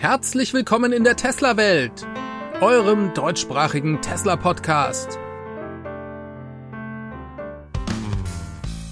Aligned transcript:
Herzlich 0.00 0.54
willkommen 0.54 0.94
in 0.94 1.04
der 1.04 1.14
Tesla-Welt, 1.14 2.06
eurem 2.62 3.12
deutschsprachigen 3.12 4.00
Tesla-Podcast. 4.00 5.18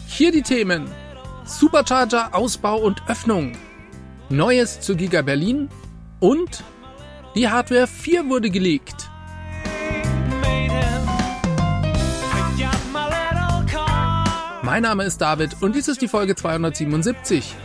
Hier 0.06 0.32
die 0.32 0.42
Themen 0.42 0.86
Supercharger, 1.46 2.34
Ausbau 2.34 2.76
und 2.76 3.00
Öffnung, 3.08 3.56
Neues 4.28 4.80
zu 4.80 4.96
Giga 4.96 5.22
Berlin 5.22 5.70
und 6.20 6.62
die 7.34 7.48
Hardware 7.48 7.86
4 7.86 8.28
wurde 8.28 8.50
geleakt. 8.50 9.08
Mein 14.60 14.82
Name 14.82 15.04
ist 15.04 15.22
David 15.22 15.56
und 15.62 15.74
dies 15.74 15.88
ist 15.88 16.02
die 16.02 16.08
Folge 16.08 16.36
277. 16.36 17.56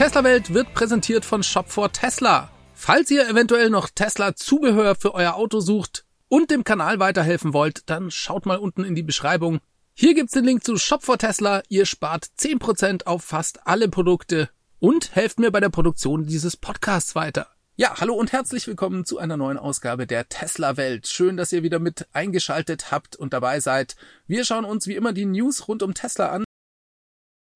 Tesla 0.00 0.24
Welt 0.24 0.54
wird 0.54 0.72
präsentiert 0.72 1.26
von 1.26 1.42
Shop 1.42 1.68
for 1.68 1.92
Tesla. 1.92 2.50
Falls 2.72 3.10
ihr 3.10 3.28
eventuell 3.28 3.68
noch 3.68 3.90
Tesla 3.90 4.34
Zubehör 4.34 4.94
für 4.94 5.12
euer 5.12 5.34
Auto 5.34 5.60
sucht 5.60 6.06
und 6.28 6.50
dem 6.50 6.64
Kanal 6.64 7.00
weiterhelfen 7.00 7.52
wollt, 7.52 7.82
dann 7.90 8.10
schaut 8.10 8.46
mal 8.46 8.56
unten 8.56 8.82
in 8.82 8.94
die 8.94 9.02
Beschreibung. 9.02 9.58
Hier 9.92 10.14
gibt's 10.14 10.32
den 10.32 10.46
Link 10.46 10.64
zu 10.64 10.78
Shop 10.78 11.02
for 11.02 11.18
Tesla. 11.18 11.62
Ihr 11.68 11.84
spart 11.84 12.28
10% 12.38 13.04
auf 13.04 13.22
fast 13.22 13.66
alle 13.66 13.90
Produkte 13.90 14.48
und 14.78 15.14
helft 15.14 15.38
mir 15.38 15.50
bei 15.50 15.60
der 15.60 15.68
Produktion 15.68 16.24
dieses 16.24 16.56
Podcasts 16.56 17.14
weiter. 17.14 17.48
Ja, 17.76 18.00
hallo 18.00 18.14
und 18.14 18.32
herzlich 18.32 18.66
willkommen 18.66 19.04
zu 19.04 19.18
einer 19.18 19.36
neuen 19.36 19.58
Ausgabe 19.58 20.06
der 20.06 20.30
Tesla 20.30 20.78
Welt. 20.78 21.08
Schön, 21.08 21.36
dass 21.36 21.52
ihr 21.52 21.62
wieder 21.62 21.78
mit 21.78 22.06
eingeschaltet 22.14 22.90
habt 22.90 23.16
und 23.16 23.34
dabei 23.34 23.60
seid. 23.60 23.96
Wir 24.26 24.46
schauen 24.46 24.64
uns 24.64 24.86
wie 24.86 24.96
immer 24.96 25.12
die 25.12 25.26
News 25.26 25.68
rund 25.68 25.82
um 25.82 25.92
Tesla 25.92 26.30
an. 26.30 26.44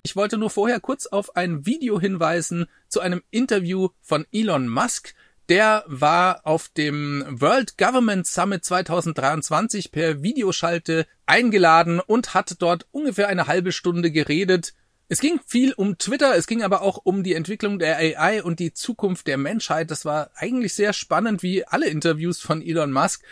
Ich 0.06 0.16
wollte 0.16 0.36
nur 0.36 0.50
vorher 0.50 0.80
kurz 0.80 1.06
auf 1.06 1.34
ein 1.34 1.64
Video 1.64 1.98
hinweisen 1.98 2.66
zu 2.88 3.00
einem 3.00 3.22
Interview 3.30 3.88
von 4.02 4.26
Elon 4.32 4.68
Musk. 4.68 5.14
Der 5.48 5.82
war 5.86 6.42
auf 6.44 6.68
dem 6.68 7.24
World 7.30 7.78
Government 7.78 8.26
Summit 8.26 8.66
2023 8.66 9.92
per 9.92 10.22
Videoschalte 10.22 11.06
eingeladen 11.24 12.00
und 12.00 12.34
hat 12.34 12.56
dort 12.58 12.86
ungefähr 12.90 13.28
eine 13.28 13.46
halbe 13.46 13.72
Stunde 13.72 14.10
geredet. 14.10 14.74
Es 15.08 15.20
ging 15.20 15.40
viel 15.46 15.72
um 15.72 15.96
Twitter, 15.96 16.36
es 16.36 16.46
ging 16.46 16.62
aber 16.62 16.82
auch 16.82 17.00
um 17.02 17.22
die 17.22 17.34
Entwicklung 17.34 17.78
der 17.78 17.96
AI 17.96 18.42
und 18.42 18.60
die 18.60 18.74
Zukunft 18.74 19.26
der 19.26 19.38
Menschheit. 19.38 19.90
Das 19.90 20.04
war 20.04 20.32
eigentlich 20.34 20.74
sehr 20.74 20.92
spannend, 20.92 21.42
wie 21.42 21.66
alle 21.66 21.88
Interviews 21.88 22.42
von 22.42 22.60
Elon 22.60 22.92
Musk. 22.92 23.22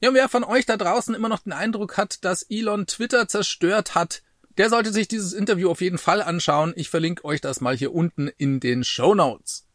Ja, 0.00 0.12
wer 0.12 0.28
von 0.28 0.42
euch 0.42 0.66
da 0.66 0.76
draußen 0.76 1.14
immer 1.14 1.28
noch 1.28 1.44
den 1.44 1.52
Eindruck 1.52 1.96
hat, 1.96 2.24
dass 2.24 2.42
Elon 2.42 2.86
Twitter 2.86 3.28
zerstört 3.28 3.94
hat, 3.94 4.22
der 4.60 4.68
sollte 4.68 4.92
sich 4.92 5.08
dieses 5.08 5.32
Interview 5.32 5.70
auf 5.70 5.80
jeden 5.80 5.96
Fall 5.96 6.20
anschauen. 6.20 6.74
Ich 6.76 6.90
verlinke 6.90 7.24
euch 7.24 7.40
das 7.40 7.62
mal 7.62 7.74
hier 7.74 7.94
unten 7.94 8.28
in 8.36 8.60
den 8.60 8.84
Show 8.84 9.14
Notes. 9.14 9.66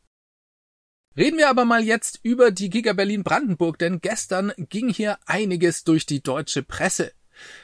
Reden 1.17 1.39
wir 1.39 1.49
aber 1.49 1.65
mal 1.65 1.83
jetzt 1.83 2.19
über 2.21 2.51
die 2.51 2.69
Giga 2.69 2.93
Berlin 2.93 3.23
Brandenburg, 3.23 3.79
denn 3.79 3.99
gestern 3.99 4.53
ging 4.57 4.89
hier 4.89 5.17
einiges 5.25 5.85
durch 5.85 6.05
die 6.05 6.21
deutsche 6.21 6.61
Presse. 6.61 7.13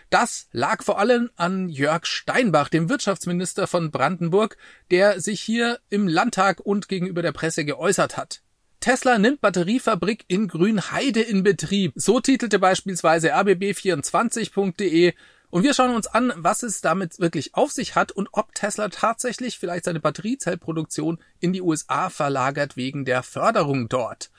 Das 0.10 0.48
lag 0.52 0.82
vor 0.82 0.98
allem 0.98 1.30
an 1.36 1.70
Jörg 1.70 2.08
Steinbach, 2.08 2.70
dem 2.70 2.90
Wirtschaftsminister 2.90 3.68
von 3.68 3.92
Brandenburg, 3.92 4.58
der 4.90 5.22
sich 5.22 5.42
hier 5.42 5.80
im 5.92 6.08
Landtag 6.08 6.60
und 6.60 6.88
gegenüber 6.88 7.22
der 7.22 7.34
Presse 7.34 7.66
geäußert 7.66 8.18
hat. 8.18 8.42
Tesla 8.80 9.20
nimmt 9.20 9.42
Batteriefabrik 9.42 10.26
in 10.28 10.48
Grünheide 10.48 11.22
in 11.22 11.44
Betrieb. 11.44 11.94
So 11.94 12.20
titelte 12.20 12.58
beispielsweise 12.58 13.36
rbb24.de 13.36 15.14
und 15.52 15.64
wir 15.64 15.74
schauen 15.74 15.94
uns 15.94 16.08
an, 16.08 16.34
was 16.36 16.64
es 16.64 16.82
damit 16.82 17.20
wirklich 17.20 17.54
auf 17.54 17.72
sich 17.72 17.96
hat 17.96 18.12
und 18.12 18.30
ob 18.32 18.56
Tesla 18.56 18.88
tatsächlich 18.90 19.60
vielleicht 19.60 19.86
seine 19.86 20.00
Batteriezellproduktion 20.00 21.20
in 21.40 21.54
die 21.54 21.62
USA 21.62 22.10
verlagert 22.10 22.78
wegen 22.78 23.06
der 23.06 23.22
Förderung 23.22 23.90
dort. 23.90 24.32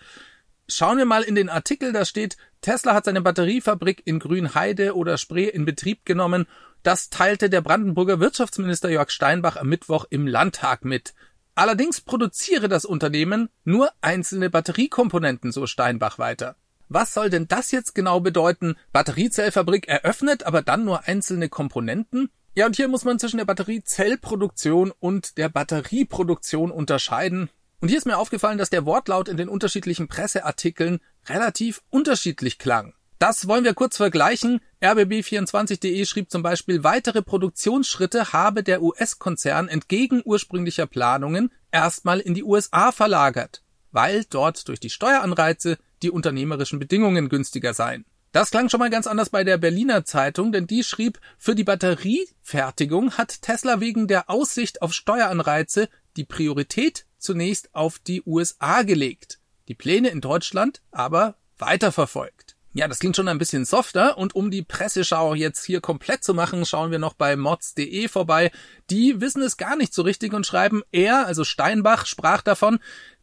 Schauen 0.68 0.96
wir 0.96 1.04
mal 1.04 1.22
in 1.22 1.34
den 1.34 1.50
Artikel, 1.50 1.92
da 1.92 2.04
steht, 2.04 2.38
Tesla 2.62 2.94
hat 2.94 3.04
seine 3.04 3.20
Batteriefabrik 3.20 4.02
in 4.06 4.20
Grünheide 4.20 4.96
oder 4.96 5.18
Spree 5.18 5.48
in 5.48 5.66
Betrieb 5.66 6.06
genommen. 6.06 6.46
Das 6.82 7.10
teilte 7.10 7.50
der 7.50 7.60
Brandenburger 7.60 8.20
Wirtschaftsminister 8.20 8.88
Jörg 8.88 9.10
Steinbach 9.10 9.56
am 9.56 9.68
Mittwoch 9.68 10.06
im 10.08 10.26
Landtag 10.26 10.84
mit. 10.84 11.12
Allerdings 11.54 12.00
produziere 12.00 12.68
das 12.68 12.86
Unternehmen 12.86 13.50
nur 13.64 13.90
einzelne 14.00 14.48
Batteriekomponenten, 14.48 15.52
so 15.52 15.66
Steinbach 15.66 16.18
weiter. 16.18 16.56
Was 16.94 17.14
soll 17.14 17.30
denn 17.30 17.48
das 17.48 17.70
jetzt 17.70 17.94
genau 17.94 18.20
bedeuten? 18.20 18.76
Batteriezellfabrik 18.92 19.88
eröffnet, 19.88 20.42
aber 20.42 20.60
dann 20.60 20.84
nur 20.84 21.08
einzelne 21.08 21.48
Komponenten? 21.48 22.28
Ja, 22.54 22.66
und 22.66 22.76
hier 22.76 22.88
muss 22.88 23.04
man 23.04 23.18
zwischen 23.18 23.38
der 23.38 23.46
Batteriezellproduktion 23.46 24.92
und 25.00 25.38
der 25.38 25.48
Batterieproduktion 25.48 26.70
unterscheiden. 26.70 27.48
Und 27.80 27.88
hier 27.88 27.96
ist 27.96 28.04
mir 28.04 28.18
aufgefallen, 28.18 28.58
dass 28.58 28.68
der 28.68 28.84
Wortlaut 28.84 29.28
in 29.28 29.38
den 29.38 29.48
unterschiedlichen 29.48 30.06
Presseartikeln 30.06 31.00
relativ 31.30 31.80
unterschiedlich 31.88 32.58
klang. 32.58 32.92
Das 33.18 33.48
wollen 33.48 33.64
wir 33.64 33.72
kurz 33.72 33.96
vergleichen. 33.96 34.60
RBB24.de 34.82 36.04
schrieb 36.04 36.30
zum 36.30 36.42
Beispiel, 36.42 36.84
weitere 36.84 37.22
Produktionsschritte 37.22 38.34
habe 38.34 38.62
der 38.62 38.82
US-Konzern 38.82 39.68
entgegen 39.68 40.20
ursprünglicher 40.24 40.86
Planungen 40.86 41.50
erstmal 41.70 42.20
in 42.20 42.34
die 42.34 42.44
USA 42.44 42.92
verlagert, 42.92 43.62
weil 43.92 44.24
dort 44.28 44.68
durch 44.68 44.80
die 44.80 44.90
Steueranreize 44.90 45.78
die 46.02 46.10
unternehmerischen 46.10 46.78
Bedingungen 46.78 47.28
günstiger 47.28 47.74
seien. 47.74 48.04
Das 48.32 48.50
klang 48.50 48.70
schon 48.70 48.80
mal 48.80 48.90
ganz 48.90 49.06
anders 49.06 49.28
bei 49.28 49.44
der 49.44 49.58
Berliner 49.58 50.06
Zeitung, 50.06 50.52
denn 50.52 50.66
die 50.66 50.84
schrieb, 50.84 51.20
für 51.36 51.54
die 51.54 51.64
Batteriefertigung 51.64 53.12
hat 53.12 53.42
Tesla 53.42 53.80
wegen 53.80 54.08
der 54.08 54.30
Aussicht 54.30 54.80
auf 54.80 54.94
Steueranreize 54.94 55.90
die 56.16 56.24
Priorität 56.24 57.04
zunächst 57.18 57.74
auf 57.74 57.98
die 57.98 58.22
USA 58.24 58.82
gelegt, 58.82 59.38
die 59.68 59.74
Pläne 59.74 60.08
in 60.08 60.22
Deutschland 60.22 60.80
aber 60.90 61.36
weiterverfolgt. 61.58 62.56
Ja, 62.74 62.88
das 62.88 63.00
klingt 63.00 63.16
schon 63.16 63.28
ein 63.28 63.36
bisschen 63.36 63.66
softer 63.66 64.16
und 64.16 64.34
um 64.34 64.50
die 64.50 64.62
Presseschau 64.62 65.34
jetzt 65.34 65.62
hier 65.66 65.82
komplett 65.82 66.24
zu 66.24 66.32
machen, 66.32 66.64
schauen 66.64 66.90
wir 66.90 66.98
noch 66.98 67.12
bei 67.12 67.36
mods.de 67.36 68.08
vorbei. 68.08 68.50
Die 68.88 69.20
wissen 69.20 69.42
es 69.42 69.58
gar 69.58 69.76
nicht 69.76 69.92
so 69.92 70.00
richtig 70.00 70.32
und 70.32 70.46
schreiben, 70.46 70.82
er, 70.90 71.26
also 71.26 71.44
Steinbach, 71.44 72.06
sprach 72.06 72.40
davon, 72.40 72.78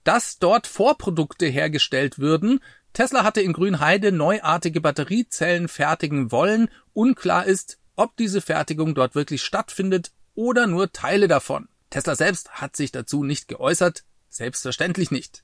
dass 0.10 0.40
dort 0.40 0.66
Vorprodukte 0.66 1.46
hergestellt 1.46 2.18
würden. 2.18 2.62
Tesla 2.94 3.24
hatte 3.24 3.42
in 3.42 3.54
Grünheide 3.54 4.12
neuartige 4.12 4.82
Batteriezellen 4.82 5.68
fertigen 5.68 6.32
wollen. 6.32 6.72
Unklar 6.94 7.46
ist, 7.46 7.78
ob 7.96 8.18
diese 8.18 8.42
Fertigung 8.42 8.96
dort 8.96 9.14
wirklich 9.14 9.44
stattfindet 9.44 10.12
oder 10.34 10.66
nur 10.66 10.92
Teile 10.92 11.28
davon. 11.28 11.68
Tesla 11.92 12.16
selbst 12.16 12.50
hat 12.54 12.76
sich 12.76 12.92
dazu 12.92 13.24
nicht 13.24 13.48
geäußert. 13.50 14.04
Selbstverständlich 14.30 15.12
nicht. 15.12 15.44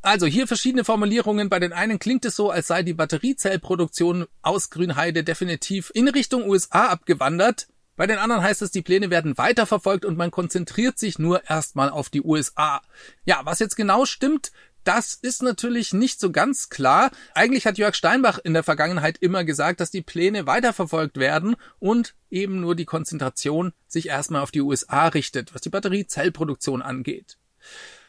Also 0.00 0.24
hier 0.24 0.46
verschiedene 0.46 0.84
Formulierungen. 0.84 1.50
Bei 1.50 1.58
den 1.58 1.74
einen 1.74 1.98
klingt 1.98 2.24
es 2.24 2.36
so, 2.36 2.50
als 2.50 2.68
sei 2.68 2.82
die 2.82 2.94
Batteriezellproduktion 2.94 4.28
aus 4.40 4.70
Grünheide 4.70 5.24
definitiv 5.24 5.90
in 5.92 6.08
Richtung 6.08 6.48
USA 6.48 6.86
abgewandert. 6.86 7.68
Bei 7.98 8.06
den 8.06 8.18
anderen 8.18 8.44
heißt 8.44 8.62
es, 8.62 8.70
die 8.70 8.82
Pläne 8.82 9.10
werden 9.10 9.36
weiterverfolgt 9.38 10.04
und 10.04 10.16
man 10.16 10.30
konzentriert 10.30 11.00
sich 11.00 11.18
nur 11.18 11.50
erstmal 11.50 11.90
auf 11.90 12.10
die 12.10 12.22
USA. 12.22 12.80
Ja, 13.24 13.40
was 13.42 13.58
jetzt 13.58 13.74
genau 13.74 14.04
stimmt, 14.04 14.52
das 14.84 15.14
ist 15.14 15.42
natürlich 15.42 15.92
nicht 15.92 16.20
so 16.20 16.30
ganz 16.30 16.68
klar. 16.68 17.10
Eigentlich 17.34 17.66
hat 17.66 17.76
Jörg 17.76 17.96
Steinbach 17.96 18.38
in 18.38 18.54
der 18.54 18.62
Vergangenheit 18.62 19.18
immer 19.18 19.42
gesagt, 19.42 19.80
dass 19.80 19.90
die 19.90 20.02
Pläne 20.02 20.46
weiterverfolgt 20.46 21.16
werden 21.16 21.56
und 21.80 22.14
eben 22.30 22.60
nur 22.60 22.76
die 22.76 22.84
Konzentration 22.84 23.72
sich 23.88 24.06
erstmal 24.06 24.42
auf 24.42 24.52
die 24.52 24.62
USA 24.62 25.08
richtet, 25.08 25.52
was 25.52 25.62
die 25.62 25.70
Batteriezellproduktion 25.70 26.82
angeht. 26.82 27.36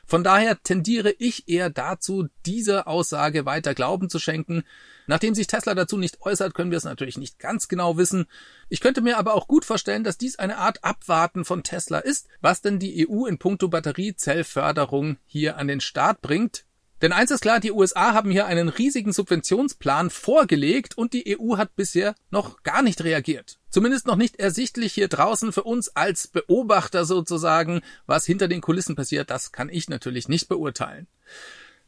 Von 0.09 0.23
daher 0.23 0.59
tendiere 0.63 1.11
ich 1.19 1.47
eher 1.47 1.69
dazu, 1.69 2.29
dieser 2.43 2.87
Aussage 2.87 3.45
weiter 3.45 3.75
Glauben 3.75 4.09
zu 4.09 4.17
schenken. 4.17 4.63
Nachdem 5.05 5.35
sich 5.35 5.45
Tesla 5.45 5.75
dazu 5.75 5.99
nicht 5.99 6.21
äußert, 6.21 6.55
können 6.55 6.71
wir 6.71 6.79
es 6.79 6.83
natürlich 6.83 7.19
nicht 7.19 7.37
ganz 7.37 7.67
genau 7.67 7.95
wissen. 7.95 8.25
Ich 8.69 8.81
könnte 8.81 9.01
mir 9.01 9.19
aber 9.19 9.35
auch 9.35 9.47
gut 9.47 9.65
vorstellen, 9.65 10.03
dass 10.03 10.17
dies 10.17 10.39
eine 10.39 10.57
Art 10.57 10.83
Abwarten 10.83 11.45
von 11.45 11.61
Tesla 11.61 11.99
ist, 11.99 12.27
was 12.41 12.63
denn 12.63 12.79
die 12.79 13.07
EU 13.07 13.27
in 13.27 13.37
puncto 13.37 13.67
Batteriezellförderung 13.67 15.17
hier 15.27 15.57
an 15.57 15.67
den 15.67 15.79
Start 15.79 16.23
bringt. 16.23 16.65
Denn 17.01 17.13
eins 17.13 17.31
ist 17.31 17.41
klar, 17.41 17.59
die 17.59 17.71
USA 17.71 18.13
haben 18.13 18.29
hier 18.29 18.45
einen 18.45 18.67
riesigen 18.67 19.13
Subventionsplan 19.13 20.09
vorgelegt 20.09 20.97
und 20.97 21.13
die 21.13 21.39
EU 21.39 21.57
hat 21.57 21.75
bisher 21.75 22.13
noch 22.29 22.63
gar 22.63 22.81
nicht 22.81 23.03
reagiert. 23.03 23.57
Zumindest 23.69 24.05
noch 24.05 24.17
nicht 24.17 24.37
ersichtlich 24.37 24.93
hier 24.93 25.07
draußen 25.07 25.53
für 25.53 25.63
uns 25.63 25.95
als 25.95 26.27
Beobachter 26.27 27.05
sozusagen, 27.05 27.81
was 28.05 28.25
hinter 28.25 28.47
den 28.47 28.61
Kulissen 28.61 28.95
passiert, 28.95 29.29
das 29.29 29.51
kann 29.51 29.69
ich 29.69 29.87
natürlich 29.87 30.27
nicht 30.27 30.49
beurteilen. 30.49 31.07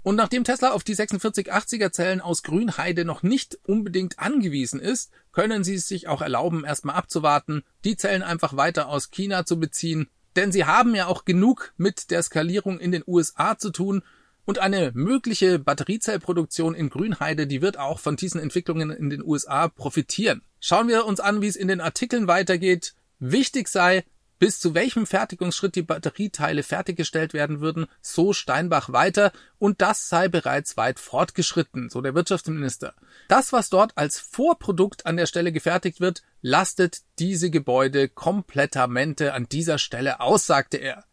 Und 0.03 0.15
nachdem 0.15 0.43
Tesla 0.43 0.71
auf 0.71 0.83
die 0.83 0.95
4680er 0.95 1.91
Zellen 1.91 2.21
aus 2.21 2.41
Grünheide 2.41 3.05
noch 3.05 3.21
nicht 3.21 3.59
unbedingt 3.65 4.17
angewiesen 4.17 4.79
ist, 4.79 5.11
können 5.31 5.63
sie 5.63 5.75
es 5.75 5.87
sich 5.87 6.07
auch 6.07 6.21
erlauben, 6.21 6.63
erstmal 6.63 6.95
abzuwarten, 6.95 7.63
die 7.83 7.97
Zellen 7.97 8.23
einfach 8.23 8.55
weiter 8.55 8.87
aus 8.87 9.11
China 9.11 9.45
zu 9.45 9.59
beziehen, 9.59 10.09
denn 10.35 10.51
sie 10.51 10.65
haben 10.65 10.95
ja 10.95 11.07
auch 11.07 11.25
genug 11.25 11.73
mit 11.77 12.09
der 12.09 12.23
Skalierung 12.23 12.79
in 12.79 12.91
den 12.91 13.03
USA 13.05 13.57
zu 13.57 13.69
tun 13.69 14.01
Und 14.45 14.59
eine 14.59 14.91
mögliche 14.93 15.59
Batteriezellproduktion 15.59 16.73
in 16.73 16.89
Grünheide, 16.89 17.47
die 17.47 17.61
wird 17.61 17.77
auch 17.77 17.99
von 17.99 18.15
diesen 18.15 18.41
Entwicklungen 18.41 18.89
in 18.89 19.09
den 19.09 19.23
USA 19.23 19.67
profitieren. 19.67 20.41
Schauen 20.59 20.87
wir 20.87 21.05
uns 21.05 21.19
an, 21.19 21.41
wie 21.41 21.47
es 21.47 21.55
in 21.55 21.67
den 21.67 21.81
Artikeln 21.81 22.27
weitergeht. 22.27 22.95
Wichtig 23.19 23.67
sei, 23.67 24.03
bis 24.41 24.59
zu 24.59 24.73
welchem 24.73 25.05
Fertigungsschritt 25.05 25.75
die 25.75 25.83
Batterieteile 25.83 26.63
fertiggestellt 26.63 27.35
werden 27.35 27.61
würden, 27.61 27.85
so 28.01 28.33
Steinbach 28.33 28.91
weiter, 28.91 29.31
und 29.59 29.83
das 29.83 30.09
sei 30.09 30.29
bereits 30.29 30.77
weit 30.77 30.99
fortgeschritten, 30.99 31.91
so 31.91 32.01
der 32.01 32.15
Wirtschaftsminister. 32.15 32.95
Das, 33.27 33.53
was 33.53 33.69
dort 33.69 33.95
als 33.99 34.17
Vorprodukt 34.17 35.05
an 35.05 35.17
der 35.17 35.27
Stelle 35.27 35.51
gefertigt 35.51 36.01
wird, 36.01 36.23
lastet 36.41 37.01
diese 37.19 37.51
Gebäude 37.51 38.09
komplettamente 38.09 39.35
an 39.35 39.47
dieser 39.47 39.77
Stelle 39.77 40.21
aus, 40.21 40.47
sagte 40.47 40.77
er. 40.77 41.05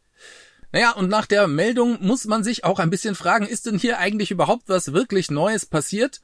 Naja, 0.72 0.92
und 0.92 1.08
nach 1.08 1.26
der 1.26 1.48
Meldung 1.48 1.98
muss 2.00 2.26
man 2.26 2.44
sich 2.44 2.64
auch 2.64 2.78
ein 2.78 2.90
bisschen 2.90 3.14
fragen, 3.14 3.46
ist 3.46 3.66
denn 3.66 3.78
hier 3.78 3.98
eigentlich 3.98 4.30
überhaupt 4.30 4.68
was 4.68 4.92
wirklich 4.92 5.30
Neues 5.30 5.64
passiert? 5.64 6.20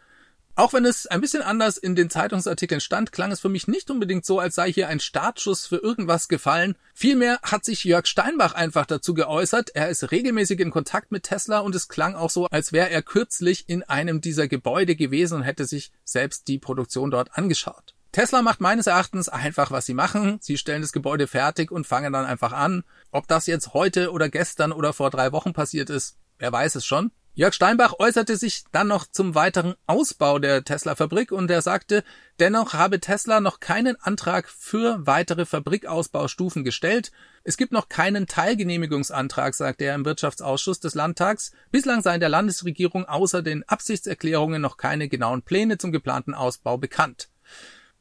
Auch 0.57 0.73
wenn 0.73 0.85
es 0.85 1.09
ein 1.09 1.21
bisschen 1.21 1.43
anders 1.43 1.79
in 1.79 1.97
den 1.97 2.11
Zeitungsartikeln 2.11 2.81
stand, 2.81 3.11
klang 3.11 3.33
es 3.33 3.41
für 3.41 3.49
mich 3.49 3.67
nicht 3.67 3.91
unbedingt 3.91 4.25
so, 4.25 4.39
als 4.39 4.55
sei 4.55 4.73
hier 4.73 4.87
ein 4.87 5.01
Startschuss 5.01 5.67
für 5.67 5.79
irgendwas 5.79 6.29
gefallen. 6.29 6.77
Vielmehr 6.95 7.41
hat 7.43 7.65
sich 7.65 7.83
Jörg 7.83 8.07
Steinbach 8.07 8.55
einfach 8.55 8.87
dazu 8.87 9.15
geäußert. 9.15 9.71
Er 9.75 9.89
ist 9.89 10.13
regelmäßig 10.13 10.61
in 10.61 10.71
Kontakt 10.71 11.11
mit 11.11 11.25
Tesla 11.25 11.59
und 11.59 11.75
es 11.75 11.89
klang 11.89 12.15
auch 12.15 12.31
so, 12.31 12.47
als 12.47 12.73
wäre 12.73 12.91
er 12.91 13.03
kürzlich 13.03 13.69
in 13.69 13.83
einem 13.83 14.21
dieser 14.21 14.47
Gebäude 14.47 14.95
gewesen 14.95 15.39
und 15.39 15.43
hätte 15.43 15.65
sich 15.65 15.91
selbst 16.05 16.47
die 16.47 16.59
Produktion 16.59 17.11
dort 17.11 17.37
angeschaut. 17.37 17.94
Tesla 18.15 18.43
macht 18.43 18.61
meines 18.61 18.87
Erachtens 18.87 19.29
einfach, 19.29 19.73
was 19.73 19.87
sie 19.87 19.93
machen. 19.93 20.39
Sie 20.41 20.57
stellen 20.57 20.83
das 20.83 20.93
Gebäude 20.93 21.27
fertig 21.27 21.73
und 21.73 21.85
fangen 21.85 22.13
dann 22.13 22.25
einfach 22.25 22.53
an. 22.53 22.85
Ob 23.11 23.27
das 23.27 23.49
jetzt 23.49 23.75
heute 23.75 24.13
oder 24.13 24.29
gestern 24.29 24.71
oder 24.71 24.93
vor 24.93 25.11
drei 25.11 25.33
Wochen 25.33 25.53
passiert 25.53 25.91
ist, 25.91 26.17
wer 26.39 26.53
weiß 26.53 26.77
es 26.77 26.87
schon. 26.87 27.11
Jörg 27.33 27.55
Steinbach 27.55 27.95
äußerte 27.99 28.37
sich 28.37 28.63
dann 28.71 28.87
noch 28.87 29.07
zum 29.11 29.35
weiteren 29.35 29.75
Ausbau 29.89 30.39
der 30.39 30.63
Tesla-Fabrik 30.63 31.33
und 31.33 31.51
er 31.51 31.61
sagte, 31.61 32.05
dennoch 32.39 32.73
habe 32.75 33.01
Tesla 33.01 33.41
noch 33.41 33.59
keinen 33.59 34.01
Antrag 34.01 34.49
für 34.49 35.05
weitere 35.05 35.45
Fabrikausbaustufen 35.45 36.63
gestellt. 36.63 37.11
Es 37.43 37.57
gibt 37.57 37.73
noch 37.73 37.89
keinen 37.89 38.29
Teilgenehmigungsantrag, 38.29 39.57
sagte 39.57 39.87
er 39.87 39.97
im 39.97 40.05
Wirtschaftsausschuss 40.05 40.79
des 40.79 40.95
Landtags. 40.95 41.51
Bislang 41.73 42.01
seien 42.01 42.21
der 42.21 42.29
Landesregierung 42.29 43.07
außer 43.07 43.43
den 43.43 43.69
Absichtserklärungen 43.69 44.63
noch 44.63 44.77
keine 44.77 45.09
genauen 45.09 45.43
Pläne 45.43 45.79
zum 45.79 45.91
geplanten 45.91 46.35
Ausbau 46.35 46.79
bekannt. 46.79 47.31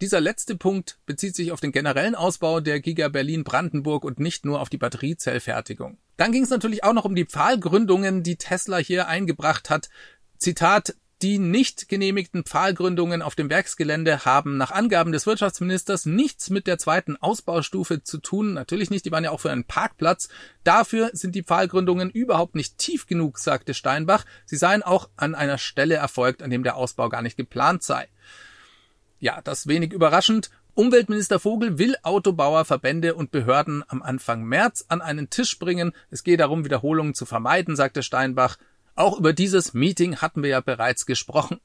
Dieser 0.04 0.20
letzte 0.20 0.58
Punkt 0.58 0.98
bezieht 1.06 1.34
sich 1.34 1.54
auf 1.54 1.62
den 1.62 1.72
generellen 1.72 2.14
Ausbau 2.14 2.60
der 2.60 2.82
Giga 2.82 3.08
Berlin 3.08 3.46
Brandenburg 3.46 4.04
und 4.04 4.20
nicht 4.20 4.44
nur 4.44 4.60
auf 4.60 4.68
die 4.68 4.78
Batteriezellfertigung. 4.78 5.98
Dann 6.18 6.34
ging 6.34 6.44
es 6.44 6.50
natürlich 6.50 6.84
auch 6.84 6.92
noch 6.92 7.06
um 7.06 7.16
die 7.16 7.24
Pfahlgründungen, 7.24 8.22
die 8.22 8.36
Tesla 8.36 8.80
hier 8.80 9.08
eingebracht 9.08 9.70
hat. 9.70 9.90
Zitat 10.38 10.96
die 11.22 11.40
nicht 11.40 11.88
genehmigten 11.88 12.44
Pfahlgründungen 12.44 13.22
auf 13.22 13.36
dem 13.36 13.50
Werksgelände 13.50 14.26
haben 14.26 14.58
nach 14.58 14.72
Angaben 14.72 15.14
des 15.14 15.26
Wirtschaftsministers 15.26 16.06
nichts 16.06 16.50
mit 16.50 16.68
der 16.68 16.78
zweiten 16.78 17.16
Ausbaustufe 17.16 18.04
zu 18.04 18.18
tun. 18.18 18.56
Natürlich 18.56 18.90
nicht, 18.90 19.06
die 19.06 19.12
waren 19.14 19.24
ja 19.24 19.32
auch 19.32 19.40
für 19.40 19.52
einen 19.52 19.64
Parkplatz. 19.64 20.28
Dafür 20.66 21.12
sind 21.14 21.34
die 21.34 21.44
Pfahlgründungen 21.44 22.10
überhaupt 22.10 22.56
nicht 22.56 22.78
tief 22.78 23.08
genug, 23.08 23.40
sagte 23.40 23.74
Steinbach. 23.74 24.26
Sie 24.46 24.58
seien 24.58 24.84
auch 24.84 25.08
an 25.16 25.34
einer 25.34 25.58
Stelle 25.58 25.96
erfolgt, 25.96 26.44
an 26.44 26.50
dem 26.50 26.64
der 26.64 26.76
Ausbau 26.76 27.08
gar 27.08 27.22
nicht 27.22 27.38
geplant 27.38 27.84
sei. 27.84 28.10
Ja, 29.24 29.40
das 29.42 29.68
wenig 29.68 29.94
überraschend. 29.94 30.50
Umweltminister 30.74 31.40
Vogel 31.40 31.80
will 31.80 31.96
Autobauer, 32.04 32.66
Verbände 32.66 33.16
und 33.16 33.32
Behörden 33.32 33.82
am 33.88 34.02
Anfang 34.02 34.44
März 34.44 34.84
an 34.90 35.02
einen 35.02 35.30
Tisch 35.30 35.58
bringen. 35.60 35.94
Es 36.10 36.26
geht 36.26 36.42
darum, 36.42 36.66
Wiederholungen 36.66 37.14
zu 37.14 37.26
vermeiden, 37.26 37.78
sagte 37.78 38.04
Steinbach. 38.04 38.58
Auch 38.96 39.18
über 39.18 39.32
dieses 39.32 39.74
Meeting 39.74 40.18
hatten 40.18 40.44
wir 40.44 40.50
ja 40.50 40.60
bereits 40.60 41.06
gesprochen. 41.06 41.62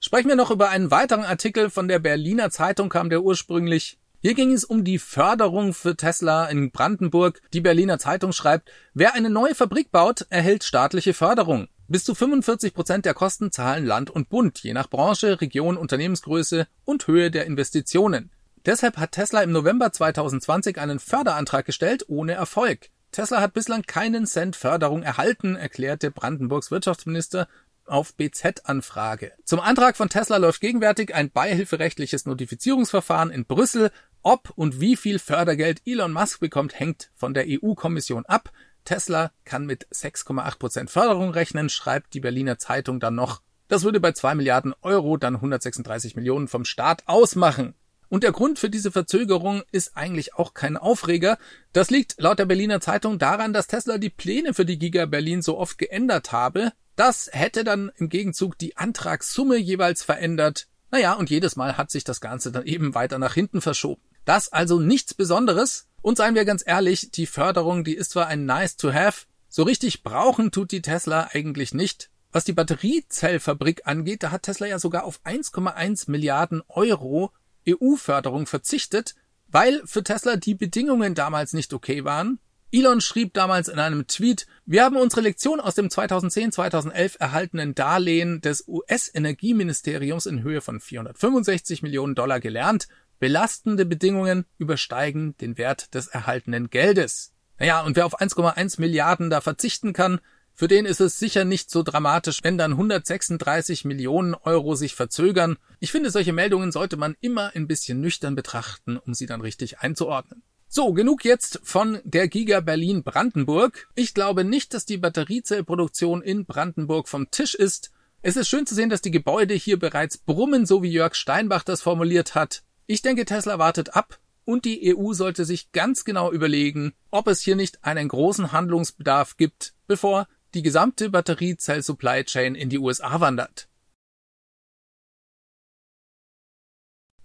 Sprechen 0.00 0.28
wir 0.28 0.36
noch 0.36 0.50
über 0.50 0.68
einen 0.68 0.90
weiteren 0.90 1.24
Artikel 1.24 1.70
von 1.70 1.88
der 1.88 1.98
Berliner 1.98 2.50
Zeitung 2.50 2.90
kam 2.90 3.08
der 3.08 3.22
ursprünglich. 3.22 3.98
Hier 4.20 4.34
ging 4.34 4.52
es 4.52 4.66
um 4.66 4.84
die 4.84 4.98
Förderung 4.98 5.72
für 5.72 5.96
Tesla 5.96 6.44
in 6.48 6.72
Brandenburg. 6.72 7.40
Die 7.54 7.62
Berliner 7.62 7.98
Zeitung 7.98 8.32
schreibt, 8.32 8.70
wer 8.92 9.14
eine 9.14 9.30
neue 9.30 9.54
Fabrik 9.54 9.90
baut, 9.90 10.26
erhält 10.28 10.62
staatliche 10.62 11.14
Förderung. 11.14 11.68
Bis 11.88 12.02
zu 12.02 12.16
45 12.16 12.74
Prozent 12.74 13.04
der 13.04 13.14
Kosten 13.14 13.52
zahlen 13.52 13.86
Land 13.86 14.10
und 14.10 14.28
Bund, 14.28 14.58
je 14.58 14.72
nach 14.72 14.90
Branche, 14.90 15.40
Region, 15.40 15.76
Unternehmensgröße 15.76 16.66
und 16.84 17.06
Höhe 17.06 17.30
der 17.30 17.46
Investitionen. 17.46 18.30
Deshalb 18.64 18.96
hat 18.96 19.12
Tesla 19.12 19.42
im 19.42 19.52
November 19.52 19.92
2020 19.92 20.78
einen 20.78 20.98
Förderantrag 20.98 21.64
gestellt, 21.64 22.04
ohne 22.08 22.32
Erfolg. 22.32 22.90
Tesla 23.12 23.40
hat 23.40 23.54
bislang 23.54 23.82
keinen 23.82 24.26
Cent 24.26 24.56
Förderung 24.56 25.04
erhalten, 25.04 25.54
erklärte 25.54 26.10
Brandenburgs 26.10 26.72
Wirtschaftsminister 26.72 27.46
auf 27.86 28.14
BZ-Anfrage. 28.14 29.32
Zum 29.44 29.60
Antrag 29.60 29.96
von 29.96 30.08
Tesla 30.08 30.38
läuft 30.38 30.60
gegenwärtig 30.60 31.14
ein 31.14 31.30
beihilferechtliches 31.30 32.26
Notifizierungsverfahren 32.26 33.30
in 33.30 33.44
Brüssel. 33.44 33.92
Ob 34.22 34.50
und 34.56 34.80
wie 34.80 34.96
viel 34.96 35.20
Fördergeld 35.20 35.82
Elon 35.86 36.12
Musk 36.12 36.40
bekommt, 36.40 36.80
hängt 36.80 37.10
von 37.14 37.32
der 37.32 37.46
EU-Kommission 37.46 38.26
ab. 38.26 38.50
Tesla 38.86 39.32
kann 39.44 39.66
mit 39.66 39.86
6,8 39.88 40.58
Prozent 40.58 40.90
Förderung 40.90 41.30
rechnen, 41.30 41.68
schreibt 41.68 42.14
die 42.14 42.20
Berliner 42.20 42.56
Zeitung 42.56 43.00
dann 43.00 43.14
noch. 43.14 43.42
Das 43.68 43.82
würde 43.84 44.00
bei 44.00 44.12
2 44.12 44.36
Milliarden 44.36 44.74
Euro 44.80 45.18
dann 45.18 45.34
136 45.34 46.16
Millionen 46.16 46.48
vom 46.48 46.64
Staat 46.64 47.02
ausmachen. 47.06 47.74
Und 48.08 48.22
der 48.22 48.32
Grund 48.32 48.58
für 48.58 48.70
diese 48.70 48.92
Verzögerung 48.92 49.62
ist 49.72 49.96
eigentlich 49.96 50.34
auch 50.34 50.54
kein 50.54 50.76
Aufreger. 50.76 51.38
Das 51.72 51.90
liegt 51.90 52.14
laut 52.18 52.38
der 52.38 52.46
Berliner 52.46 52.80
Zeitung 52.80 53.18
daran, 53.18 53.52
dass 53.52 53.66
Tesla 53.66 53.98
die 53.98 54.10
Pläne 54.10 54.54
für 54.54 54.64
die 54.64 54.78
Giga 54.78 55.06
Berlin 55.06 55.42
so 55.42 55.58
oft 55.58 55.76
geändert 55.76 56.30
habe. 56.30 56.72
Das 56.94 57.28
hätte 57.32 57.64
dann 57.64 57.90
im 57.96 58.08
Gegenzug 58.08 58.56
die 58.58 58.76
Antragssumme 58.76 59.56
jeweils 59.56 60.02
verändert. 60.02 60.68
Naja, 60.90 61.14
und 61.14 61.30
jedes 61.30 61.56
Mal 61.56 61.76
hat 61.76 61.90
sich 61.90 62.04
das 62.04 62.20
Ganze 62.20 62.52
dann 62.52 62.64
eben 62.64 62.94
weiter 62.94 63.18
nach 63.18 63.34
hinten 63.34 63.60
verschoben. 63.60 64.00
Das 64.24 64.52
also 64.52 64.80
nichts 64.80 65.14
Besonderes. 65.14 65.88
Und 66.06 66.18
seien 66.18 66.36
wir 66.36 66.44
ganz 66.44 66.62
ehrlich, 66.64 67.10
die 67.10 67.26
Förderung, 67.26 67.82
die 67.82 67.96
ist 67.96 68.12
zwar 68.12 68.28
ein 68.28 68.46
nice 68.46 68.76
to 68.76 68.92
have, 68.92 69.26
so 69.48 69.64
richtig 69.64 70.04
brauchen 70.04 70.52
tut 70.52 70.70
die 70.70 70.80
Tesla 70.80 71.30
eigentlich 71.32 71.74
nicht. 71.74 72.10
Was 72.30 72.44
die 72.44 72.52
Batteriezellfabrik 72.52 73.88
angeht, 73.88 74.22
da 74.22 74.30
hat 74.30 74.44
Tesla 74.44 74.68
ja 74.68 74.78
sogar 74.78 75.02
auf 75.02 75.20
1,1 75.24 76.08
Milliarden 76.08 76.62
Euro 76.68 77.32
EU-Förderung 77.68 78.46
verzichtet, 78.46 79.16
weil 79.48 79.82
für 79.84 80.04
Tesla 80.04 80.36
die 80.36 80.54
Bedingungen 80.54 81.16
damals 81.16 81.54
nicht 81.54 81.72
okay 81.72 82.04
waren. 82.04 82.38
Elon 82.70 83.00
schrieb 83.00 83.34
damals 83.34 83.66
in 83.66 83.80
einem 83.80 84.06
Tweet, 84.06 84.46
wir 84.64 84.84
haben 84.84 84.96
unsere 84.96 85.22
Lektion 85.22 85.58
aus 85.58 85.74
dem 85.74 85.88
2010-2011 85.88 87.18
erhaltenen 87.18 87.74
Darlehen 87.74 88.40
des 88.40 88.68
US-Energieministeriums 88.68 90.26
in 90.26 90.44
Höhe 90.44 90.60
von 90.60 90.78
465 90.78 91.82
Millionen 91.82 92.14
Dollar 92.14 92.38
gelernt 92.38 92.86
Belastende 93.18 93.86
Bedingungen 93.86 94.44
übersteigen 94.58 95.36
den 95.38 95.58
Wert 95.58 95.94
des 95.94 96.06
erhaltenen 96.06 96.70
Geldes. 96.70 97.32
Naja, 97.58 97.82
und 97.82 97.96
wer 97.96 98.06
auf 98.06 98.20
1,1 98.20 98.80
Milliarden 98.80 99.30
da 99.30 99.40
verzichten 99.40 99.92
kann, 99.92 100.20
für 100.58 100.68
den 100.68 100.86
ist 100.86 101.00
es 101.00 101.18
sicher 101.18 101.44
nicht 101.44 101.70
so 101.70 101.82
dramatisch, 101.82 102.38
wenn 102.42 102.56
dann 102.56 102.72
136 102.72 103.84
Millionen 103.84 104.34
Euro 104.34 104.74
sich 104.74 104.94
verzögern. 104.94 105.58
Ich 105.80 105.92
finde, 105.92 106.10
solche 106.10 106.32
Meldungen 106.32 106.72
sollte 106.72 106.96
man 106.96 107.14
immer 107.20 107.54
ein 107.54 107.66
bisschen 107.66 108.00
nüchtern 108.00 108.34
betrachten, 108.34 108.96
um 108.96 109.12
sie 109.12 109.26
dann 109.26 109.42
richtig 109.42 109.80
einzuordnen. 109.80 110.42
So, 110.68 110.92
genug 110.92 111.24
jetzt 111.24 111.60
von 111.62 112.00
der 112.04 112.28
Giga 112.28 112.60
Berlin 112.60 113.02
Brandenburg. 113.02 113.88
Ich 113.94 114.14
glaube 114.14 114.44
nicht, 114.44 114.74
dass 114.74 114.84
die 114.84 114.96
Batteriezellproduktion 114.96 116.22
in 116.22 116.46
Brandenburg 116.46 117.08
vom 117.08 117.30
Tisch 117.30 117.54
ist. 117.54 117.92
Es 118.22 118.36
ist 118.36 118.48
schön 118.48 118.66
zu 118.66 118.74
sehen, 118.74 118.88
dass 118.88 119.02
die 119.02 119.10
Gebäude 119.10 119.54
hier 119.54 119.78
bereits 119.78 120.18
brummen, 120.18 120.66
so 120.66 120.82
wie 120.82 120.90
Jörg 120.90 121.14
Steinbach 121.14 121.64
das 121.64 121.82
formuliert 121.82 122.34
hat. 122.34 122.62
Ich 122.86 123.02
denke, 123.02 123.24
Tesla 123.24 123.58
wartet 123.58 123.96
ab 123.96 124.20
und 124.44 124.64
die 124.64 124.96
EU 124.96 125.12
sollte 125.12 125.44
sich 125.44 125.72
ganz 125.72 126.04
genau 126.04 126.30
überlegen, 126.30 126.94
ob 127.10 127.26
es 127.26 127.40
hier 127.40 127.56
nicht 127.56 127.84
einen 127.84 128.08
großen 128.08 128.52
Handlungsbedarf 128.52 129.36
gibt, 129.36 129.74
bevor 129.88 130.28
die 130.54 130.62
gesamte 130.62 131.10
Batteriezell-Supply 131.10 132.24
Chain 132.24 132.54
in 132.54 132.70
die 132.70 132.78
USA 132.78 133.20
wandert. 133.20 133.68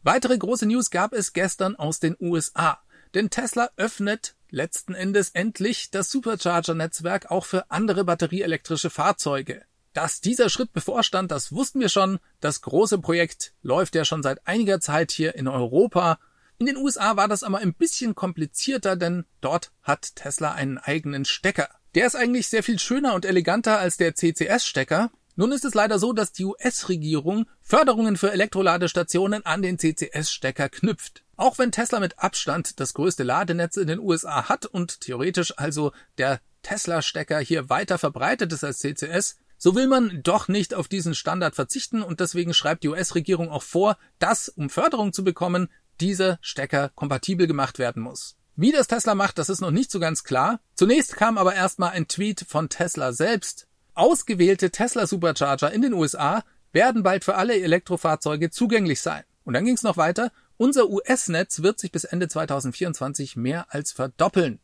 Weitere 0.01 0.35
große 0.35 0.65
News 0.65 0.89
gab 0.89 1.13
es 1.13 1.31
gestern 1.31 1.75
aus 1.75 1.99
den 1.99 2.17
USA, 2.19 2.81
denn 3.13 3.29
Tesla 3.29 3.69
öffnet 3.77 4.35
letzten 4.49 4.95
Endes 4.95 5.29
endlich 5.29 5.91
das 5.91 6.09
Supercharger-Netzwerk 6.09 7.29
auch 7.29 7.45
für 7.45 7.69
andere 7.69 8.03
batterieelektrische 8.03 8.89
Fahrzeuge. 8.89 9.63
Dass 9.93 10.21
dieser 10.21 10.49
Schritt 10.49 10.71
bevorstand, 10.71 11.31
das 11.31 11.51
wussten 11.51 11.79
wir 11.79 11.89
schon. 11.89 12.19
Das 12.39 12.61
große 12.61 12.97
Projekt 12.99 13.53
läuft 13.61 13.95
ja 13.95 14.05
schon 14.05 14.23
seit 14.23 14.47
einiger 14.47 14.79
Zeit 14.79 15.11
hier 15.11 15.35
in 15.35 15.47
Europa. 15.47 16.17
In 16.59 16.65
den 16.65 16.77
USA 16.77 17.17
war 17.17 17.27
das 17.27 17.43
aber 17.43 17.57
ein 17.57 17.73
bisschen 17.73 18.15
komplizierter, 18.15 18.95
denn 18.95 19.25
dort 19.41 19.71
hat 19.81 20.15
Tesla 20.15 20.53
einen 20.53 20.77
eigenen 20.77 21.25
Stecker. 21.25 21.69
Der 21.95 22.07
ist 22.07 22.15
eigentlich 22.15 22.47
sehr 22.47 22.63
viel 22.63 22.79
schöner 22.79 23.15
und 23.15 23.25
eleganter 23.25 23.79
als 23.79 23.97
der 23.97 24.15
CCS-Stecker. 24.15 25.11
Nun 25.35 25.51
ist 25.51 25.65
es 25.65 25.73
leider 25.73 25.97
so, 25.97 26.13
dass 26.13 26.31
die 26.31 26.45
US-Regierung 26.45 27.47
Förderungen 27.61 28.15
für 28.15 28.31
Elektroladestationen 28.31 29.45
an 29.45 29.61
den 29.61 29.77
CCS-Stecker 29.77 30.69
knüpft. 30.69 31.23
Auch 31.35 31.57
wenn 31.57 31.71
Tesla 31.71 31.99
mit 31.99 32.19
Abstand 32.19 32.79
das 32.79 32.93
größte 32.93 33.23
Ladenetz 33.23 33.75
in 33.75 33.87
den 33.87 33.99
USA 33.99 34.47
hat 34.47 34.65
und 34.65 35.01
theoretisch 35.01 35.57
also 35.57 35.91
der 36.17 36.39
Tesla-Stecker 36.61 37.39
hier 37.39 37.69
weiter 37.69 37.97
verbreitet 37.97 38.53
ist 38.53 38.63
als 38.63 38.79
CCS, 38.79 39.37
so 39.63 39.75
will 39.75 39.85
man 39.85 40.21
doch 40.23 40.47
nicht 40.47 40.73
auf 40.73 40.87
diesen 40.87 41.13
Standard 41.13 41.53
verzichten 41.53 42.01
und 42.01 42.19
deswegen 42.19 42.51
schreibt 42.51 42.81
die 42.81 42.87
US-Regierung 42.87 43.51
auch 43.51 43.61
vor, 43.61 43.95
dass, 44.17 44.49
um 44.49 44.71
Förderung 44.71 45.13
zu 45.13 45.23
bekommen, 45.23 45.69
dieser 45.99 46.39
Stecker 46.41 46.89
kompatibel 46.95 47.45
gemacht 47.45 47.77
werden 47.77 48.01
muss. 48.01 48.37
Wie 48.55 48.71
das 48.71 48.87
Tesla 48.87 49.13
macht, 49.13 49.37
das 49.37 49.49
ist 49.49 49.61
noch 49.61 49.69
nicht 49.69 49.91
so 49.91 49.99
ganz 49.99 50.23
klar. 50.23 50.61
Zunächst 50.73 51.15
kam 51.15 51.37
aber 51.37 51.53
erstmal 51.53 51.91
ein 51.91 52.07
Tweet 52.07 52.43
von 52.49 52.69
Tesla 52.69 53.13
selbst. 53.13 53.67
Ausgewählte 53.93 54.71
Tesla 54.71 55.05
Supercharger 55.05 55.71
in 55.71 55.83
den 55.83 55.93
USA 55.93 56.43
werden 56.71 57.03
bald 57.03 57.23
für 57.23 57.35
alle 57.35 57.61
Elektrofahrzeuge 57.61 58.49
zugänglich 58.49 58.99
sein. 59.01 59.23
Und 59.43 59.53
dann 59.53 59.65
ging 59.65 59.75
es 59.75 59.83
noch 59.83 59.95
weiter. 59.95 60.31
Unser 60.57 60.89
US-Netz 60.89 61.61
wird 61.61 61.79
sich 61.79 61.91
bis 61.91 62.05
Ende 62.05 62.27
2024 62.27 63.35
mehr 63.35 63.67
als 63.69 63.91
verdoppeln, 63.91 64.59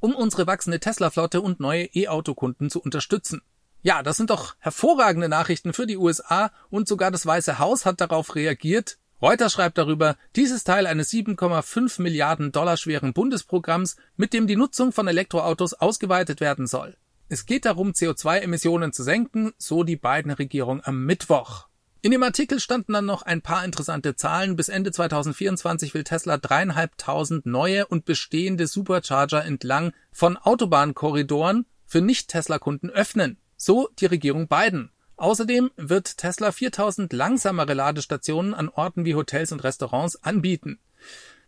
um 0.00 0.14
unsere 0.14 0.46
wachsende 0.46 0.80
Tesla-Flotte 0.80 1.42
und 1.42 1.60
neue 1.60 1.84
E-Auto-Kunden 1.84 2.70
zu 2.70 2.80
unterstützen. 2.80 3.42
Ja, 3.82 4.02
das 4.02 4.16
sind 4.16 4.30
doch 4.30 4.56
hervorragende 4.58 5.28
Nachrichten 5.28 5.72
für 5.72 5.86
die 5.86 5.96
USA 5.96 6.50
und 6.68 6.88
sogar 6.88 7.10
das 7.10 7.24
Weiße 7.24 7.58
Haus 7.58 7.86
hat 7.86 8.00
darauf 8.00 8.34
reagiert. 8.34 8.98
Reuters 9.22 9.52
schreibt 9.52 9.78
darüber, 9.78 10.16
dieses 10.36 10.64
Teil 10.64 10.86
eines 10.86 11.10
7,5 11.12 12.02
Milliarden 12.02 12.52
Dollar 12.52 12.76
schweren 12.76 13.12
Bundesprogramms, 13.12 13.96
mit 14.16 14.32
dem 14.32 14.46
die 14.46 14.56
Nutzung 14.56 14.92
von 14.92 15.08
Elektroautos 15.08 15.74
ausgeweitet 15.74 16.40
werden 16.40 16.66
soll. 16.66 16.96
Es 17.28 17.44
geht 17.44 17.66
darum, 17.66 17.90
CO2-Emissionen 17.90 18.92
zu 18.92 19.02
senken, 19.02 19.52
so 19.58 19.82
die 19.82 19.96
beiden 19.96 20.30
Regierung 20.30 20.82
am 20.82 21.04
Mittwoch. 21.04 21.66
In 22.00 22.12
dem 22.12 22.22
Artikel 22.22 22.60
standen 22.60 22.92
dann 22.92 23.06
noch 23.06 23.22
ein 23.22 23.42
paar 23.42 23.64
interessante 23.64 24.14
Zahlen. 24.14 24.54
Bis 24.54 24.68
Ende 24.68 24.92
2024 24.92 25.94
will 25.94 26.04
Tesla 26.04 26.38
dreieinhalbtausend 26.38 27.44
neue 27.44 27.86
und 27.86 28.04
bestehende 28.04 28.68
Supercharger 28.68 29.44
entlang 29.44 29.92
von 30.12 30.36
Autobahnkorridoren 30.36 31.66
für 31.86 32.00
Nicht-Tesla-Kunden 32.00 32.90
öffnen. 32.90 33.38
So 33.60 33.88
die 33.98 34.06
Regierung 34.06 34.46
Biden. 34.46 34.92
Außerdem 35.16 35.72
wird 35.76 36.16
Tesla 36.16 36.52
4000 36.52 37.12
langsamere 37.12 37.74
Ladestationen 37.74 38.54
an 38.54 38.68
Orten 38.68 39.04
wie 39.04 39.16
Hotels 39.16 39.50
und 39.50 39.64
Restaurants 39.64 40.22
anbieten. 40.22 40.78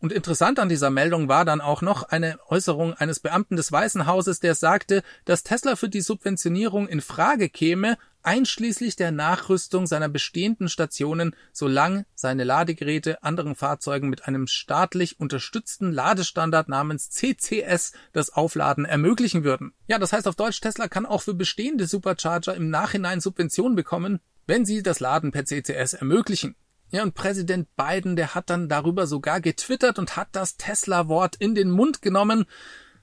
Und 0.00 0.12
interessant 0.12 0.58
an 0.58 0.68
dieser 0.68 0.90
Meldung 0.90 1.28
war 1.28 1.44
dann 1.44 1.60
auch 1.60 1.82
noch 1.82 2.02
eine 2.02 2.40
Äußerung 2.48 2.94
eines 2.94 3.20
Beamten 3.20 3.54
des 3.54 3.70
Weißen 3.70 4.06
Hauses, 4.06 4.40
der 4.40 4.56
sagte, 4.56 5.04
dass 5.24 5.44
Tesla 5.44 5.76
für 5.76 5.88
die 5.88 6.00
Subventionierung 6.00 6.88
in 6.88 7.00
Frage 7.00 7.48
käme, 7.48 7.96
einschließlich 8.22 8.96
der 8.96 9.10
Nachrüstung 9.10 9.86
seiner 9.86 10.08
bestehenden 10.08 10.68
Stationen, 10.68 11.34
solange 11.52 12.06
seine 12.14 12.44
Ladegeräte 12.44 13.22
anderen 13.22 13.54
Fahrzeugen 13.54 14.08
mit 14.08 14.26
einem 14.26 14.46
staatlich 14.46 15.20
unterstützten 15.20 15.92
Ladestandard 15.92 16.68
namens 16.68 17.10
CCS 17.10 17.92
das 18.12 18.30
Aufladen 18.30 18.84
ermöglichen 18.84 19.44
würden. 19.44 19.72
Ja, 19.86 19.98
das 19.98 20.12
heißt 20.12 20.28
auf 20.28 20.36
Deutsch, 20.36 20.60
Tesla 20.60 20.88
kann 20.88 21.06
auch 21.06 21.22
für 21.22 21.34
bestehende 21.34 21.86
Supercharger 21.86 22.54
im 22.54 22.70
Nachhinein 22.70 23.20
Subventionen 23.20 23.76
bekommen, 23.76 24.20
wenn 24.46 24.64
sie 24.64 24.82
das 24.82 25.00
Laden 25.00 25.32
per 25.32 25.44
CCS 25.44 25.94
ermöglichen. 25.94 26.56
Ja, 26.92 27.04
und 27.04 27.14
Präsident 27.14 27.68
Biden, 27.76 28.16
der 28.16 28.34
hat 28.34 28.50
dann 28.50 28.68
darüber 28.68 29.06
sogar 29.06 29.40
getwittert 29.40 29.98
und 29.98 30.16
hat 30.16 30.28
das 30.32 30.56
Tesla-Wort 30.56 31.36
in 31.36 31.54
den 31.54 31.70
Mund 31.70 32.02
genommen. 32.02 32.46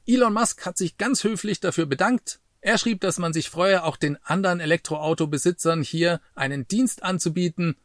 Elon 0.05 0.33
Musk 0.33 0.65
hat 0.65 0.77
sich 0.77 0.97
ganz 0.97 1.23
höflich 1.23 1.61
dafür 1.61 1.85
bedankt. 1.85 2.39
Er 2.67 2.77
schrieb, 2.77 2.99
dass 2.99 3.17
man 3.17 3.31
sich 3.31 3.49
freue, 3.49 3.85
auch 3.85 3.95
den 3.95 4.21
anderen 4.25 4.59
Elektroautobesitzern 4.59 5.83
hier 5.83 6.19
einen 6.35 6.67
Dienst 6.67 7.01
anzubieten. 7.01 7.77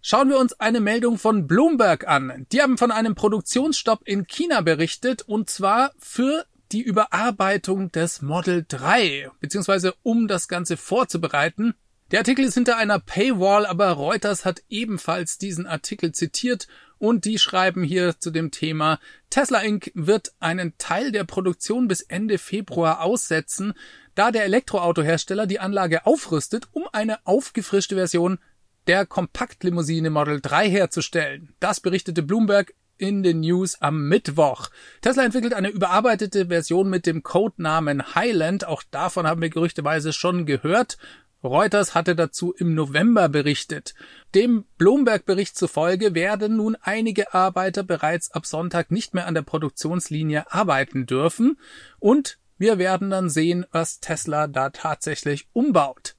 Schauen 0.00 0.30
wir 0.30 0.38
uns 0.38 0.58
eine 0.58 0.80
Meldung 0.80 1.18
von 1.18 1.46
Bloomberg 1.46 2.08
an. 2.08 2.46
Die 2.50 2.62
haben 2.62 2.78
von 2.78 2.90
einem 2.90 3.14
Produktionsstopp 3.14 4.08
in 4.08 4.26
China 4.26 4.62
berichtet 4.62 5.20
und 5.20 5.50
zwar 5.50 5.92
für 5.98 6.46
die 6.72 6.80
Überarbeitung 6.80 7.92
des 7.92 8.22
Model 8.22 8.64
3, 8.66 9.30
beziehungsweise 9.40 9.92
um 10.02 10.26
das 10.26 10.48
Ganze 10.48 10.78
vorzubereiten. 10.78 11.74
Der 12.12 12.20
Artikel 12.20 12.44
ist 12.44 12.52
hinter 12.52 12.76
einer 12.76 12.98
Paywall, 12.98 13.64
aber 13.64 13.88
Reuters 13.92 14.44
hat 14.44 14.62
ebenfalls 14.68 15.38
diesen 15.38 15.66
Artikel 15.66 16.12
zitiert 16.12 16.68
und 16.98 17.24
die 17.24 17.38
schreiben 17.38 17.82
hier 17.82 18.18
zu 18.18 18.30
dem 18.30 18.50
Thema 18.50 19.00
Tesla 19.30 19.60
Inc. 19.60 19.90
wird 19.94 20.34
einen 20.38 20.74
Teil 20.76 21.10
der 21.10 21.24
Produktion 21.24 21.88
bis 21.88 22.02
Ende 22.02 22.36
Februar 22.36 23.00
aussetzen, 23.00 23.72
da 24.14 24.30
der 24.30 24.44
Elektroautohersteller 24.44 25.46
die 25.46 25.58
Anlage 25.58 26.04
aufrüstet, 26.04 26.68
um 26.72 26.86
eine 26.92 27.26
aufgefrischte 27.26 27.94
Version 27.94 28.38
der 28.88 29.06
Kompaktlimousine 29.06 30.10
Model 30.10 30.42
3 30.42 30.68
herzustellen. 30.68 31.54
Das 31.60 31.80
berichtete 31.80 32.22
Bloomberg 32.22 32.74
in 32.98 33.22
den 33.22 33.40
News 33.40 33.80
am 33.80 34.06
Mittwoch. 34.06 34.68
Tesla 35.00 35.24
entwickelt 35.24 35.54
eine 35.54 35.70
überarbeitete 35.70 36.46
Version 36.46 36.88
mit 36.88 37.06
dem 37.06 37.22
Codenamen 37.22 38.14
Highland. 38.14 38.64
Auch 38.64 38.82
davon 38.90 39.26
haben 39.26 39.40
wir 39.40 39.50
gerüchteweise 39.50 40.12
schon 40.12 40.46
gehört. 40.46 40.98
Reuters 41.44 41.94
hatte 41.94 42.14
dazu 42.14 42.52
im 42.52 42.74
November 42.74 43.28
berichtet. 43.28 43.94
Dem 44.34 44.64
Bloomberg-Bericht 44.78 45.56
zufolge 45.56 46.14
werden 46.14 46.56
nun 46.56 46.76
einige 46.80 47.34
Arbeiter 47.34 47.82
bereits 47.82 48.30
ab 48.30 48.46
Sonntag 48.46 48.90
nicht 48.90 49.14
mehr 49.14 49.26
an 49.26 49.34
der 49.34 49.42
Produktionslinie 49.42 50.52
arbeiten 50.52 51.06
dürfen 51.06 51.58
und 51.98 52.38
wir 52.58 52.78
werden 52.78 53.10
dann 53.10 53.28
sehen, 53.28 53.66
was 53.72 53.98
Tesla 53.98 54.46
da 54.46 54.70
tatsächlich 54.70 55.48
umbaut. 55.52 56.14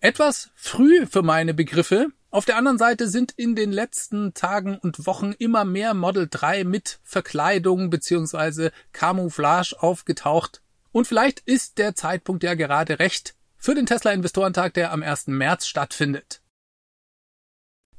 Etwas 0.00 0.50
früh 0.54 1.06
für 1.06 1.20
meine 1.22 1.52
Begriffe. 1.52 2.06
Auf 2.30 2.46
der 2.46 2.56
anderen 2.56 2.78
Seite 2.78 3.08
sind 3.08 3.32
in 3.36 3.54
den 3.54 3.70
letzten 3.70 4.32
Tagen 4.32 4.78
und 4.78 5.06
Wochen 5.06 5.32
immer 5.38 5.66
mehr 5.66 5.92
Model 5.92 6.28
3 6.30 6.64
mit 6.64 7.00
Verkleidung 7.02 7.90
bzw. 7.90 8.70
Camouflage 8.92 9.74
aufgetaucht. 9.78 10.62
Und 10.92 11.06
vielleicht 11.06 11.40
ist 11.40 11.76
der 11.76 11.94
Zeitpunkt 11.94 12.42
ja 12.42 12.54
gerade 12.54 12.98
recht, 12.98 13.34
für 13.60 13.74
den 13.74 13.86
Tesla 13.86 14.12
Investorentag, 14.12 14.74
der 14.74 14.90
am 14.90 15.02
1. 15.02 15.28
März 15.28 15.66
stattfindet. 15.66 16.40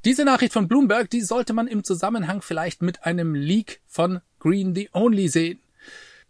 Diese 0.04 0.24
Nachricht 0.24 0.52
von 0.52 0.66
Bloomberg, 0.66 1.08
die 1.08 1.20
sollte 1.20 1.52
man 1.52 1.68
im 1.68 1.84
Zusammenhang 1.84 2.42
vielleicht 2.42 2.82
mit 2.82 3.04
einem 3.04 3.36
Leak 3.36 3.80
von 3.86 4.20
Green 4.40 4.74
the 4.74 4.90
Only 4.92 5.28
sehen. 5.28 5.62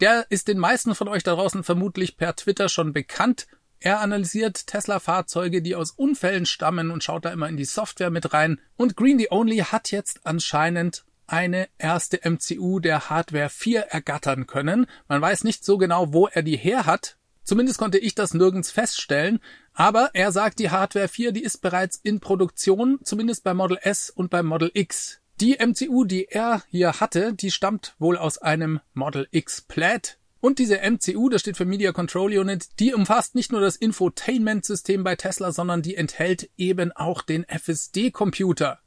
Der 0.01 0.27
ist 0.29 0.49
den 0.49 0.59
meisten 0.59 0.95
von 0.95 1.09
euch 1.09 1.23
da 1.23 1.35
draußen 1.35 1.65
vermutlich 1.65 2.19
per 2.19 2.37
Twitter 2.37 2.69
schon 2.69 2.93
bekannt. 2.93 3.47
Er 3.81 4.01
analysiert 4.01 4.67
Tesla-Fahrzeuge, 4.67 5.63
die 5.63 5.75
aus 5.75 5.93
Unfällen 5.93 6.45
stammen 6.45 6.91
und 6.91 7.03
schaut 7.03 7.25
da 7.25 7.33
immer 7.33 7.49
in 7.49 7.57
die 7.57 7.65
Software 7.65 8.11
mit 8.11 8.35
rein. 8.35 8.61
Und 8.77 8.97
Green 8.97 9.19
the 9.19 9.29
Only 9.31 9.59
hat 9.59 9.91
jetzt 9.91 10.21
anscheinend 10.27 11.05
eine 11.27 11.69
erste 11.79 12.21
MCU 12.29 12.79
der 12.79 13.09
Hardware 13.09 13.49
4 13.49 13.81
ergattern 13.81 14.47
können. 14.47 14.87
Man 15.09 15.23
weiß 15.23 15.45
nicht 15.45 15.65
so 15.65 15.79
genau, 15.79 16.13
wo 16.13 16.27
er 16.27 16.43
die 16.43 16.59
her 16.59 16.85
hat. 16.85 17.17
Zumindest 17.45 17.79
konnte 17.79 17.99
ich 17.99 18.15
das 18.15 18.35
nirgends 18.35 18.71
feststellen, 18.71 19.41
aber 19.73 20.11
er 20.15 20.31
sagt, 20.33 20.59
die 20.59 20.71
Hardware 20.71 21.09
4, 21.09 21.33
die 21.33 21.43
ist 21.43 21.59
bereits 21.59 21.99
in 22.03 22.21
Produktion, 22.21 23.01
zumindest 23.03 23.43
bei 23.43 23.55
Model 23.55 23.79
S 23.83 24.11
und 24.11 24.31
beim 24.31 24.47
Model 24.47 24.71
X. 24.75 25.21
Die 25.41 25.57
MCU, 25.59 26.05
die 26.05 26.27
er 26.27 26.63
hier 26.69 27.01
hatte, 27.01 27.33
die 27.33 27.51
stammt 27.51 27.95
wohl 27.99 28.17
aus 28.17 28.39
einem 28.39 28.81
Model 28.95 29.27
X 29.33 29.63
Plaid. 29.63 30.19
Und 30.41 30.59
diese 30.59 30.79
MCU, 30.79 31.29
das 31.29 31.41
steht 31.41 31.57
für 31.57 31.65
Media 31.65 31.93
Control 31.93 32.37
Unit, 32.37 32.81
die 32.81 32.95
umfasst 32.95 33.35
nicht 33.35 33.53
nur 33.53 33.61
das 33.61 33.77
Infotainment-System 33.77 35.05
bei 35.05 35.17
Tesla, 35.17 35.53
sondern 35.53 35.83
die 35.83 35.97
enthält 35.97 36.51
eben 36.57 36.93
auch 36.93 37.23
den 37.23 37.45
FSD-Computer. 37.45 38.81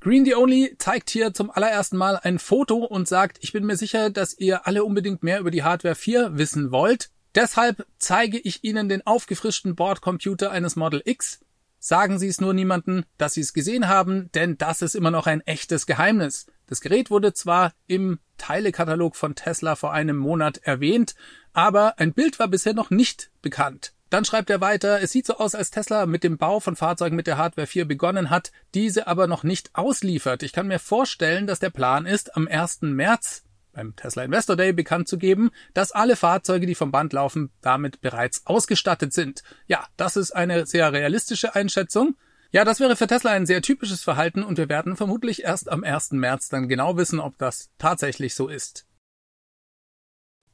Green 0.00 0.24
the 0.24 0.36
Only 0.36 0.76
zeigt 0.78 1.10
hier 1.10 1.34
zum 1.34 1.50
allerersten 1.50 1.96
Mal 1.96 2.20
ein 2.22 2.38
Foto 2.38 2.76
und 2.84 3.08
sagt, 3.08 3.38
ich 3.40 3.52
bin 3.52 3.64
mir 3.64 3.76
sicher, 3.76 4.10
dass 4.10 4.38
ihr 4.38 4.66
alle 4.66 4.84
unbedingt 4.84 5.22
mehr 5.22 5.40
über 5.40 5.50
die 5.50 5.64
Hardware 5.64 5.96
4 5.96 6.38
wissen 6.38 6.70
wollt. 6.70 7.10
Deshalb 7.34 7.86
zeige 7.98 8.38
ich 8.38 8.64
Ihnen 8.64 8.88
den 8.88 9.06
aufgefrischten 9.06 9.74
Bordcomputer 9.74 10.50
eines 10.50 10.76
Model 10.76 11.02
X. 11.04 11.40
Sagen 11.78 12.18
Sie 12.18 12.26
es 12.26 12.40
nur 12.40 12.54
niemanden, 12.54 13.04
dass 13.18 13.34
Sie 13.34 13.40
es 13.40 13.52
gesehen 13.52 13.88
haben, 13.88 14.30
denn 14.32 14.58
das 14.58 14.82
ist 14.82 14.94
immer 14.94 15.10
noch 15.10 15.26
ein 15.26 15.42
echtes 15.42 15.86
Geheimnis. 15.86 16.46
Das 16.66 16.80
Gerät 16.80 17.10
wurde 17.10 17.32
zwar 17.32 17.72
im 17.86 18.18
Teilekatalog 18.36 19.16
von 19.16 19.34
Tesla 19.34 19.76
vor 19.76 19.92
einem 19.92 20.16
Monat 20.16 20.58
erwähnt, 20.58 21.14
aber 21.52 21.98
ein 21.98 22.12
Bild 22.12 22.38
war 22.38 22.48
bisher 22.48 22.74
noch 22.74 22.90
nicht 22.90 23.30
bekannt. 23.42 23.92
Dann 24.10 24.24
schreibt 24.24 24.48
er 24.48 24.60
weiter, 24.60 25.02
es 25.02 25.12
sieht 25.12 25.26
so 25.26 25.36
aus, 25.36 25.54
als 25.54 25.70
Tesla 25.70 26.06
mit 26.06 26.24
dem 26.24 26.38
Bau 26.38 26.60
von 26.60 26.76
Fahrzeugen 26.76 27.16
mit 27.16 27.26
der 27.26 27.36
Hardware 27.36 27.66
4 27.66 27.86
begonnen 27.86 28.30
hat, 28.30 28.52
diese 28.74 29.06
aber 29.06 29.26
noch 29.26 29.44
nicht 29.44 29.74
ausliefert. 29.74 30.42
Ich 30.42 30.52
kann 30.52 30.68
mir 30.68 30.78
vorstellen, 30.78 31.46
dass 31.46 31.58
der 31.58 31.70
Plan 31.70 32.06
ist, 32.06 32.34
am 32.36 32.48
1. 32.48 32.82
März 32.82 33.44
beim 33.78 33.94
Tesla 33.94 34.24
Investor 34.24 34.56
Day 34.56 34.72
bekannt 34.72 35.06
zu 35.06 35.18
geben, 35.18 35.50
dass 35.72 35.92
alle 35.92 36.16
Fahrzeuge, 36.16 36.66
die 36.66 36.74
vom 36.74 36.90
Band 36.90 37.12
laufen, 37.12 37.52
damit 37.60 38.00
bereits 38.00 38.44
ausgestattet 38.44 39.12
sind. 39.12 39.44
Ja, 39.68 39.86
das 39.96 40.16
ist 40.16 40.32
eine 40.32 40.66
sehr 40.66 40.92
realistische 40.92 41.54
Einschätzung. 41.54 42.16
Ja, 42.50 42.64
das 42.64 42.80
wäre 42.80 42.96
für 42.96 43.06
Tesla 43.06 43.30
ein 43.30 43.46
sehr 43.46 43.62
typisches 43.62 44.02
Verhalten 44.02 44.42
und 44.42 44.58
wir 44.58 44.68
werden 44.68 44.96
vermutlich 44.96 45.44
erst 45.44 45.70
am 45.70 45.84
1. 45.84 46.12
März 46.12 46.48
dann 46.48 46.68
genau 46.68 46.96
wissen, 46.96 47.20
ob 47.20 47.38
das 47.38 47.70
tatsächlich 47.78 48.34
so 48.34 48.48
ist. 48.48 48.84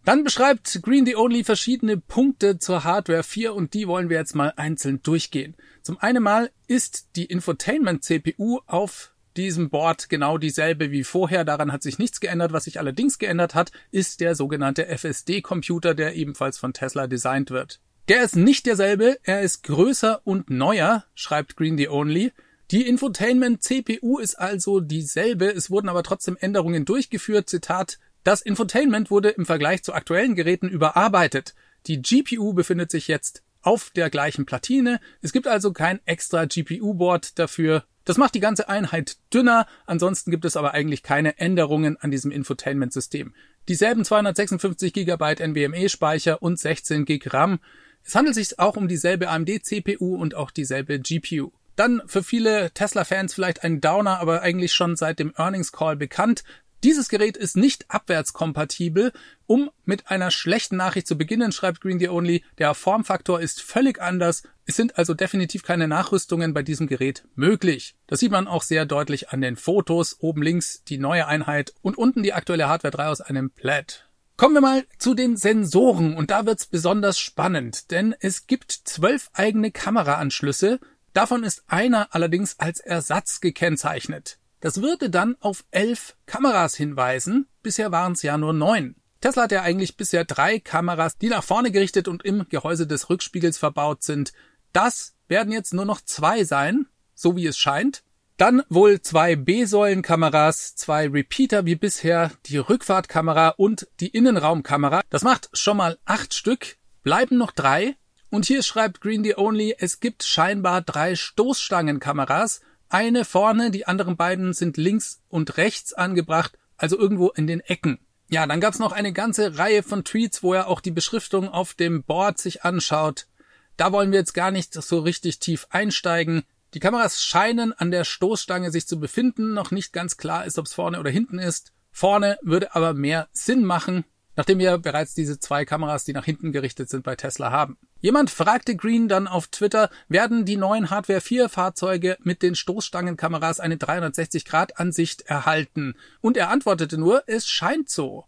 Dann 0.04 0.22
beschreibt 0.22 0.82
Green 0.82 1.06
the 1.06 1.16
Only 1.16 1.44
verschiedene 1.44 1.96
Punkte 1.96 2.58
zur 2.58 2.84
Hardware 2.84 3.22
4 3.22 3.54
und 3.54 3.72
die 3.72 3.88
wollen 3.88 4.10
wir 4.10 4.18
jetzt 4.18 4.34
mal 4.34 4.52
einzeln 4.56 5.02
durchgehen. 5.02 5.56
Zum 5.80 5.96
einen 5.98 6.22
mal 6.22 6.50
ist 6.66 7.16
die 7.16 7.24
Infotainment 7.24 8.04
CPU 8.04 8.60
auf 8.66 9.13
diesem 9.36 9.70
Board 9.70 10.08
genau 10.08 10.38
dieselbe 10.38 10.90
wie 10.90 11.04
vorher. 11.04 11.44
Daran 11.44 11.72
hat 11.72 11.82
sich 11.82 11.98
nichts 11.98 12.20
geändert. 12.20 12.52
Was 12.52 12.64
sich 12.64 12.78
allerdings 12.78 13.18
geändert 13.18 13.54
hat, 13.54 13.72
ist 13.90 14.20
der 14.20 14.34
sogenannte 14.34 14.86
FSD-Computer, 14.86 15.94
der 15.94 16.14
ebenfalls 16.14 16.58
von 16.58 16.72
Tesla 16.72 17.06
designt 17.06 17.50
wird. 17.50 17.80
Der 18.08 18.22
ist 18.22 18.36
nicht 18.36 18.66
derselbe, 18.66 19.18
er 19.22 19.40
ist 19.40 19.62
größer 19.62 20.20
und 20.24 20.50
neuer, 20.50 21.04
schreibt 21.14 21.56
Green 21.56 21.78
the 21.78 21.88
Only. 21.88 22.32
Die 22.70 22.86
Infotainment 22.86 23.62
CPU 23.62 24.18
ist 24.18 24.34
also 24.34 24.80
dieselbe, 24.80 25.46
es 25.46 25.70
wurden 25.70 25.88
aber 25.88 26.02
trotzdem 26.02 26.36
Änderungen 26.38 26.84
durchgeführt. 26.84 27.48
Zitat, 27.48 27.98
das 28.22 28.42
Infotainment 28.42 29.10
wurde 29.10 29.30
im 29.30 29.46
Vergleich 29.46 29.82
zu 29.82 29.94
aktuellen 29.94 30.34
Geräten 30.34 30.68
überarbeitet. 30.68 31.54
Die 31.86 32.00
GPU 32.00 32.52
befindet 32.52 32.90
sich 32.90 33.08
jetzt 33.08 33.42
auf 33.62 33.90
der 33.90 34.10
gleichen 34.10 34.46
Platine. 34.46 35.00
Es 35.22 35.32
gibt 35.32 35.46
also 35.46 35.72
kein 35.72 36.00
extra 36.06 36.44
GPU-Board 36.44 37.38
dafür. 37.38 37.84
Das 38.04 38.18
macht 38.18 38.34
die 38.34 38.40
ganze 38.40 38.68
Einheit 38.68 39.16
dünner, 39.32 39.66
ansonsten 39.86 40.30
gibt 40.30 40.44
es 40.44 40.56
aber 40.56 40.72
eigentlich 40.72 41.02
keine 41.02 41.38
Änderungen 41.38 41.96
an 41.96 42.10
diesem 42.10 42.30
Infotainment-System. 42.30 43.34
Dieselben 43.68 44.04
256 44.04 44.92
GB 44.92 45.34
NVMe-Speicher 45.40 46.42
und 46.42 46.58
16 46.58 47.06
GB 47.06 47.30
RAM. 47.30 47.60
Es 48.04 48.14
handelt 48.14 48.34
sich 48.34 48.58
auch 48.58 48.76
um 48.76 48.88
dieselbe 48.88 49.30
AMD-CPU 49.30 50.16
und 50.16 50.34
auch 50.34 50.50
dieselbe 50.50 51.00
GPU. 51.00 51.50
Dann 51.76 52.02
für 52.06 52.22
viele 52.22 52.70
Tesla-Fans 52.72 53.34
vielleicht 53.34 53.64
ein 53.64 53.80
Downer, 53.80 54.20
aber 54.20 54.42
eigentlich 54.42 54.74
schon 54.74 54.96
seit 54.96 55.18
dem 55.18 55.32
Earnings 55.36 55.72
Call 55.72 55.96
bekannt. 55.96 56.44
Dieses 56.84 57.08
Gerät 57.08 57.38
ist 57.38 57.56
nicht 57.56 57.86
abwärtskompatibel. 57.88 59.12
Um 59.46 59.70
mit 59.86 60.10
einer 60.10 60.30
schlechten 60.30 60.76
Nachricht 60.76 61.06
zu 61.06 61.16
beginnen, 61.16 61.50
schreibt 61.50 61.80
Green 61.80 61.98
the 61.98 62.10
Only, 62.10 62.44
der 62.58 62.74
Formfaktor 62.74 63.40
ist 63.40 63.62
völlig 63.62 64.00
anders. 64.00 64.42
Es 64.66 64.76
sind 64.76 64.96
also 64.96 65.12
definitiv 65.12 65.62
keine 65.62 65.88
Nachrüstungen 65.88 66.54
bei 66.54 66.62
diesem 66.62 66.86
Gerät 66.86 67.24
möglich. 67.34 67.96
Das 68.06 68.20
sieht 68.20 68.32
man 68.32 68.48
auch 68.48 68.62
sehr 68.62 68.86
deutlich 68.86 69.30
an 69.30 69.40
den 69.40 69.56
Fotos. 69.56 70.16
Oben 70.20 70.42
links 70.42 70.82
die 70.84 70.98
neue 70.98 71.26
Einheit 71.26 71.74
und 71.82 71.98
unten 71.98 72.22
die 72.22 72.32
aktuelle 72.32 72.68
Hardware 72.68 72.92
3 72.92 73.06
aus 73.08 73.20
einem 73.20 73.50
Plaid. 73.50 74.08
Kommen 74.36 74.54
wir 74.54 74.60
mal 74.60 74.84
zu 74.98 75.14
den 75.14 75.36
Sensoren 75.36 76.16
und 76.16 76.30
da 76.30 76.44
wird's 76.44 76.66
besonders 76.66 77.20
spannend, 77.20 77.92
denn 77.92 78.16
es 78.18 78.48
gibt 78.48 78.72
zwölf 78.72 79.30
eigene 79.32 79.70
Kameraanschlüsse, 79.70 80.80
davon 81.12 81.44
ist 81.44 81.62
einer 81.68 82.08
allerdings 82.12 82.58
als 82.58 82.80
Ersatz 82.80 83.40
gekennzeichnet. 83.40 84.38
Das 84.60 84.82
würde 84.82 85.08
dann 85.08 85.36
auf 85.38 85.64
elf 85.70 86.16
Kameras 86.26 86.74
hinweisen, 86.74 87.46
bisher 87.62 87.92
waren 87.92 88.14
es 88.14 88.22
ja 88.22 88.36
nur 88.36 88.52
neun. 88.52 88.96
Tesla 89.20 89.44
hat 89.44 89.52
ja 89.52 89.62
eigentlich 89.62 89.96
bisher 89.96 90.24
drei 90.24 90.58
Kameras, 90.58 91.16
die 91.16 91.28
nach 91.28 91.44
vorne 91.44 91.70
gerichtet 91.70 92.08
und 92.08 92.24
im 92.24 92.46
Gehäuse 92.48 92.86
des 92.86 93.08
Rückspiegels 93.08 93.56
verbaut 93.56 94.02
sind. 94.02 94.32
Das 94.74 95.14
werden 95.28 95.52
jetzt 95.52 95.72
nur 95.72 95.84
noch 95.84 96.00
zwei 96.00 96.42
sein, 96.42 96.86
so 97.14 97.36
wie 97.36 97.46
es 97.46 97.56
scheint. 97.56 98.02
Dann 98.36 98.64
wohl 98.68 99.00
zwei 99.00 99.36
B-Säulenkameras, 99.36 100.74
zwei 100.74 101.08
Repeater 101.08 101.64
wie 101.64 101.76
bisher, 101.76 102.32
die 102.46 102.58
Rückfahrtkamera 102.58 103.50
und 103.50 103.86
die 104.00 104.08
Innenraumkamera. 104.08 105.02
Das 105.10 105.22
macht 105.22 105.48
schon 105.52 105.76
mal 105.76 105.98
acht 106.04 106.34
Stück, 106.34 106.76
bleiben 107.04 107.38
noch 107.38 107.52
drei. 107.52 107.94
Und 108.30 108.46
hier 108.46 108.64
schreibt 108.64 109.00
Green 109.00 109.22
the 109.22 109.36
Only, 109.36 109.76
es 109.78 110.00
gibt 110.00 110.24
scheinbar 110.24 110.82
drei 110.82 111.14
Stoßstangenkameras. 111.14 112.60
Eine 112.88 113.24
vorne, 113.24 113.70
die 113.70 113.86
anderen 113.86 114.16
beiden 114.16 114.54
sind 114.54 114.76
links 114.76 115.22
und 115.28 115.56
rechts 115.56 115.92
angebracht, 115.92 116.58
also 116.76 116.98
irgendwo 116.98 117.28
in 117.28 117.46
den 117.46 117.60
Ecken. 117.60 118.00
Ja, 118.28 118.44
dann 118.48 118.60
gab's 118.60 118.80
noch 118.80 118.90
eine 118.90 119.12
ganze 119.12 119.56
Reihe 119.56 119.84
von 119.84 120.02
Tweets, 120.02 120.42
wo 120.42 120.52
er 120.52 120.66
auch 120.66 120.80
die 120.80 120.90
Beschriftung 120.90 121.48
auf 121.48 121.74
dem 121.74 122.02
Board 122.02 122.38
sich 122.38 122.64
anschaut. 122.64 123.28
Da 123.76 123.92
wollen 123.92 124.12
wir 124.12 124.18
jetzt 124.18 124.34
gar 124.34 124.50
nicht 124.50 124.74
so 124.74 125.00
richtig 125.00 125.40
tief 125.40 125.66
einsteigen. 125.70 126.44
Die 126.74 126.80
Kameras 126.80 127.24
scheinen 127.24 127.72
an 127.72 127.90
der 127.90 128.04
Stoßstange 128.04 128.70
sich 128.70 128.86
zu 128.86 128.98
befinden. 128.98 129.54
Noch 129.54 129.70
nicht 129.70 129.92
ganz 129.92 130.16
klar 130.16 130.44
ist, 130.44 130.58
ob 130.58 130.66
es 130.66 130.74
vorne 130.74 131.00
oder 131.00 131.10
hinten 131.10 131.38
ist. 131.38 131.72
Vorne 131.90 132.38
würde 132.42 132.74
aber 132.74 132.94
mehr 132.94 133.28
Sinn 133.32 133.64
machen, 133.64 134.04
nachdem 134.36 134.58
wir 134.58 134.78
bereits 134.78 135.14
diese 135.14 135.38
zwei 135.38 135.64
Kameras, 135.64 136.04
die 136.04 136.12
nach 136.12 136.24
hinten 136.24 136.50
gerichtet 136.50 136.90
sind, 136.90 137.04
bei 137.04 137.14
Tesla 137.14 137.52
haben. 137.52 137.78
Jemand 138.00 138.30
fragte 138.30 138.76
Green 138.76 139.08
dann 139.08 139.28
auf 139.28 139.46
Twitter, 139.46 139.90
werden 140.08 140.44
die 140.44 140.56
neuen 140.56 140.90
Hardware 140.90 141.20
4 141.20 141.48
Fahrzeuge 141.48 142.16
mit 142.22 142.42
den 142.42 142.54
Stoßstangenkameras 142.54 143.60
eine 143.60 143.76
360-Grad-Ansicht 143.76 145.22
erhalten? 145.22 145.94
Und 146.20 146.36
er 146.36 146.50
antwortete 146.50 146.98
nur, 146.98 147.22
es 147.28 147.48
scheint 147.48 147.88
so. 147.88 148.26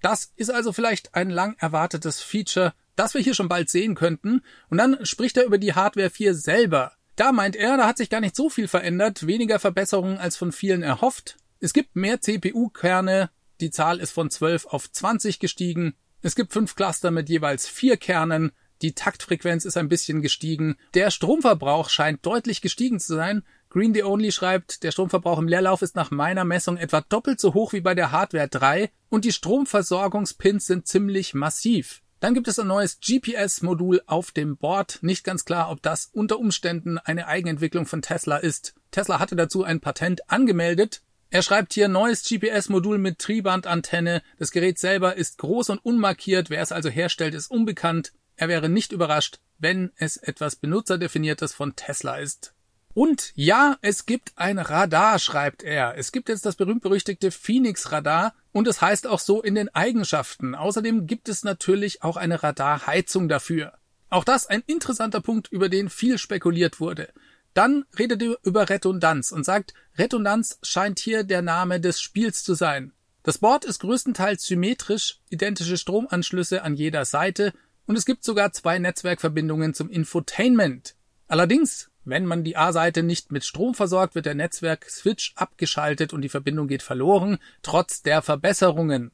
Das 0.00 0.32
ist 0.36 0.50
also 0.50 0.72
vielleicht 0.72 1.14
ein 1.14 1.30
lang 1.30 1.56
erwartetes 1.58 2.20
Feature, 2.20 2.74
das 2.96 3.14
wir 3.14 3.20
hier 3.20 3.34
schon 3.34 3.48
bald 3.48 3.70
sehen 3.70 3.94
könnten. 3.94 4.42
Und 4.68 4.78
dann 4.78 5.04
spricht 5.04 5.36
er 5.36 5.44
über 5.44 5.58
die 5.58 5.74
Hardware 5.74 6.10
4 6.10 6.34
selber. 6.34 6.92
Da 7.16 7.32
meint 7.32 7.56
er, 7.56 7.76
da 7.76 7.86
hat 7.86 7.98
sich 7.98 8.08
gar 8.08 8.20
nicht 8.20 8.36
so 8.36 8.48
viel 8.48 8.68
verändert, 8.68 9.26
weniger 9.26 9.58
Verbesserungen 9.58 10.18
als 10.18 10.36
von 10.36 10.52
vielen 10.52 10.82
erhofft. 10.82 11.36
Es 11.60 11.74
gibt 11.74 11.96
mehr 11.96 12.20
CPU-Kerne, 12.20 13.30
die 13.60 13.70
Zahl 13.70 14.00
ist 14.00 14.12
von 14.12 14.30
12 14.30 14.66
auf 14.66 14.90
20 14.90 15.38
gestiegen. 15.38 15.94
Es 16.22 16.34
gibt 16.34 16.52
fünf 16.52 16.74
Cluster 16.74 17.10
mit 17.10 17.28
jeweils 17.28 17.68
vier 17.68 17.96
Kernen. 17.96 18.52
Die 18.80 18.94
Taktfrequenz 18.94 19.66
ist 19.66 19.76
ein 19.76 19.90
bisschen 19.90 20.22
gestiegen. 20.22 20.76
Der 20.94 21.10
Stromverbrauch 21.10 21.90
scheint 21.90 22.24
deutlich 22.24 22.62
gestiegen 22.62 22.98
zu 22.98 23.14
sein. 23.14 23.42
Green 23.72 23.94
the 23.94 24.02
Only 24.02 24.32
schreibt, 24.32 24.82
der 24.82 24.90
Stromverbrauch 24.90 25.38
im 25.38 25.46
Leerlauf 25.46 25.80
ist 25.80 25.94
nach 25.94 26.10
meiner 26.10 26.44
Messung 26.44 26.76
etwa 26.76 27.02
doppelt 27.02 27.38
so 27.38 27.54
hoch 27.54 27.72
wie 27.72 27.80
bei 27.80 27.94
der 27.94 28.10
Hardware 28.10 28.48
3 28.48 28.90
und 29.08 29.24
die 29.24 29.30
Stromversorgungspins 29.30 30.66
sind 30.66 30.88
ziemlich 30.88 31.34
massiv. 31.34 32.02
Dann 32.18 32.34
gibt 32.34 32.48
es 32.48 32.58
ein 32.58 32.66
neues 32.66 32.98
GPS-Modul 32.98 34.02
auf 34.06 34.32
dem 34.32 34.56
Board. 34.56 34.98
Nicht 35.02 35.22
ganz 35.22 35.44
klar, 35.44 35.70
ob 35.70 35.82
das 35.82 36.10
unter 36.12 36.40
Umständen 36.40 36.98
eine 36.98 37.28
Eigenentwicklung 37.28 37.86
von 37.86 38.02
Tesla 38.02 38.38
ist. 38.38 38.74
Tesla 38.90 39.20
hatte 39.20 39.36
dazu 39.36 39.62
ein 39.62 39.78
Patent 39.78 40.28
angemeldet. 40.28 41.02
Er 41.30 41.42
schreibt 41.42 41.72
hier 41.72 41.86
neues 41.86 42.24
GPS-Modul 42.28 42.98
mit 42.98 43.20
Tribandantenne. 43.20 44.22
Das 44.36 44.50
Gerät 44.50 44.80
selber 44.80 45.14
ist 45.14 45.38
groß 45.38 45.70
und 45.70 45.78
unmarkiert. 45.78 46.50
Wer 46.50 46.60
es 46.60 46.72
also 46.72 46.88
herstellt, 46.88 47.34
ist 47.34 47.52
unbekannt. 47.52 48.12
Er 48.34 48.48
wäre 48.48 48.68
nicht 48.68 48.90
überrascht, 48.90 49.38
wenn 49.58 49.92
es 49.94 50.16
etwas 50.16 50.56
benutzerdefiniertes 50.56 51.54
von 51.54 51.76
Tesla 51.76 52.16
ist. 52.16 52.52
Und 52.92 53.32
ja, 53.36 53.76
es 53.82 54.04
gibt 54.04 54.32
ein 54.36 54.58
Radar, 54.58 55.18
schreibt 55.18 55.62
er. 55.62 55.96
Es 55.96 56.10
gibt 56.10 56.28
jetzt 56.28 56.44
das 56.44 56.56
berühmt-berüchtigte 56.56 57.30
Phoenix-Radar 57.30 58.34
und 58.52 58.66
es 58.66 58.80
heißt 58.80 59.06
auch 59.06 59.20
so 59.20 59.42
in 59.42 59.54
den 59.54 59.68
Eigenschaften. 59.74 60.54
Außerdem 60.54 61.06
gibt 61.06 61.28
es 61.28 61.44
natürlich 61.44 62.02
auch 62.02 62.16
eine 62.16 62.42
Radarheizung 62.42 63.28
dafür. 63.28 63.74
Auch 64.08 64.24
das 64.24 64.48
ein 64.48 64.64
interessanter 64.66 65.20
Punkt, 65.20 65.48
über 65.52 65.68
den 65.68 65.88
viel 65.88 66.18
spekuliert 66.18 66.80
wurde. 66.80 67.10
Dann 67.54 67.84
redet 67.96 68.22
er 68.22 68.36
über 68.42 68.68
Redundanz 68.68 69.30
und 69.30 69.44
sagt, 69.44 69.74
Redundanz 69.96 70.58
scheint 70.62 70.98
hier 70.98 71.22
der 71.22 71.42
Name 71.42 71.80
des 71.80 72.00
Spiels 72.00 72.42
zu 72.42 72.54
sein. 72.54 72.92
Das 73.22 73.38
Board 73.38 73.64
ist 73.64 73.80
größtenteils 73.80 74.44
symmetrisch, 74.44 75.20
identische 75.28 75.76
Stromanschlüsse 75.76 76.62
an 76.62 76.74
jeder 76.74 77.04
Seite 77.04 77.52
und 77.86 77.96
es 77.96 78.06
gibt 78.06 78.24
sogar 78.24 78.52
zwei 78.52 78.78
Netzwerkverbindungen 78.78 79.74
zum 79.74 79.90
Infotainment. 79.90 80.96
Allerdings 81.28 81.89
wenn 82.10 82.26
man 82.26 82.44
die 82.44 82.56
A-Seite 82.56 83.02
nicht 83.02 83.32
mit 83.32 83.44
Strom 83.44 83.74
versorgt, 83.74 84.14
wird 84.14 84.26
der 84.26 84.34
Netzwerk-Switch 84.34 85.32
abgeschaltet 85.36 86.12
und 86.12 86.20
die 86.22 86.28
Verbindung 86.28 86.68
geht 86.68 86.82
verloren, 86.82 87.38
trotz 87.62 88.02
der 88.02 88.20
Verbesserungen. 88.20 89.12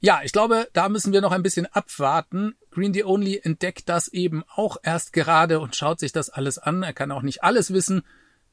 Ja, 0.00 0.20
ich 0.22 0.32
glaube, 0.32 0.68
da 0.72 0.88
müssen 0.88 1.12
wir 1.12 1.20
noch 1.20 1.32
ein 1.32 1.42
bisschen 1.42 1.66
abwarten. 1.66 2.54
Green 2.70 2.94
the 2.94 3.04
Only 3.04 3.40
entdeckt 3.42 3.88
das 3.88 4.06
eben 4.08 4.44
auch 4.54 4.76
erst 4.82 5.12
gerade 5.12 5.58
und 5.58 5.74
schaut 5.74 5.98
sich 5.98 6.12
das 6.12 6.30
alles 6.30 6.58
an. 6.58 6.84
Er 6.84 6.92
kann 6.92 7.10
auch 7.10 7.22
nicht 7.22 7.42
alles 7.42 7.72
wissen. 7.72 8.02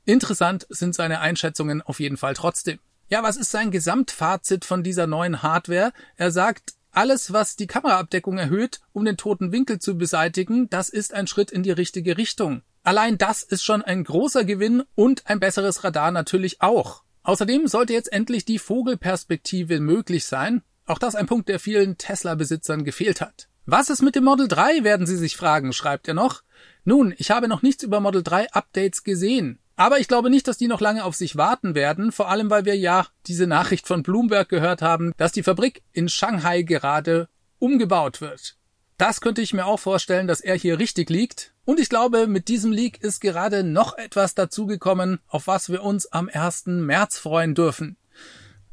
Interessant 0.05 0.65
sind 0.69 0.95
seine 0.95 1.19
Einschätzungen 1.19 1.83
auf 1.83 1.99
jeden 1.99 2.17
Fall 2.17 2.33
trotzdem. 2.33 2.79
Ja, 3.09 3.21
was 3.21 3.37
ist 3.37 3.51
sein 3.51 3.69
Gesamtfazit 3.69 4.65
von 4.65 4.81
dieser 4.81 5.05
neuen 5.05 5.43
Hardware? 5.43 5.93
Er 6.15 6.31
sagt, 6.31 6.73
alles, 6.91 7.33
was 7.33 7.55
die 7.55 7.67
Kameraabdeckung 7.67 8.37
erhöht, 8.37 8.79
um 8.93 9.05
den 9.05 9.17
toten 9.17 9.51
Winkel 9.51 9.79
zu 9.79 9.97
beseitigen, 9.97 10.69
das 10.69 10.89
ist 10.89 11.13
ein 11.13 11.27
Schritt 11.27 11.51
in 11.51 11.61
die 11.61 11.71
richtige 11.71 12.17
Richtung. 12.17 12.63
Allein 12.85 13.17
das 13.17 13.41
ist 13.41 13.63
schon 13.63 13.81
ein 13.81 14.03
großer 14.03 14.45
Gewinn 14.45 14.83
und 14.93 15.25
ein 15.25 15.39
besseres 15.39 15.83
Radar 15.83 16.11
natürlich 16.11 16.61
auch. 16.61 17.01
Außerdem 17.23 17.67
sollte 17.67 17.93
jetzt 17.93 18.13
endlich 18.13 18.45
die 18.45 18.59
Vogelperspektive 18.59 19.79
möglich 19.79 20.25
sein. 20.25 20.61
Auch 20.85 20.99
das 20.99 21.15
ein 21.15 21.25
Punkt, 21.25 21.49
der 21.49 21.59
vielen 21.59 21.97
Tesla-Besitzern 21.97 22.83
gefehlt 22.83 23.21
hat. 23.21 23.47
Was 23.65 23.89
ist 23.89 24.03
mit 24.03 24.15
dem 24.15 24.23
Model 24.23 24.47
3, 24.47 24.83
werden 24.83 25.07
Sie 25.07 25.17
sich 25.17 25.35
fragen, 25.35 25.73
schreibt 25.73 26.07
er 26.07 26.13
noch. 26.13 26.43
Nun, 26.83 27.15
ich 27.17 27.31
habe 27.31 27.47
noch 27.47 27.63
nichts 27.63 27.81
über 27.81 27.99
Model 27.99 28.21
3 28.21 28.51
Updates 28.51 29.03
gesehen. 29.03 29.57
Aber 29.75 29.99
ich 29.99 30.07
glaube 30.07 30.29
nicht, 30.29 30.47
dass 30.47 30.59
die 30.59 30.67
noch 30.67 30.79
lange 30.79 31.05
auf 31.05 31.15
sich 31.15 31.35
warten 31.35 31.73
werden, 31.73 32.11
vor 32.11 32.29
allem 32.29 32.51
weil 32.51 32.65
wir 32.65 32.77
ja 32.77 33.07
diese 33.25 33.47
Nachricht 33.47 33.87
von 33.87 34.03
Bloomberg 34.03 34.47
gehört 34.47 34.83
haben, 34.83 35.11
dass 35.17 35.31
die 35.31 35.41
Fabrik 35.41 35.81
in 35.91 36.07
Shanghai 36.07 36.61
gerade 36.61 37.29
umgebaut 37.57 38.21
wird. 38.21 38.57
Das 38.99 39.21
könnte 39.21 39.41
ich 39.41 39.55
mir 39.55 39.65
auch 39.65 39.79
vorstellen, 39.79 40.27
dass 40.27 40.39
er 40.39 40.55
hier 40.55 40.77
richtig 40.77 41.09
liegt. 41.09 41.54
Und 41.65 41.79
ich 41.79 41.89
glaube, 41.89 42.27
mit 42.27 42.47
diesem 42.47 42.71
Leak 42.71 43.01
ist 43.01 43.19
gerade 43.19 43.63
noch 43.63 43.97
etwas 43.97 44.35
dazugekommen, 44.35 45.19
auf 45.27 45.47
was 45.47 45.69
wir 45.69 45.83
uns 45.83 46.05
am 46.11 46.29
1. 46.31 46.67
März 46.67 47.17
freuen 47.17 47.55
dürfen. 47.55 47.97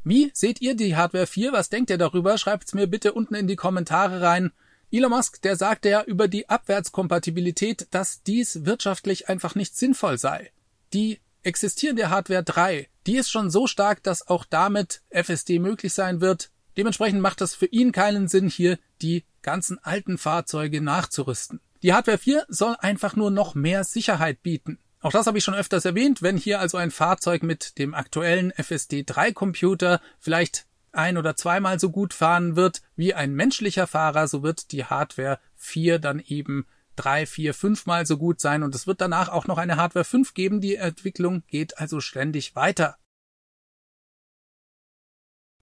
Wie 0.03 0.31
seht 0.33 0.61
ihr 0.61 0.75
die 0.75 0.95
Hardware 0.95 1.25
4? 1.25 1.53
Was 1.53 1.69
denkt 1.69 1.89
ihr 1.89 1.97
darüber? 1.97 2.37
Schreibt's 2.37 2.73
mir 2.73 2.87
bitte 2.87 3.13
unten 3.13 3.35
in 3.35 3.47
die 3.47 3.55
Kommentare 3.55 4.21
rein. 4.21 4.51
Elon 4.91 5.09
Musk, 5.09 5.41
der 5.41 5.55
sagte 5.55 5.89
ja 5.89 6.03
über 6.03 6.27
die 6.27 6.49
Abwärtskompatibilität, 6.49 7.87
dass 7.89 8.21
dies 8.21 8.65
wirtschaftlich 8.65 9.27
einfach 9.27 9.55
nicht 9.55 9.75
sinnvoll 9.75 10.19
sei. 10.19 10.51
Die 10.93 11.19
existierende 11.41 12.11
Hardware 12.11 12.43
3, 12.43 12.89
die 13.07 13.15
ist 13.15 13.31
schon 13.31 13.49
so 13.49 13.65
stark, 13.65 14.03
dass 14.03 14.27
auch 14.27 14.45
damit 14.45 15.01
FSD 15.09 15.57
möglich 15.57 15.93
sein 15.93 16.21
wird. 16.21 16.51
Dementsprechend 16.77 17.21
macht 17.21 17.41
es 17.41 17.55
für 17.55 17.65
ihn 17.65 17.91
keinen 17.91 18.27
Sinn, 18.27 18.49
hier 18.49 18.77
die 19.01 19.23
ganzen 19.41 19.79
alten 19.79 20.19
Fahrzeuge 20.19 20.79
nachzurüsten. 20.79 21.59
Die 21.83 21.93
Hardware 21.93 22.17
4 22.17 22.45
soll 22.47 22.77
einfach 22.79 23.17
nur 23.17 23.29
noch 23.29 23.55
mehr 23.55 23.83
Sicherheit 23.83 24.41
bieten. 24.41 24.79
Auch 25.01 25.11
das 25.11 25.27
habe 25.27 25.37
ich 25.37 25.43
schon 25.43 25.53
öfters 25.53 25.83
erwähnt. 25.83 26.21
Wenn 26.21 26.37
hier 26.37 26.61
also 26.61 26.77
ein 26.77 26.91
Fahrzeug 26.91 27.43
mit 27.43 27.77
dem 27.77 27.93
aktuellen 27.93 28.51
FSD 28.51 29.03
3 29.05 29.33
Computer 29.33 29.99
vielleicht 30.17 30.65
ein 30.93 31.17
oder 31.17 31.35
zweimal 31.35 31.81
so 31.81 31.89
gut 31.89 32.13
fahren 32.13 32.55
wird 32.55 32.81
wie 32.95 33.13
ein 33.13 33.33
menschlicher 33.33 33.85
Fahrer, 33.85 34.29
so 34.29 34.43
wird 34.43 34.71
die 34.71 34.85
Hardware 34.85 35.39
4 35.57 35.99
dann 35.99 36.21
eben 36.25 36.65
drei, 36.95 37.25
vier, 37.25 37.53
fünfmal 37.53 38.05
so 38.05 38.17
gut 38.17 38.39
sein 38.39 38.63
und 38.63 38.75
es 38.75 38.87
wird 38.87 39.01
danach 39.01 39.27
auch 39.27 39.47
noch 39.47 39.57
eine 39.57 39.75
Hardware 39.75 40.05
5 40.05 40.33
geben. 40.33 40.61
Die 40.61 40.75
Entwicklung 40.75 41.43
geht 41.47 41.79
also 41.79 41.99
ständig 41.99 42.55
weiter. 42.55 42.95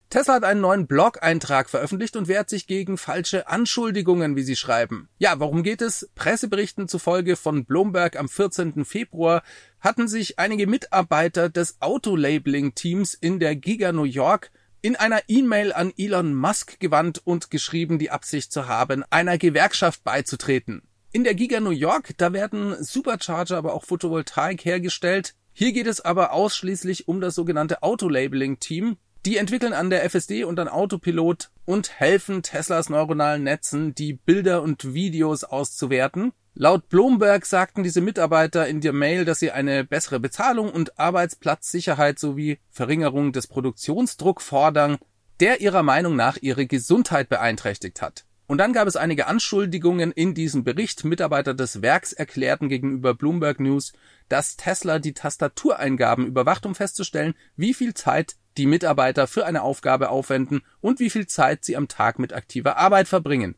Tesla 0.09 0.35
hat 0.35 0.45
einen 0.45 0.61
neuen 0.61 0.87
Blog-Eintrag 0.87 1.69
veröffentlicht 1.69 2.15
und 2.17 2.29
wehrt 2.29 2.49
sich 2.49 2.69
gegen 2.69 2.97
falsche 2.97 3.49
Anschuldigungen, 3.49 4.37
wie 4.37 4.43
sie 4.43 4.55
schreiben. 4.55 5.09
Ja, 5.19 5.41
worum 5.41 5.65
geht 5.65 5.83
es? 5.83 6.09
Presseberichten 6.15 6.87
zufolge 6.87 7.35
von 7.35 7.65
Bloomberg 7.65 8.17
am 8.17 8.29
14. 8.29 8.85
Februar 8.85 9.43
hatten 9.81 10.07
sich 10.07 10.39
einige 10.39 10.69
Mitarbeiter 10.69 11.49
des 11.49 11.81
Autolabeling-Teams 11.81 13.15
in 13.15 13.41
der 13.41 13.57
Giga 13.57 13.91
New 13.91 14.05
York 14.05 14.53
in 14.81 14.95
einer 14.95 15.23
E-Mail 15.27 15.73
an 15.73 15.93
Elon 15.97 16.33
Musk 16.33 16.79
gewandt 16.79 17.21
und 17.25 17.51
geschrieben, 17.51 17.99
die 17.99 18.11
Absicht 18.11 18.53
zu 18.53 18.69
haben, 18.69 19.03
einer 19.11 19.39
Gewerkschaft 19.39 20.05
beizutreten. 20.05 20.83
In 21.11 21.25
der 21.25 21.35
Giga 21.35 21.59
New 21.59 21.71
York, 21.71 22.13
da 22.19 22.33
werden 22.33 22.77
Supercharger, 22.81 23.57
aber 23.57 23.75
auch 23.75 23.85
Photovoltaik 23.85 24.65
hergestellt. 24.65 25.35
Hier 25.53 25.73
geht 25.73 25.89
es 25.89 26.01
aber 26.01 26.33
ausschließlich 26.33 27.09
um 27.09 27.21
das 27.21 27.35
sogenannte 27.35 27.83
Autolabeling-Team. 27.83 28.99
Die 29.27 29.39
entwickeln 29.39 29.73
an 29.73 29.91
der 29.91 30.09
FSD 30.09 30.45
und 30.45 30.61
an 30.61 30.69
Autopilot 30.69 31.51
und 31.65 31.99
helfen 31.99 32.45
Teslas 32.45 32.89
neuronalen 32.89 33.43
Netzen, 33.43 33.93
die 33.93 34.13
Bilder 34.13 34.63
und 34.63 34.95
Videos 34.95 35.43
auszuwerten. 35.43 36.33
Laut 36.55 36.89
Bloomberg 36.89 37.45
sagten 37.45 37.83
diese 37.83 38.01
Mitarbeiter 38.01 38.69
in 38.69 38.81
der 38.81 38.93
Mail, 38.93 39.25
dass 39.25 39.41
sie 39.41 39.51
eine 39.51 39.83
bessere 39.83 40.21
Bezahlung 40.21 40.71
und 40.71 41.01
Arbeitsplatzsicherheit 41.01 42.21
sowie 42.21 42.61
Verringerung 42.71 43.33
des 43.33 43.49
Produktionsdruck 43.49 44.41
fordern, 44.41 44.97
der 45.41 45.61
ihrer 45.61 45.83
Meinung 45.83 46.15
nach 46.15 46.37
ihre 46.41 46.69
Gesundheit 46.69 47.29
beeinträchtigt 47.29 48.01
hat. 48.03 48.27
Und 48.47 48.59
dann 48.59 48.73
gab 48.73 48.87
es 48.87 48.97
einige 48.97 49.27
Anschuldigungen 49.27 50.13
in 50.13 50.35
diesem 50.35 50.63
Bericht. 50.63 51.05
Mitarbeiter 51.05 51.53
des 51.53 51.83
Werks 51.83 52.13
erklärten 52.13 52.69
gegenüber 52.69 53.15
Bloomberg 53.15 53.59
News, 53.59 53.93
dass 54.29 54.57
Tesla 54.57 54.99
die 54.99 55.15
Tastatureingaben 55.15 56.27
überwacht, 56.27 56.65
um 56.65 56.75
festzustellen, 56.75 57.35
wie 57.57 57.75
viel 57.75 57.95
Zeit 57.95 58.37
die 58.57 58.67
Mitarbeiter 58.67 59.27
für 59.27 59.47
eine 59.47 59.63
Aufgabe 59.63 60.11
aufwenden 60.11 60.63
und 60.81 61.01
wie 61.01 61.11
viel 61.11 61.27
Zeit 61.27 61.65
sie 61.65 61.77
am 61.77 61.89
Tag 61.89 62.19
mit 62.19 62.33
aktiver 62.33 62.77
Arbeit 62.77 63.09
verbringen. 63.09 63.57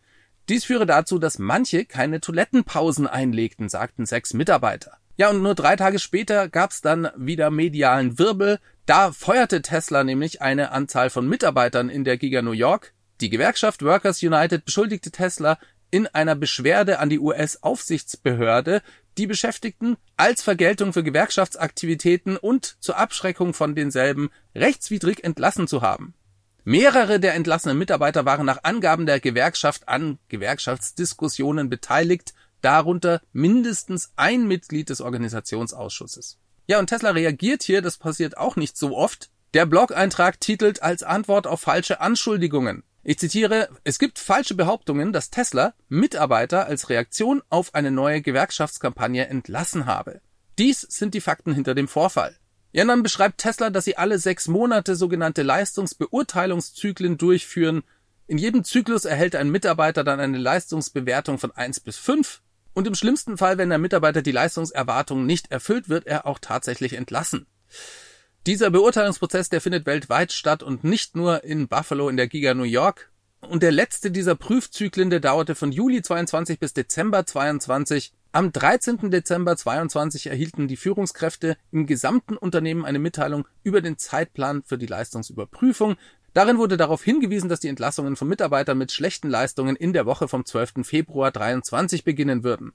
Dies 0.48 0.64
führe 0.64 0.86
dazu, 0.86 1.18
dass 1.18 1.38
manche 1.38 1.84
keine 1.84 2.20
Toilettenpausen 2.20 3.06
einlegten, 3.06 3.68
sagten 3.68 4.06
sechs 4.06 4.32
Mitarbeiter. 4.32 4.96
Ja, 5.18 5.30
und 5.30 5.42
nur 5.42 5.54
drei 5.54 5.76
Tage 5.76 5.98
später 5.98 6.48
gab's 6.48 6.80
dann 6.80 7.10
wieder 7.16 7.50
medialen 7.50 8.18
Wirbel. 8.18 8.58
Da 8.86 9.12
feuerte 9.12 9.60
Tesla 9.60 10.04
nämlich 10.04 10.40
eine 10.40 10.70
Anzahl 10.70 11.10
von 11.10 11.28
Mitarbeitern 11.28 11.90
in 11.90 12.04
der 12.04 12.16
Giga 12.16 12.40
New 12.40 12.52
York. 12.52 12.94
Die 13.20 13.30
Gewerkschaft 13.30 13.84
Workers 13.84 14.22
United 14.22 14.64
beschuldigte 14.64 15.10
Tesla 15.10 15.58
in 15.90 16.06
einer 16.06 16.36
Beschwerde 16.36 17.00
an 17.00 17.08
die 17.08 17.18
US-Aufsichtsbehörde, 17.18 18.82
die 19.16 19.26
Beschäftigten 19.26 19.96
als 20.16 20.42
Vergeltung 20.42 20.92
für 20.92 21.02
Gewerkschaftsaktivitäten 21.02 22.36
und 22.36 22.76
zur 22.80 22.96
Abschreckung 22.96 23.54
von 23.54 23.74
denselben 23.74 24.30
rechtswidrig 24.54 25.24
entlassen 25.24 25.66
zu 25.66 25.82
haben. 25.82 26.14
Mehrere 26.64 27.18
der 27.18 27.34
entlassenen 27.34 27.78
Mitarbeiter 27.78 28.24
waren 28.24 28.46
nach 28.46 28.62
Angaben 28.62 29.06
der 29.06 29.20
Gewerkschaft 29.20 29.88
an 29.88 30.18
Gewerkschaftsdiskussionen 30.28 31.70
beteiligt, 31.70 32.34
darunter 32.60 33.20
mindestens 33.32 34.12
ein 34.16 34.46
Mitglied 34.46 34.90
des 34.90 35.00
Organisationsausschusses. 35.00 36.38
Ja, 36.66 36.78
und 36.78 36.88
Tesla 36.88 37.10
reagiert 37.10 37.62
hier, 37.62 37.80
das 37.82 37.96
passiert 37.96 38.36
auch 38.36 38.56
nicht 38.56 38.76
so 38.76 38.96
oft. 38.96 39.30
Der 39.54 39.64
Blog-Eintrag 39.64 40.38
titelt 40.40 40.82
als 40.82 41.02
Antwort 41.02 41.46
auf 41.46 41.62
falsche 41.62 42.00
Anschuldigungen. 42.02 42.82
Ich 43.08 43.18
zitiere, 43.18 43.70
es 43.84 43.98
gibt 43.98 44.18
falsche 44.18 44.54
Behauptungen, 44.54 45.14
dass 45.14 45.30
Tesla 45.30 45.72
Mitarbeiter 45.88 46.66
als 46.66 46.90
Reaktion 46.90 47.42
auf 47.48 47.74
eine 47.74 47.90
neue 47.90 48.20
Gewerkschaftskampagne 48.20 49.28
entlassen 49.28 49.86
habe. 49.86 50.20
Dies 50.58 50.82
sind 50.82 51.14
die 51.14 51.22
Fakten 51.22 51.54
hinter 51.54 51.74
dem 51.74 51.88
Vorfall. 51.88 52.36
Ja, 52.70 52.84
dann 52.84 53.02
beschreibt 53.02 53.38
Tesla, 53.38 53.70
dass 53.70 53.86
sie 53.86 53.96
alle 53.96 54.18
sechs 54.18 54.46
Monate 54.46 54.94
sogenannte 54.94 55.42
Leistungsbeurteilungszyklen 55.42 57.16
durchführen. 57.16 57.82
In 58.26 58.36
jedem 58.36 58.62
Zyklus 58.62 59.06
erhält 59.06 59.36
ein 59.36 59.48
Mitarbeiter 59.48 60.04
dann 60.04 60.20
eine 60.20 60.36
Leistungsbewertung 60.36 61.38
von 61.38 61.52
eins 61.52 61.80
bis 61.80 61.96
fünf 61.96 62.42
und 62.74 62.86
im 62.86 62.94
schlimmsten 62.94 63.38
Fall, 63.38 63.56
wenn 63.56 63.70
der 63.70 63.78
Mitarbeiter 63.78 64.20
die 64.20 64.32
Leistungserwartungen 64.32 65.24
nicht 65.24 65.50
erfüllt, 65.50 65.88
wird 65.88 66.06
er 66.06 66.26
auch 66.26 66.40
tatsächlich 66.40 66.92
entlassen. 66.92 67.46
Dieser 68.48 68.70
Beurteilungsprozess, 68.70 69.50
der 69.50 69.60
findet 69.60 69.84
weltweit 69.84 70.32
statt 70.32 70.62
und 70.62 70.82
nicht 70.82 71.14
nur 71.14 71.44
in 71.44 71.68
Buffalo 71.68 72.08
in 72.08 72.16
der 72.16 72.28
Giga 72.28 72.54
New 72.54 72.62
York. 72.62 73.12
Und 73.42 73.62
der 73.62 73.72
letzte 73.72 74.10
dieser 74.10 74.36
Prüfzyklen, 74.36 75.10
der 75.10 75.20
dauerte 75.20 75.54
von 75.54 75.70
Juli 75.70 76.00
22 76.00 76.58
bis 76.58 76.72
Dezember 76.72 77.26
22. 77.26 78.14
Am 78.32 78.50
13. 78.50 79.10
Dezember 79.10 79.54
22 79.54 80.28
erhielten 80.28 80.66
die 80.66 80.78
Führungskräfte 80.78 81.58
im 81.72 81.84
gesamten 81.84 82.38
Unternehmen 82.38 82.86
eine 82.86 82.98
Mitteilung 82.98 83.46
über 83.64 83.82
den 83.82 83.98
Zeitplan 83.98 84.62
für 84.62 84.78
die 84.78 84.86
Leistungsüberprüfung. 84.86 85.96
Darin 86.32 86.56
wurde 86.56 86.78
darauf 86.78 87.04
hingewiesen, 87.04 87.50
dass 87.50 87.60
die 87.60 87.68
Entlassungen 87.68 88.16
von 88.16 88.28
Mitarbeitern 88.28 88.78
mit 88.78 88.92
schlechten 88.92 89.28
Leistungen 89.28 89.76
in 89.76 89.92
der 89.92 90.06
Woche 90.06 90.26
vom 90.26 90.46
12. 90.46 90.86
Februar 90.86 91.32
23 91.32 92.02
beginnen 92.02 92.44
würden. 92.44 92.72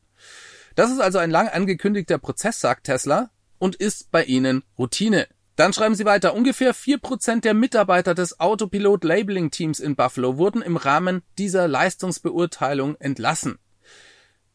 Das 0.76 0.92
ist 0.92 1.02
also 1.02 1.18
ein 1.18 1.32
lang 1.32 1.48
angekündigter 1.48 2.20
Prozess, 2.20 2.60
sagt 2.60 2.84
Tesla, 2.84 3.32
und 3.58 3.76
ist 3.76 4.12
bei 4.12 4.24
ihnen 4.24 4.62
Routine. 4.78 5.26
Dann 5.56 5.72
schreiben 5.72 5.94
sie 5.94 6.06
weiter, 6.06 6.34
ungefähr 6.34 6.74
vier 6.74 6.98
Prozent 6.98 7.46
der 7.46 7.54
Mitarbeiter 7.54 8.16
des 8.16 8.40
Autopilot 8.40 9.04
Labeling 9.04 9.52
Teams 9.52 9.80
in 9.80 9.96
Buffalo 9.96 10.38
wurden 10.38 10.64
im 10.64 10.78
Rahmen 10.78 11.22
dieser 11.38 11.68
Leistungsbeurteilung 11.68 12.96
entlassen. 12.96 13.60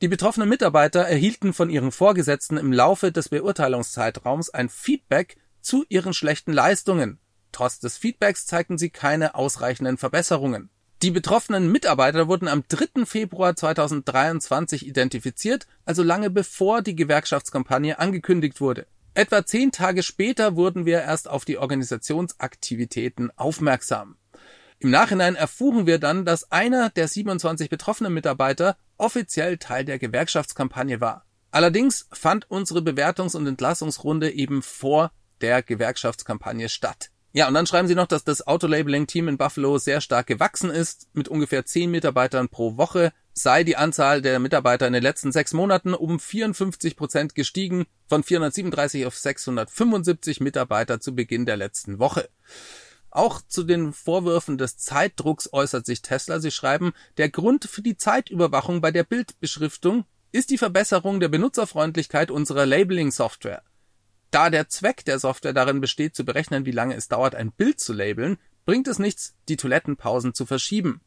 Die 0.01 0.09
betroffenen 0.09 0.49
Mitarbeiter 0.49 1.01
erhielten 1.01 1.53
von 1.53 1.71
ihren 1.71 1.93
Vorgesetzten 1.93 2.57
im 2.57 2.73
Laufe 2.73 3.13
des 3.13 3.29
Beurteilungszeitraums 3.29 4.51
ein 4.51 4.69
Feedback 4.69 5.37
zu 5.61 5.85
ihren 5.89 6.15
schlechten 6.15 6.53
Leistungen. 6.53 7.19
Trotz 7.53 7.81
des 7.81 7.97
Feedbacks 7.97 8.47
zeigten 8.47 8.79
sie 8.79 8.91
keine 8.91 9.35
ausreichenden 9.35 9.99
Verbesserungen. 9.99 10.71
Die 11.03 11.11
betroffenen 11.13 11.71
Mitarbeiter 11.71 12.27
wurden 12.27 12.49
am 12.49 12.65
3. 12.69 13.07
Februar 13.07 13.55
2023 13.55 14.85
identifiziert, 14.87 15.69
also 15.85 16.03
lange 16.03 16.29
bevor 16.29 16.83
die 16.83 16.97
Gewerkschaftskampagne 16.97 18.01
angekündigt 18.01 18.61
wurde. 18.61 18.87
Etwa 19.19 19.45
zehn 19.45 19.73
Tage 19.73 20.05
später 20.05 20.55
wurden 20.55 20.87
wir 20.87 21.01
erst 21.01 21.27
auf 21.27 21.45
die 21.45 21.59
Organisationsaktivitäten 21.59 23.33
aufmerksam. 23.37 24.17
Im 24.79 24.91
Nachhinein 24.91 25.35
erfuhren 25.35 25.87
wir 25.87 25.99
dann, 25.99 26.25
dass 26.25 26.53
einer 26.53 26.91
der 26.91 27.09
27 27.09 27.69
betroffenen 27.69 28.15
Mitarbeiter 28.15 28.77
offiziell 28.97 29.59
Teil 29.59 29.85
der 29.85 29.99
Gewerkschaftskampagne 29.99 31.01
war. 31.01 31.25
Allerdings 31.51 32.07
fand 32.13 32.49
unsere 32.49 32.79
Bewertungs- 32.79 33.35
und 33.35 33.49
Entlassungsrunde 33.49 34.31
eben 34.31 34.63
vor 34.63 35.11
der 35.41 35.65
Gewerkschaftskampagne 35.65 36.69
statt. 36.69 37.11
Ja, 37.33 37.49
und 37.49 37.55
dann 37.55 37.67
schreiben 37.67 37.89
sie 37.89 37.97
noch, 37.97 38.07
dass 38.07 38.23
das 38.23 38.47
Autolabeling-Team 38.47 39.27
in 39.27 39.37
Buffalo 39.37 39.79
sehr 39.79 40.01
stark 40.01 40.29
gewachsen 40.29 40.71
ist, 40.71 41.09
mit 41.13 41.27
ungefähr 41.27 41.67
zehn 41.67 41.91
Mitarbeitern 41.91 42.51
pro 42.51 42.77
Woche 42.77 43.13
sei 43.43 43.65
die 43.65 43.77
Anzahl 43.77 44.23
der 44.23 44.39
Mitarbeiter 44.39 44.87
in 44.87 44.93
den 44.93 45.03
letzten 45.03 45.33
sechs 45.33 45.53
Monaten 45.53 45.95
um 45.95 46.21
54 46.21 46.97
Prozent 46.97 47.35
gestiegen, 47.35 47.87
von 48.07 48.23
437 48.23 49.07
auf 49.07 49.17
675 49.17 50.41
Mitarbeiter 50.41 51.01
zu 51.01 51.15
Beginn 51.15 51.47
der 51.47 51.57
letzten 51.57 51.99
Woche. 51.99 52.29
Auch 53.11 53.41
zu 53.47 53.65
den 53.65 53.93
Vorwürfen 53.93 54.59
des 54.59 54.77
Zeitdrucks 54.77 55.49
äußert 55.53 55.87
sich 55.87 56.03
Tesla. 56.03 56.41
Sie 56.41 56.51
schreiben, 56.51 56.93
der 57.17 57.31
Grund 57.31 57.65
für 57.65 57.83
die 57.83 57.97
Zeitüberwachung 57.97 58.81
bei 58.81 58.91
der 58.91 59.05
Bildbeschriftung 59.05 60.05
ist 60.31 60.51
die 60.51 60.59
Verbesserung 60.59 61.21
der 61.21 61.29
Benutzerfreundlichkeit 61.29 62.31
unserer 62.31 62.67
Labeling-Software. 62.67 63.63
Da 64.31 64.51
der 64.51 64.69
Zweck 64.69 65.05
der 65.07 65.19
Software 65.19 65.55
darin 65.55 65.81
besteht, 65.81 66.15
zu 66.15 66.25
berechnen, 66.25 66.67
wie 66.67 66.71
lange 66.71 66.95
es 66.95 67.09
dauert, 67.09 67.35
ein 67.35 67.51
Bild 67.51 67.81
zu 67.81 67.95
labeln, 67.95 68.37
bringt 68.67 68.87
es 68.89 68.99
nichts, 68.99 69.35
die 69.49 69.57
Toilettenpausen 69.57 70.35
zu 70.35 70.45
verschieben. 70.45 71.01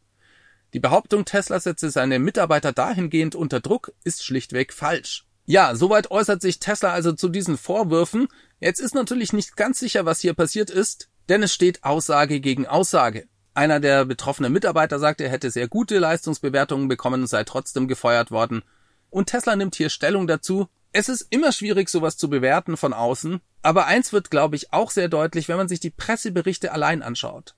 Die 0.73 0.79
Behauptung, 0.79 1.25
Tesla 1.25 1.59
setze 1.59 1.89
seine 1.89 2.19
Mitarbeiter 2.19 2.71
dahingehend 2.71 3.35
unter 3.35 3.59
Druck, 3.59 3.91
ist 4.03 4.23
schlichtweg 4.23 4.71
falsch. 4.73 5.25
Ja, 5.45 5.75
soweit 5.75 6.11
äußert 6.11 6.41
sich 6.41 6.59
Tesla 6.59 6.93
also 6.93 7.11
zu 7.11 7.27
diesen 7.27 7.57
Vorwürfen. 7.57 8.27
Jetzt 8.59 8.79
ist 8.79 8.95
natürlich 8.95 9.33
nicht 9.33 9.57
ganz 9.57 9.79
sicher, 9.79 10.05
was 10.05 10.21
hier 10.21 10.33
passiert 10.33 10.69
ist, 10.69 11.09
denn 11.27 11.43
es 11.43 11.53
steht 11.53 11.83
Aussage 11.83 12.39
gegen 12.39 12.67
Aussage. 12.67 13.27
Einer 13.53 13.81
der 13.81 14.05
betroffenen 14.05 14.53
Mitarbeiter 14.53 14.97
sagt, 14.97 15.19
er 15.19 15.29
hätte 15.29 15.51
sehr 15.51 15.67
gute 15.67 15.99
Leistungsbewertungen 15.99 16.87
bekommen 16.87 17.21
und 17.21 17.27
sei 17.27 17.43
trotzdem 17.43 17.89
gefeuert 17.89 18.31
worden. 18.31 18.63
Und 19.09 19.27
Tesla 19.27 19.57
nimmt 19.57 19.75
hier 19.75 19.89
Stellung 19.89 20.25
dazu. 20.25 20.67
Es 20.93 21.09
ist 21.09 21.27
immer 21.31 21.51
schwierig, 21.51 21.89
sowas 21.89 22.15
zu 22.15 22.29
bewerten 22.29 22.77
von 22.77 22.93
außen. 22.93 23.41
Aber 23.61 23.87
eins 23.87 24.13
wird, 24.13 24.31
glaube 24.31 24.55
ich, 24.55 24.71
auch 24.71 24.89
sehr 24.89 25.09
deutlich, 25.09 25.49
wenn 25.49 25.57
man 25.57 25.67
sich 25.67 25.81
die 25.81 25.89
Presseberichte 25.89 26.71
allein 26.71 27.01
anschaut. 27.01 27.55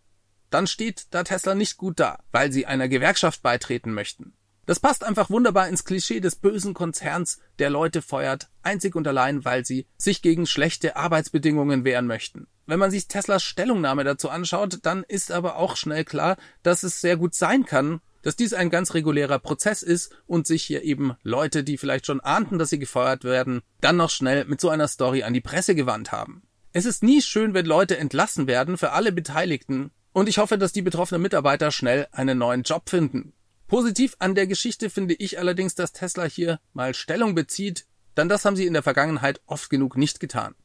Dann 0.53 0.67
steht 0.67 1.07
da 1.09 1.23
Tesla 1.23 1.55
nicht 1.55 1.77
gut 1.77 1.99
da, 1.99 2.19
weil 2.31 2.51
sie 2.51 2.67
einer 2.67 2.87
Gewerkschaft 2.87 3.41
beitreten 3.41 3.91
möchten. 3.91 4.33
Das 4.67 4.79
passt 4.79 5.03
einfach 5.03 5.31
wunderbar 5.31 5.67
ins 5.67 5.83
Klischee 5.83 6.19
des 6.19 6.35
bösen 6.35 6.75
Konzerns, 6.75 7.39
der 7.57 7.71
Leute 7.71 8.03
feuert, 8.03 8.49
einzig 8.61 8.95
und 8.95 9.07
allein, 9.07 9.45
weil 9.45 9.65
sie 9.65 9.87
sich 9.97 10.21
gegen 10.21 10.45
schlechte 10.45 10.95
Arbeitsbedingungen 10.95 11.85
wehren 11.85 12.05
möchten. 12.05 12.45
Wenn 12.67 12.77
man 12.77 12.91
sich 12.91 13.07
Teslas 13.07 13.41
Stellungnahme 13.41 14.03
dazu 14.03 14.29
anschaut, 14.29 14.77
dann 14.83 15.01
ist 15.01 15.31
aber 15.31 15.55
auch 15.55 15.75
schnell 15.75 16.05
klar, 16.05 16.37
dass 16.61 16.83
es 16.83 17.01
sehr 17.01 17.17
gut 17.17 17.33
sein 17.33 17.65
kann, 17.65 17.99
dass 18.21 18.35
dies 18.35 18.53
ein 18.53 18.69
ganz 18.69 18.93
regulärer 18.93 19.39
Prozess 19.39 19.81
ist 19.81 20.15
und 20.27 20.45
sich 20.45 20.63
hier 20.63 20.83
eben 20.83 21.15
Leute, 21.23 21.63
die 21.63 21.79
vielleicht 21.79 22.05
schon 22.05 22.21
ahnten, 22.21 22.59
dass 22.59 22.69
sie 22.69 22.79
gefeuert 22.79 23.23
werden, 23.23 23.63
dann 23.81 23.97
noch 23.97 24.11
schnell 24.11 24.45
mit 24.45 24.61
so 24.61 24.69
einer 24.69 24.87
Story 24.87 25.23
an 25.23 25.33
die 25.33 25.41
Presse 25.41 25.73
gewandt 25.73 26.11
haben. 26.11 26.43
Es 26.73 26.85
ist 26.85 27.01
nie 27.01 27.23
schön, 27.23 27.55
wenn 27.55 27.65
Leute 27.65 27.97
entlassen 27.97 28.45
werden 28.45 28.77
für 28.77 28.91
alle 28.91 29.11
Beteiligten 29.11 29.89
und 30.13 30.29
ich 30.29 30.37
hoffe, 30.37 30.57
dass 30.57 30.71
die 30.71 30.81
betroffenen 30.81 31.21
Mitarbeiter 31.21 31.71
schnell 31.71 32.07
einen 32.11 32.37
neuen 32.37 32.63
Job 32.63 32.89
finden. 32.89 33.33
Positiv 33.67 34.15
an 34.19 34.35
der 34.35 34.47
Geschichte 34.47 34.89
finde 34.89 35.15
ich 35.15 35.39
allerdings, 35.39 35.75
dass 35.75 35.91
Tesla 35.91 36.25
hier 36.25 36.59
mal 36.73 36.93
Stellung 36.93 37.35
bezieht, 37.35 37.87
denn 38.15 38.29
das 38.29 38.45
haben 38.45 38.55
sie 38.55 38.67
in 38.67 38.73
der 38.73 38.83
Vergangenheit 38.83 39.41
oft 39.47 39.69
genug 39.69 39.97
nicht 39.97 40.19
getan. 40.19 40.55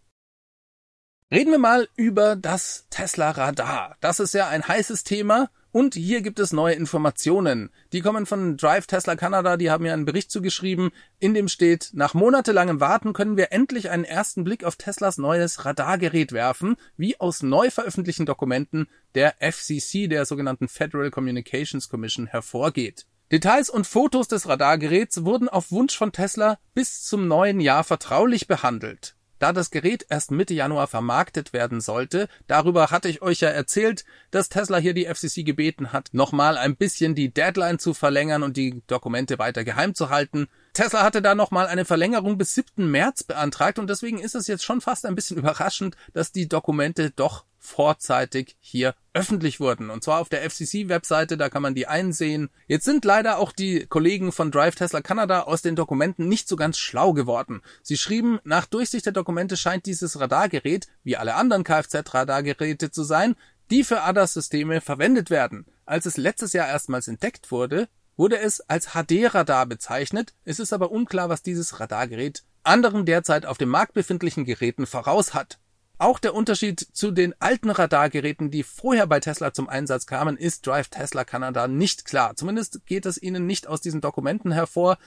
Reden 1.30 1.50
wir 1.50 1.58
mal 1.58 1.88
über 1.96 2.36
das 2.36 2.86
Tesla 2.90 3.30
Radar. 3.30 3.96
Das 4.00 4.20
ist 4.20 4.34
ja 4.34 4.48
ein 4.48 4.66
heißes 4.66 5.04
Thema 5.04 5.50
und 5.72 5.94
hier 5.94 6.22
gibt 6.22 6.38
es 6.38 6.52
neue 6.52 6.74
Informationen. 6.74 7.70
Die 7.92 8.00
kommen 8.00 8.26
von 8.26 8.56
Drive 8.56 8.86
Tesla 8.86 9.16
Canada, 9.16 9.56
die 9.56 9.70
haben 9.70 9.84
ja 9.84 9.92
einen 9.92 10.04
Bericht 10.04 10.30
zugeschrieben, 10.30 10.90
in 11.18 11.34
dem 11.34 11.48
steht, 11.48 11.90
nach 11.92 12.14
monatelangem 12.14 12.80
Warten 12.80 13.12
können 13.12 13.36
wir 13.36 13.52
endlich 13.52 13.90
einen 13.90 14.04
ersten 14.04 14.44
Blick 14.44 14.64
auf 14.64 14.76
Teslas 14.76 15.18
neues 15.18 15.64
Radargerät 15.64 16.32
werfen, 16.32 16.76
wie 16.96 17.20
aus 17.20 17.42
neu 17.42 17.70
veröffentlichten 17.70 18.26
Dokumenten 18.26 18.88
der 19.14 19.34
FCC, 19.40 20.08
der 20.08 20.24
sogenannten 20.24 20.68
Federal 20.68 21.10
Communications 21.10 21.88
Commission, 21.88 22.26
hervorgeht. 22.26 23.06
Details 23.30 23.68
und 23.68 23.86
Fotos 23.86 24.28
des 24.28 24.48
Radargeräts 24.48 25.24
wurden 25.24 25.50
auf 25.50 25.70
Wunsch 25.70 25.96
von 25.96 26.12
Tesla 26.12 26.58
bis 26.72 27.02
zum 27.02 27.28
neuen 27.28 27.60
Jahr 27.60 27.84
vertraulich 27.84 28.46
behandelt 28.46 29.17
da 29.38 29.52
das 29.52 29.70
Gerät 29.70 30.06
erst 30.08 30.30
Mitte 30.30 30.54
Januar 30.54 30.86
vermarktet 30.86 31.52
werden 31.52 31.80
sollte. 31.80 32.28
Darüber 32.46 32.90
hatte 32.90 33.08
ich 33.08 33.22
euch 33.22 33.40
ja 33.40 33.48
erzählt, 33.48 34.04
dass 34.30 34.48
Tesla 34.48 34.78
hier 34.78 34.94
die 34.94 35.06
FCC 35.06 35.44
gebeten 35.44 35.92
hat, 35.92 36.10
nochmal 36.12 36.56
ein 36.56 36.76
bisschen 36.76 37.14
die 37.14 37.32
Deadline 37.32 37.78
zu 37.78 37.94
verlängern 37.94 38.42
und 38.42 38.56
die 38.56 38.82
Dokumente 38.86 39.38
weiter 39.38 39.64
geheim 39.64 39.94
zu 39.94 40.10
halten. 40.10 40.48
Tesla 40.72 41.02
hatte 41.02 41.22
da 41.22 41.34
nochmal 41.34 41.66
eine 41.66 41.84
Verlängerung 41.84 42.38
bis 42.38 42.54
7. 42.54 42.90
März 42.90 43.24
beantragt 43.24 43.78
und 43.78 43.88
deswegen 43.88 44.18
ist 44.18 44.34
es 44.34 44.46
jetzt 44.46 44.64
schon 44.64 44.80
fast 44.80 45.06
ein 45.06 45.14
bisschen 45.14 45.36
überraschend, 45.38 45.96
dass 46.12 46.32
die 46.32 46.48
Dokumente 46.48 47.10
doch 47.10 47.44
vorzeitig 47.58 48.56
hier 48.60 48.94
öffentlich 49.12 49.60
wurden. 49.60 49.90
Und 49.90 50.04
zwar 50.04 50.20
auf 50.20 50.28
der 50.28 50.48
FCC-Webseite, 50.48 51.36
da 51.36 51.48
kann 51.48 51.62
man 51.62 51.74
die 51.74 51.86
einsehen. 51.86 52.50
Jetzt 52.66 52.84
sind 52.84 53.04
leider 53.04 53.38
auch 53.38 53.52
die 53.52 53.86
Kollegen 53.86 54.32
von 54.32 54.50
Drive 54.50 54.76
Tesla 54.76 55.00
Canada 55.00 55.42
aus 55.42 55.62
den 55.62 55.76
Dokumenten 55.76 56.28
nicht 56.28 56.48
so 56.48 56.56
ganz 56.56 56.78
schlau 56.78 57.12
geworden. 57.12 57.62
Sie 57.82 57.96
schrieben, 57.96 58.38
nach 58.44 58.66
Durchsicht 58.66 59.06
der 59.06 59.12
Dokumente 59.12 59.56
scheint 59.56 59.86
dieses 59.86 60.20
Radargerät, 60.20 60.86
wie 61.02 61.16
alle 61.16 61.34
anderen 61.34 61.64
Kfz-Radargeräte 61.64 62.90
zu 62.90 63.02
sein, 63.02 63.34
die 63.70 63.84
für 63.84 64.02
ADAS-Systeme 64.02 64.80
verwendet 64.80 65.30
werden. 65.30 65.66
Als 65.84 66.06
es 66.06 66.16
letztes 66.16 66.52
Jahr 66.52 66.68
erstmals 66.68 67.08
entdeckt 67.08 67.50
wurde, 67.50 67.88
wurde 68.18 68.38
es 68.38 68.60
als 68.60 68.88
HD-Radar 68.88 69.64
bezeichnet. 69.64 70.34
Es 70.44 70.58
ist 70.58 70.74
aber 70.74 70.90
unklar, 70.90 71.30
was 71.30 71.42
dieses 71.42 71.80
Radargerät 71.80 72.42
anderen 72.64 73.06
derzeit 73.06 73.46
auf 73.46 73.56
dem 73.56 73.70
Markt 73.70 73.94
befindlichen 73.94 74.44
Geräten 74.44 74.86
voraus 74.86 75.32
hat. 75.32 75.58
Auch 75.96 76.18
der 76.20 76.34
Unterschied 76.34 76.80
zu 76.80 77.10
den 77.10 77.34
alten 77.40 77.70
Radargeräten, 77.70 78.50
die 78.50 78.62
vorher 78.62 79.06
bei 79.06 79.18
Tesla 79.18 79.52
zum 79.52 79.68
Einsatz 79.68 80.06
kamen, 80.06 80.36
ist 80.36 80.66
Drive 80.66 80.88
Tesla 80.88 81.24
Canada 81.24 81.66
nicht 81.66 82.04
klar. 82.04 82.36
Zumindest 82.36 82.86
geht 82.86 83.06
es 83.06 83.20
ihnen 83.20 83.46
nicht 83.46 83.66
aus 83.66 83.80
diesen 83.80 84.00
Dokumenten 84.00 84.52
hervor. 84.52 84.98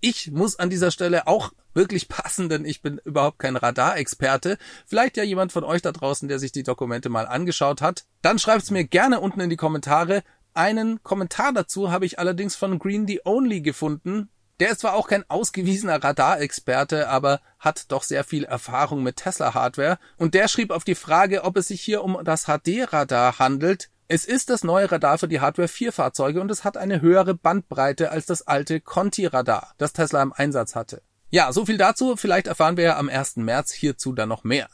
Ich 0.00 0.30
muss 0.30 0.58
an 0.58 0.70
dieser 0.70 0.90
Stelle 0.90 1.26
auch 1.26 1.52
wirklich 1.74 2.08
passen, 2.08 2.48
denn 2.48 2.64
ich 2.64 2.80
bin 2.80 3.00
überhaupt 3.04 3.40
kein 3.40 3.56
Radarexperte. 3.56 4.56
Vielleicht 4.86 5.16
ja 5.16 5.24
jemand 5.24 5.52
von 5.52 5.64
euch 5.64 5.82
da 5.82 5.90
draußen, 5.90 6.28
der 6.28 6.38
sich 6.38 6.52
die 6.52 6.62
Dokumente 6.62 7.08
mal 7.08 7.26
angeschaut 7.26 7.82
hat. 7.82 8.04
Dann 8.22 8.38
schreibt's 8.38 8.70
mir 8.70 8.84
gerne 8.84 9.20
unten 9.20 9.40
in 9.40 9.50
die 9.50 9.56
Kommentare. 9.56 10.22
Einen 10.56 11.02
Kommentar 11.02 11.52
dazu 11.52 11.90
habe 11.92 12.06
ich 12.06 12.18
allerdings 12.18 12.56
von 12.56 12.78
Green 12.78 13.06
the 13.06 13.20
Only 13.26 13.60
gefunden. 13.60 14.30
Der 14.58 14.70
ist 14.70 14.80
zwar 14.80 14.94
auch 14.94 15.06
kein 15.06 15.28
ausgewiesener 15.28 16.02
Radarexperte, 16.02 17.10
aber 17.10 17.42
hat 17.58 17.92
doch 17.92 18.02
sehr 18.02 18.24
viel 18.24 18.44
Erfahrung 18.44 19.02
mit 19.02 19.16
Tesla-Hardware. 19.16 19.98
Und 20.16 20.32
der 20.32 20.48
schrieb 20.48 20.70
auf 20.70 20.84
die 20.84 20.94
Frage, 20.94 21.44
ob 21.44 21.58
es 21.58 21.68
sich 21.68 21.82
hier 21.82 22.02
um 22.02 22.18
das 22.24 22.46
HD-Radar 22.46 23.38
handelt. 23.38 23.90
Es 24.08 24.24
ist 24.24 24.48
das 24.48 24.64
neue 24.64 24.90
Radar 24.90 25.18
für 25.18 25.28
die 25.28 25.40
Hardware 25.40 25.68
4 25.68 25.92
Fahrzeuge 25.92 26.40
und 26.40 26.50
es 26.50 26.64
hat 26.64 26.78
eine 26.78 27.02
höhere 27.02 27.34
Bandbreite 27.34 28.10
als 28.10 28.24
das 28.24 28.46
alte 28.46 28.80
Conti-Radar, 28.80 29.74
das 29.76 29.92
Tesla 29.92 30.22
im 30.22 30.32
Einsatz 30.32 30.74
hatte. 30.74 31.02
Ja, 31.28 31.52
so 31.52 31.66
viel 31.66 31.76
dazu. 31.76 32.16
Vielleicht 32.16 32.46
erfahren 32.46 32.78
wir 32.78 32.84
ja 32.84 32.96
am 32.96 33.10
1. 33.10 33.36
März 33.36 33.72
hierzu 33.72 34.14
dann 34.14 34.30
noch 34.30 34.42
mehr. 34.42 34.68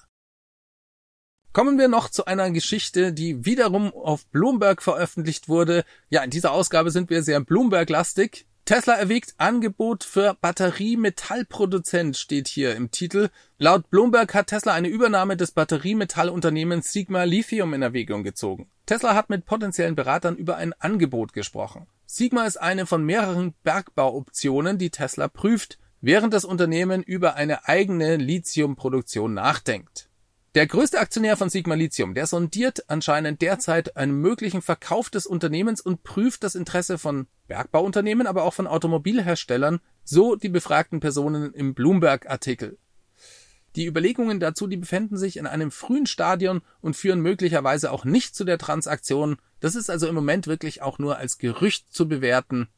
Kommen 1.53 1.77
wir 1.77 1.89
noch 1.89 2.09
zu 2.09 2.25
einer 2.25 2.51
Geschichte, 2.51 3.13
die 3.13 3.45
wiederum 3.45 3.93
auf 3.93 4.25
Bloomberg 4.29 4.81
veröffentlicht 4.81 5.51
wurde. 5.51 5.85
Ja, 6.09 6.25
in 6.25 6.31
dieser 6.31 6.53
Ausgabe 6.53 6.91
sind 6.91 7.11
wir 7.11 7.23
sehr 7.23 7.41
Bloomberg-lastig. 7.41 8.47
Tesla 8.65 8.95
erwägt 8.95 9.35
Angebot 9.37 10.03
für 10.03 10.35
Batteriemetallproduzent, 10.41 12.17
steht 12.17 12.49
hier 12.49 12.75
im 12.75 12.91
Titel. 12.91 13.29
Laut 13.59 13.91
Bloomberg 13.91 14.33
hat 14.33 14.47
Tesla 14.47 14.73
eine 14.73 14.89
Übernahme 14.89 15.37
des 15.37 15.51
Batteriemetallunternehmens 15.51 16.91
Sigma 16.91 17.25
Lithium 17.25 17.75
in 17.75 17.83
Erwägung 17.83 18.23
gezogen. 18.23 18.71
Tesla 18.87 19.15
hat 19.15 19.29
mit 19.29 19.45
potenziellen 19.45 19.95
Beratern 19.95 20.37
über 20.37 20.57
ein 20.57 20.73
Angebot 20.79 21.35
gesprochen. 21.35 21.87
Sigma 22.07 22.47
ist 22.47 22.57
eine 22.57 22.87
von 22.87 23.05
mehreren 23.05 23.53
Bergbauoptionen, 23.63 24.79
die 24.79 24.91
Tesla 24.91 25.29
prüft, 25.29 25.79
während 26.01 26.33
das 26.33 26.47
Unternehmen 26.47 27.03
über 27.03 27.35
eine 27.35 27.69
eigene 27.69 28.17
Lithiumproduktion 28.17 29.35
nachdenkt. 29.35 30.09
Der 30.55 30.67
größte 30.67 31.01
Aktionär 31.01 31.39
von 31.39 31.49
Sigma 31.49 31.75
Lithium, 31.75 32.13
der 32.13 32.27
sondiert 32.27 32.91
anscheinend 32.91 33.41
derzeit 33.41 33.97
einen 33.97 34.13
möglichen 34.13 34.61
Verkauf 34.61 35.09
des 35.09 35.27
Unternehmens 35.27 35.81
und 35.81 36.03
prüft 36.03 36.45
das 36.45 36.57
Interesse 36.57 36.99
von 36.99 37.27
Bergbauunternehmen, 37.49 38.27
aber 38.27 38.43
auch 38.45 38.53
von 38.53 38.67
Automobilherstellern, 38.67 39.81
so 40.05 40.37
die 40.37 40.51
befragten 40.51 41.01
Personen 41.01 41.55
im 41.55 41.73
Bloomberg-Artikel. 41.73 42.77
Die 43.77 43.87
Überlegungen 43.87 44.41
dazu, 44.41 44.67
die 44.67 44.77
befinden 44.77 45.17
sich 45.17 45.39
in 45.39 45.47
einem 45.47 45.71
frühen 45.71 46.05
Stadion 46.05 46.61
und 46.83 46.97
führen 46.97 47.23
möglicherweise 47.23 47.91
auch 47.91 48.05
nicht 48.05 48.35
zu 48.35 48.45
der 48.45 48.59
Transaktion. 48.59 49.39
Das 49.61 49.75
ist 49.75 49.89
also 49.89 50.07
im 50.07 50.15
Moment 50.15 50.47
wirklich 50.47 50.83
auch 50.83 50.99
nur 50.99 51.17
als 51.17 51.39
Gerücht 51.39 51.91
zu 51.91 52.07
bewerten. 52.07 52.69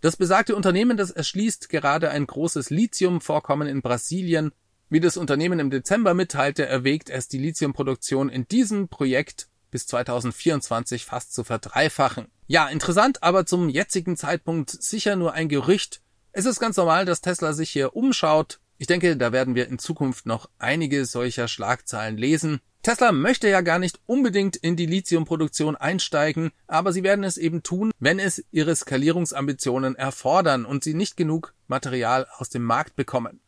Das 0.00 0.16
besagte 0.16 0.54
Unternehmen, 0.54 0.96
das 0.96 1.10
erschließt 1.10 1.68
gerade 1.70 2.10
ein 2.10 2.28
großes 2.28 2.70
Lithiumvorkommen 2.70 3.66
in 3.66 3.82
Brasilien 3.82 4.52
wie 4.94 5.00
das 5.00 5.16
Unternehmen 5.16 5.58
im 5.58 5.70
Dezember 5.70 6.14
mitteilte, 6.14 6.66
erwägt 6.66 7.10
es 7.10 7.26
die 7.26 7.38
Lithiumproduktion 7.38 8.28
in 8.28 8.46
diesem 8.46 8.86
Projekt 8.86 9.48
bis 9.72 9.88
2024 9.88 11.04
fast 11.04 11.34
zu 11.34 11.42
verdreifachen. 11.42 12.28
Ja, 12.46 12.68
interessant, 12.68 13.20
aber 13.20 13.44
zum 13.44 13.68
jetzigen 13.68 14.16
Zeitpunkt 14.16 14.70
sicher 14.70 15.16
nur 15.16 15.32
ein 15.32 15.48
Gerücht. 15.48 16.00
Es 16.30 16.46
ist 16.46 16.60
ganz 16.60 16.76
normal, 16.76 17.06
dass 17.06 17.22
Tesla 17.22 17.54
sich 17.54 17.70
hier 17.70 17.96
umschaut. 17.96 18.60
Ich 18.78 18.86
denke, 18.86 19.16
da 19.16 19.32
werden 19.32 19.56
wir 19.56 19.66
in 19.66 19.80
Zukunft 19.80 20.26
noch 20.26 20.48
einige 20.60 21.06
solcher 21.06 21.48
Schlagzeilen 21.48 22.16
lesen. 22.16 22.60
Tesla 22.84 23.10
möchte 23.10 23.48
ja 23.48 23.62
gar 23.62 23.80
nicht 23.80 23.98
unbedingt 24.06 24.54
in 24.54 24.76
die 24.76 24.86
Lithiumproduktion 24.86 25.74
einsteigen, 25.74 26.52
aber 26.68 26.92
sie 26.92 27.02
werden 27.02 27.24
es 27.24 27.36
eben 27.36 27.64
tun, 27.64 27.90
wenn 27.98 28.20
es 28.20 28.44
ihre 28.52 28.76
Skalierungsambitionen 28.76 29.96
erfordern 29.96 30.64
und 30.64 30.84
sie 30.84 30.94
nicht 30.94 31.16
genug 31.16 31.52
Material 31.66 32.28
aus 32.38 32.48
dem 32.48 32.62
Markt 32.62 32.94
bekommen. 32.94 33.40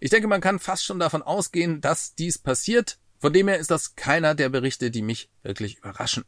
Ich 0.00 0.10
denke, 0.10 0.28
man 0.28 0.40
kann 0.40 0.58
fast 0.58 0.84
schon 0.84 0.98
davon 0.98 1.22
ausgehen, 1.22 1.80
dass 1.80 2.14
dies 2.14 2.38
passiert. 2.38 2.98
Von 3.18 3.32
dem 3.32 3.48
her 3.48 3.58
ist 3.58 3.70
das 3.70 3.96
keiner 3.96 4.34
der 4.34 4.48
Berichte, 4.48 4.90
die 4.90 5.02
mich 5.02 5.28
wirklich 5.42 5.78
überraschen. 5.78 6.24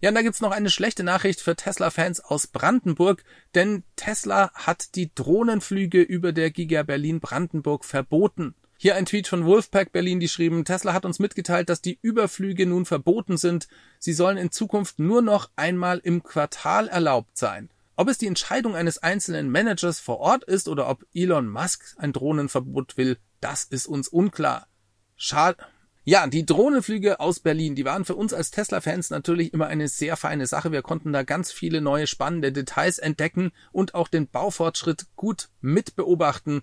Ja, 0.00 0.10
und 0.10 0.14
da 0.14 0.22
gibt's 0.22 0.40
noch 0.40 0.52
eine 0.52 0.70
schlechte 0.70 1.02
Nachricht 1.02 1.40
für 1.40 1.56
Tesla-Fans 1.56 2.20
aus 2.20 2.46
Brandenburg, 2.46 3.24
denn 3.54 3.82
Tesla 3.96 4.52
hat 4.54 4.94
die 4.94 5.12
Drohnenflüge 5.12 6.02
über 6.02 6.32
der 6.32 6.52
Giga 6.52 6.84
Berlin 6.84 7.18
Brandenburg 7.18 7.84
verboten. 7.84 8.54
Hier 8.76 8.94
ein 8.94 9.06
Tweet 9.06 9.26
von 9.26 9.44
Wolfpack 9.44 9.90
Berlin, 9.90 10.20
die 10.20 10.28
schrieben, 10.28 10.64
Tesla 10.64 10.92
hat 10.92 11.04
uns 11.04 11.18
mitgeteilt, 11.18 11.68
dass 11.68 11.82
die 11.82 11.98
Überflüge 12.00 12.64
nun 12.64 12.84
verboten 12.84 13.36
sind. 13.36 13.66
Sie 13.98 14.12
sollen 14.12 14.36
in 14.36 14.52
Zukunft 14.52 15.00
nur 15.00 15.20
noch 15.20 15.50
einmal 15.56 15.98
im 15.98 16.22
Quartal 16.22 16.86
erlaubt 16.86 17.36
sein. 17.36 17.70
Ob 18.00 18.08
es 18.08 18.16
die 18.16 18.28
Entscheidung 18.28 18.76
eines 18.76 18.98
einzelnen 18.98 19.50
Managers 19.50 19.98
vor 19.98 20.20
Ort 20.20 20.44
ist 20.44 20.68
oder 20.68 20.88
ob 20.88 21.04
Elon 21.12 21.48
Musk 21.48 21.96
ein 21.96 22.12
Drohnenverbot 22.12 22.96
will, 22.96 23.18
das 23.40 23.64
ist 23.64 23.88
uns 23.88 24.06
unklar. 24.06 24.68
Schade. 25.16 25.58
Ja, 26.04 26.28
die 26.28 26.46
Drohnenflüge 26.46 27.18
aus 27.18 27.40
Berlin, 27.40 27.74
die 27.74 27.84
waren 27.84 28.04
für 28.04 28.14
uns 28.14 28.32
als 28.32 28.52
Tesla-Fans 28.52 29.10
natürlich 29.10 29.52
immer 29.52 29.66
eine 29.66 29.88
sehr 29.88 30.16
feine 30.16 30.46
Sache. 30.46 30.70
Wir 30.70 30.82
konnten 30.82 31.12
da 31.12 31.24
ganz 31.24 31.50
viele 31.50 31.80
neue 31.80 32.06
spannende 32.06 32.52
Details 32.52 33.00
entdecken 33.00 33.50
und 33.72 33.96
auch 33.96 34.06
den 34.06 34.28
Baufortschritt 34.28 35.06
gut 35.16 35.48
mitbeobachten. 35.60 36.60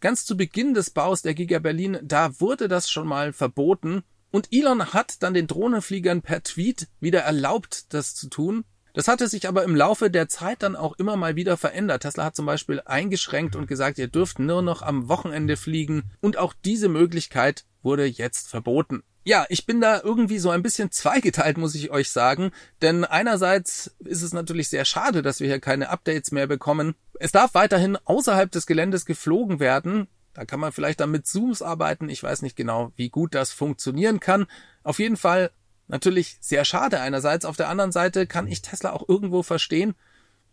Ganz 0.00 0.26
zu 0.26 0.36
Beginn 0.36 0.74
des 0.74 0.90
Baus 0.90 1.22
der 1.22 1.32
Giga 1.32 1.60
Berlin, 1.60 1.98
da 2.02 2.38
wurde 2.40 2.68
das 2.68 2.90
schon 2.90 3.08
mal 3.08 3.32
verboten. 3.32 4.02
Und 4.30 4.48
Elon 4.52 4.92
hat 4.92 5.22
dann 5.22 5.32
den 5.32 5.46
Drohnenfliegern 5.46 6.20
per 6.20 6.42
Tweet 6.42 6.88
wieder 7.00 7.20
erlaubt, 7.20 7.94
das 7.94 8.14
zu 8.14 8.28
tun. 8.28 8.66
Das 8.94 9.08
hatte 9.08 9.26
sich 9.28 9.48
aber 9.48 9.64
im 9.64 9.74
Laufe 9.74 10.08
der 10.08 10.28
Zeit 10.28 10.62
dann 10.62 10.76
auch 10.76 10.96
immer 10.98 11.16
mal 11.16 11.34
wieder 11.34 11.56
verändert. 11.56 12.02
Tesla 12.02 12.24
hat 12.24 12.36
zum 12.36 12.46
Beispiel 12.46 12.80
eingeschränkt 12.84 13.56
und 13.56 13.66
gesagt, 13.66 13.98
ihr 13.98 14.06
dürft 14.06 14.38
nur 14.38 14.62
noch 14.62 14.82
am 14.82 15.08
Wochenende 15.08 15.56
fliegen. 15.56 16.04
Und 16.20 16.38
auch 16.38 16.54
diese 16.64 16.88
Möglichkeit 16.88 17.64
wurde 17.82 18.04
jetzt 18.06 18.48
verboten. 18.48 19.02
Ja, 19.24 19.46
ich 19.48 19.66
bin 19.66 19.80
da 19.80 20.00
irgendwie 20.00 20.38
so 20.38 20.50
ein 20.50 20.62
bisschen 20.62 20.92
zweigeteilt, 20.92 21.58
muss 21.58 21.74
ich 21.74 21.90
euch 21.90 22.10
sagen. 22.10 22.52
Denn 22.82 23.04
einerseits 23.04 23.96
ist 23.98 24.22
es 24.22 24.32
natürlich 24.32 24.68
sehr 24.68 24.84
schade, 24.84 25.22
dass 25.22 25.40
wir 25.40 25.48
hier 25.48 25.60
keine 25.60 25.88
Updates 25.88 26.30
mehr 26.30 26.46
bekommen. 26.46 26.94
Es 27.18 27.32
darf 27.32 27.54
weiterhin 27.54 27.96
außerhalb 28.04 28.50
des 28.52 28.66
Geländes 28.66 29.06
geflogen 29.06 29.58
werden. 29.58 30.06
Da 30.34 30.44
kann 30.44 30.60
man 30.60 30.72
vielleicht 30.72 31.00
dann 31.00 31.10
mit 31.10 31.26
Zooms 31.26 31.62
arbeiten. 31.62 32.08
Ich 32.08 32.22
weiß 32.22 32.42
nicht 32.42 32.56
genau, 32.56 32.92
wie 32.96 33.08
gut 33.08 33.34
das 33.34 33.50
funktionieren 33.50 34.20
kann. 34.20 34.46
Auf 34.82 34.98
jeden 35.00 35.16
Fall 35.16 35.50
natürlich 35.88 36.36
sehr 36.40 36.64
schade 36.64 37.00
einerseits. 37.00 37.44
Auf 37.44 37.56
der 37.56 37.68
anderen 37.68 37.92
Seite 37.92 38.26
kann 38.26 38.46
ich 38.46 38.62
Tesla 38.62 38.92
auch 38.92 39.08
irgendwo 39.08 39.42
verstehen. 39.42 39.94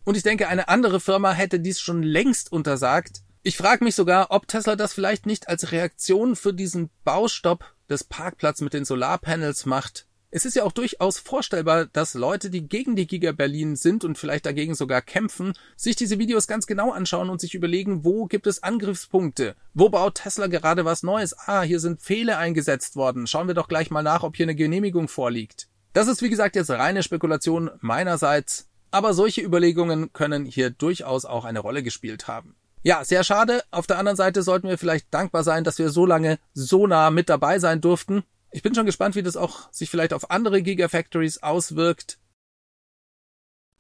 Und 0.04 0.18
ich 0.18 0.24
denke, 0.24 0.48
eine 0.48 0.68
andere 0.68 1.00
Firma 1.00 1.32
hätte 1.32 1.60
dies 1.60 1.80
schon 1.80 2.04
längst 2.04 2.52
untersagt. 2.52 3.22
Ich 3.44 3.58
frage 3.58 3.84
mich 3.84 3.96
sogar, 3.96 4.32
ob 4.32 4.48
Tesla 4.48 4.76
das 4.76 4.94
vielleicht 4.94 5.26
nicht 5.26 5.48
als 5.48 5.72
Reaktion 5.72 6.36
für 6.36 6.54
diesen 6.54 6.90
Baustopp 7.04 7.74
des 7.90 8.04
Parkplatzes 8.04 8.62
mit 8.62 8.74
den 8.74 8.86
Solarpanels 8.86 9.66
macht. 9.66 10.08
Es 10.34 10.46
ist 10.46 10.56
ja 10.56 10.64
auch 10.64 10.72
durchaus 10.72 11.20
vorstellbar, 11.20 11.88
dass 11.88 12.14
Leute, 12.14 12.50
die 12.50 12.66
gegen 12.66 12.96
die 12.96 13.06
Giga 13.06 13.34
Berlin 13.34 13.76
sind 13.76 14.06
und 14.06 14.18
vielleicht 14.18 14.46
dagegen 14.46 14.76
sogar 14.76 15.02
kämpfen, 15.02 15.52
sich 15.76 15.98
diese 15.98 16.20
Videos 16.20 16.48
ganz 16.48 16.68
genau 16.68 16.92
anschauen 16.92 17.30
und 17.30 17.42
sich 17.42 17.54
überlegen, 17.54 18.06
wo 18.06 18.28
gibt 18.28 18.48
es 18.48 18.64
Angriffspunkte? 18.64 19.56
Wo 19.74 19.90
baut 19.90 20.16
Tesla 20.16 20.48
gerade 20.48 20.86
was 20.86 21.04
Neues? 21.04 21.36
Ah, 21.38 21.64
hier 21.64 21.82
sind 21.82 22.02
Fehler 22.02 22.38
eingesetzt 22.38 22.96
worden. 22.96 23.28
Schauen 23.28 23.48
wir 23.48 23.56
doch 23.56 23.68
gleich 23.68 23.92
mal 23.92 24.04
nach, 24.04 24.24
ob 24.24 24.38
hier 24.38 24.46
eine 24.46 24.56
Genehmigung 24.56 25.10
vorliegt. 25.10 25.68
Das 25.92 26.08
ist 26.08 26.22
wie 26.22 26.30
gesagt 26.30 26.56
jetzt 26.56 26.70
reine 26.70 27.04
Spekulation 27.04 27.70
meinerseits, 27.82 28.70
aber 28.90 29.14
solche 29.14 29.42
Überlegungen 29.42 30.14
können 30.14 30.46
hier 30.46 30.70
durchaus 30.70 31.26
auch 31.26 31.44
eine 31.44 31.60
Rolle 31.60 31.84
gespielt 31.84 32.30
haben. 32.30 32.56
Ja, 32.84 33.04
sehr 33.04 33.26
schade. 33.26 33.64
Auf 33.70 33.86
der 33.86 34.00
anderen 34.00 34.16
Seite 34.16 34.44
sollten 34.44 34.70
wir 34.70 34.78
vielleicht 34.78 35.14
dankbar 35.14 35.44
sein, 35.44 35.66
dass 35.66 35.78
wir 35.78 35.90
so 35.90 36.06
lange 36.06 36.40
so 36.54 36.88
nah 36.88 37.12
mit 37.12 37.28
dabei 37.28 37.60
sein 37.60 37.82
durften. 37.82 38.24
Ich 38.52 38.62
bin 38.62 38.76
schon 38.76 38.86
gespannt, 38.86 39.16
wie 39.16 39.24
das 39.24 39.38
auch 39.38 39.72
sich 39.72 39.90
vielleicht 39.90 40.14
auf 40.14 40.30
andere 40.30 40.62
Gigafactories 40.62 41.38
auswirkt. 41.38 42.20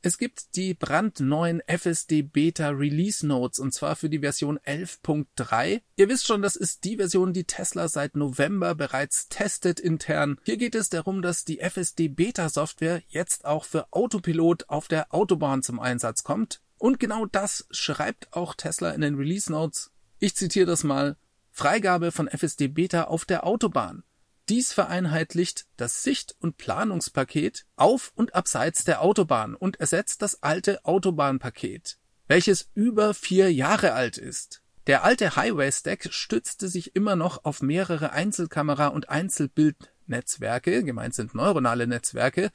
Es 0.03 0.17
gibt 0.17 0.55
die 0.55 0.73
brandneuen 0.73 1.61
FSD 1.67 2.23
Beta 2.23 2.69
Release 2.69 3.27
Notes 3.27 3.59
und 3.59 3.71
zwar 3.71 3.95
für 3.95 4.09
die 4.09 4.19
Version 4.19 4.57
11.3. 4.59 5.81
Ihr 5.95 6.09
wisst 6.09 6.25
schon, 6.25 6.41
das 6.41 6.55
ist 6.55 6.85
die 6.85 6.95
Version, 6.95 7.33
die 7.33 7.43
Tesla 7.43 7.87
seit 7.87 8.15
November 8.15 8.73
bereits 8.73 9.27
testet 9.29 9.79
intern. 9.79 10.39
Hier 10.43 10.57
geht 10.57 10.73
es 10.73 10.89
darum, 10.89 11.21
dass 11.21 11.45
die 11.45 11.59
FSD 11.59 12.07
Beta 12.07 12.49
Software 12.49 13.03
jetzt 13.09 13.45
auch 13.45 13.65
für 13.65 13.91
Autopilot 13.91 14.69
auf 14.69 14.87
der 14.87 15.13
Autobahn 15.13 15.61
zum 15.61 15.79
Einsatz 15.79 16.23
kommt. 16.23 16.61
Und 16.79 16.99
genau 16.99 17.27
das 17.27 17.67
schreibt 17.69 18.33
auch 18.33 18.55
Tesla 18.55 18.91
in 18.91 19.01
den 19.01 19.15
Release 19.15 19.51
Notes. 19.51 19.91
Ich 20.17 20.35
zitiere 20.35 20.65
das 20.65 20.83
mal. 20.83 21.15
Freigabe 21.51 22.11
von 22.11 22.27
FSD 22.27 22.69
Beta 22.69 23.03
auf 23.03 23.25
der 23.25 23.45
Autobahn. 23.45 24.03
Dies 24.51 24.73
vereinheitlicht 24.73 25.65
das 25.77 26.03
Sicht- 26.03 26.35
und 26.41 26.57
Planungspaket 26.57 27.65
auf 27.77 28.11
und 28.15 28.35
abseits 28.35 28.83
der 28.83 29.01
Autobahn 29.01 29.55
und 29.55 29.79
ersetzt 29.79 30.21
das 30.21 30.43
alte 30.43 30.83
Autobahnpaket, 30.83 31.97
welches 32.27 32.69
über 32.75 33.13
vier 33.13 33.49
Jahre 33.53 33.93
alt 33.93 34.17
ist. 34.17 34.61
Der 34.87 35.05
alte 35.05 35.37
Highway 35.37 35.71
Stack 35.71 36.09
stützte 36.11 36.67
sich 36.67 36.97
immer 36.97 37.15
noch 37.15 37.45
auf 37.45 37.61
mehrere 37.61 38.11
Einzelkamera- 38.11 38.89
und 38.89 39.07
Einzelbildnetzwerke, 39.07 40.83
gemeint 40.83 41.13
sind 41.15 41.33
neuronale 41.33 41.87
Netzwerke, 41.87 42.51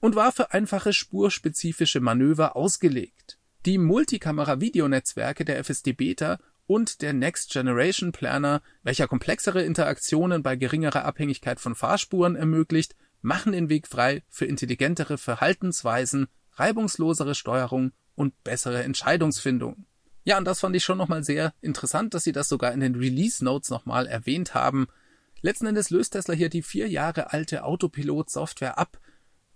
und 0.00 0.16
war 0.16 0.32
für 0.32 0.54
einfache 0.54 0.94
spurspezifische 0.94 2.00
Manöver 2.00 2.56
ausgelegt. 2.56 3.38
Die 3.66 3.76
Multikamera-Videonetzwerke 3.76 5.44
der 5.44 5.62
FSD 5.62 5.92
Beta 5.92 6.38
und 6.66 7.02
der 7.02 7.12
Next 7.12 7.52
Generation 7.52 8.12
Planner, 8.12 8.62
welcher 8.82 9.08
komplexere 9.08 9.62
Interaktionen 9.62 10.42
bei 10.42 10.56
geringerer 10.56 11.04
Abhängigkeit 11.04 11.60
von 11.60 11.74
Fahrspuren 11.74 12.36
ermöglicht, 12.36 12.96
machen 13.20 13.52
den 13.52 13.68
Weg 13.68 13.86
frei 13.86 14.22
für 14.28 14.44
intelligentere 14.44 15.18
Verhaltensweisen, 15.18 16.28
reibungslosere 16.52 17.34
Steuerung 17.34 17.92
und 18.14 18.44
bessere 18.44 18.82
Entscheidungsfindung. 18.82 19.86
Ja, 20.24 20.38
und 20.38 20.44
das 20.46 20.60
fand 20.60 20.74
ich 20.74 20.84
schon 20.84 20.98
nochmal 20.98 21.22
sehr 21.22 21.52
interessant, 21.60 22.14
dass 22.14 22.24
sie 22.24 22.32
das 22.32 22.48
sogar 22.48 22.72
in 22.72 22.80
den 22.80 22.94
Release 22.94 23.44
Notes 23.44 23.70
nochmal 23.70 24.06
erwähnt 24.06 24.54
haben. 24.54 24.86
Letzten 25.42 25.66
Endes 25.66 25.90
löst 25.90 26.12
Tesla 26.12 26.34
hier 26.34 26.48
die 26.48 26.62
vier 26.62 26.88
Jahre 26.88 27.32
alte 27.32 27.64
Autopilot-Software 27.64 28.78
ab 28.78 28.98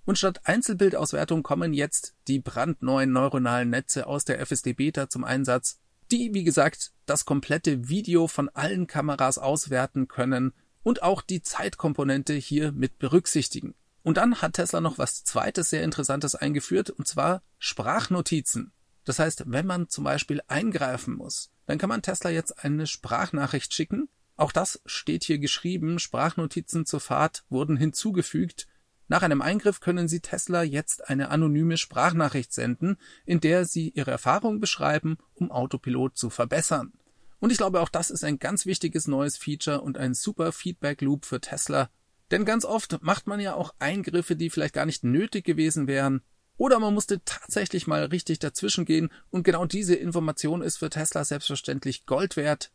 und 0.04 0.16
statt 0.16 0.40
Einzelbildauswertung 0.44 1.42
kommen 1.42 1.74
jetzt 1.74 2.14
die 2.28 2.40
brandneuen 2.40 3.12
neuronalen 3.12 3.68
Netze 3.68 4.06
aus 4.06 4.24
der 4.24 4.40
FSD 4.40 4.72
Beta 4.72 5.10
zum 5.10 5.24
Einsatz, 5.24 5.80
die, 6.10 6.34
wie 6.34 6.44
gesagt, 6.44 6.92
das 7.06 7.24
komplette 7.24 7.88
Video 7.88 8.26
von 8.26 8.48
allen 8.50 8.86
Kameras 8.86 9.38
auswerten 9.38 10.08
können 10.08 10.52
und 10.82 11.02
auch 11.02 11.22
die 11.22 11.42
Zeitkomponente 11.42 12.34
hier 12.34 12.72
mit 12.72 12.98
berücksichtigen. 12.98 13.74
Und 14.02 14.16
dann 14.16 14.40
hat 14.40 14.54
Tesla 14.54 14.80
noch 14.80 14.98
was 14.98 15.24
zweites 15.24 15.70
sehr 15.70 15.82
Interessantes 15.82 16.34
eingeführt, 16.34 16.90
und 16.90 17.06
zwar 17.06 17.42
Sprachnotizen. 17.58 18.72
Das 19.04 19.18
heißt, 19.18 19.44
wenn 19.46 19.66
man 19.66 19.88
zum 19.88 20.04
Beispiel 20.04 20.40
eingreifen 20.48 21.14
muss, 21.14 21.50
dann 21.66 21.78
kann 21.78 21.88
man 21.88 22.02
Tesla 22.02 22.30
jetzt 22.30 22.64
eine 22.64 22.86
Sprachnachricht 22.86 23.74
schicken. 23.74 24.08
Auch 24.36 24.52
das 24.52 24.80
steht 24.86 25.24
hier 25.24 25.38
geschrieben. 25.38 25.98
Sprachnotizen 25.98 26.86
zur 26.86 27.00
Fahrt 27.00 27.44
wurden 27.48 27.76
hinzugefügt 27.76 28.66
nach 29.08 29.22
einem 29.22 29.40
Eingriff 29.40 29.80
können 29.80 30.06
Sie 30.06 30.20
Tesla 30.20 30.62
jetzt 30.62 31.08
eine 31.08 31.30
anonyme 31.30 31.78
Sprachnachricht 31.78 32.52
senden, 32.52 32.98
in 33.24 33.40
der 33.40 33.64
Sie 33.64 33.88
Ihre 33.90 34.10
Erfahrung 34.10 34.60
beschreiben, 34.60 35.16
um 35.34 35.50
Autopilot 35.50 36.16
zu 36.16 36.28
verbessern. 36.28 36.92
Und 37.40 37.50
ich 37.50 37.58
glaube, 37.58 37.80
auch 37.80 37.88
das 37.88 38.10
ist 38.10 38.24
ein 38.24 38.38
ganz 38.38 38.66
wichtiges 38.66 39.06
neues 39.06 39.38
Feature 39.38 39.80
und 39.80 39.96
ein 39.96 40.12
super 40.12 40.52
Feedback 40.52 41.00
Loop 41.00 41.24
für 41.24 41.40
Tesla. 41.40 41.88
Denn 42.30 42.44
ganz 42.44 42.66
oft 42.66 43.02
macht 43.02 43.26
man 43.26 43.40
ja 43.40 43.54
auch 43.54 43.74
Eingriffe, 43.78 44.36
die 44.36 44.50
vielleicht 44.50 44.74
gar 44.74 44.86
nicht 44.86 45.04
nötig 45.04 45.44
gewesen 45.44 45.86
wären. 45.86 46.22
Oder 46.58 46.78
man 46.80 46.92
musste 46.92 47.24
tatsächlich 47.24 47.86
mal 47.86 48.04
richtig 48.04 48.40
dazwischen 48.40 48.84
gehen 48.84 49.10
und 49.30 49.44
genau 49.44 49.64
diese 49.64 49.94
Information 49.94 50.60
ist 50.60 50.76
für 50.76 50.90
Tesla 50.90 51.24
selbstverständlich 51.24 52.04
Gold 52.04 52.36
wert. 52.36 52.72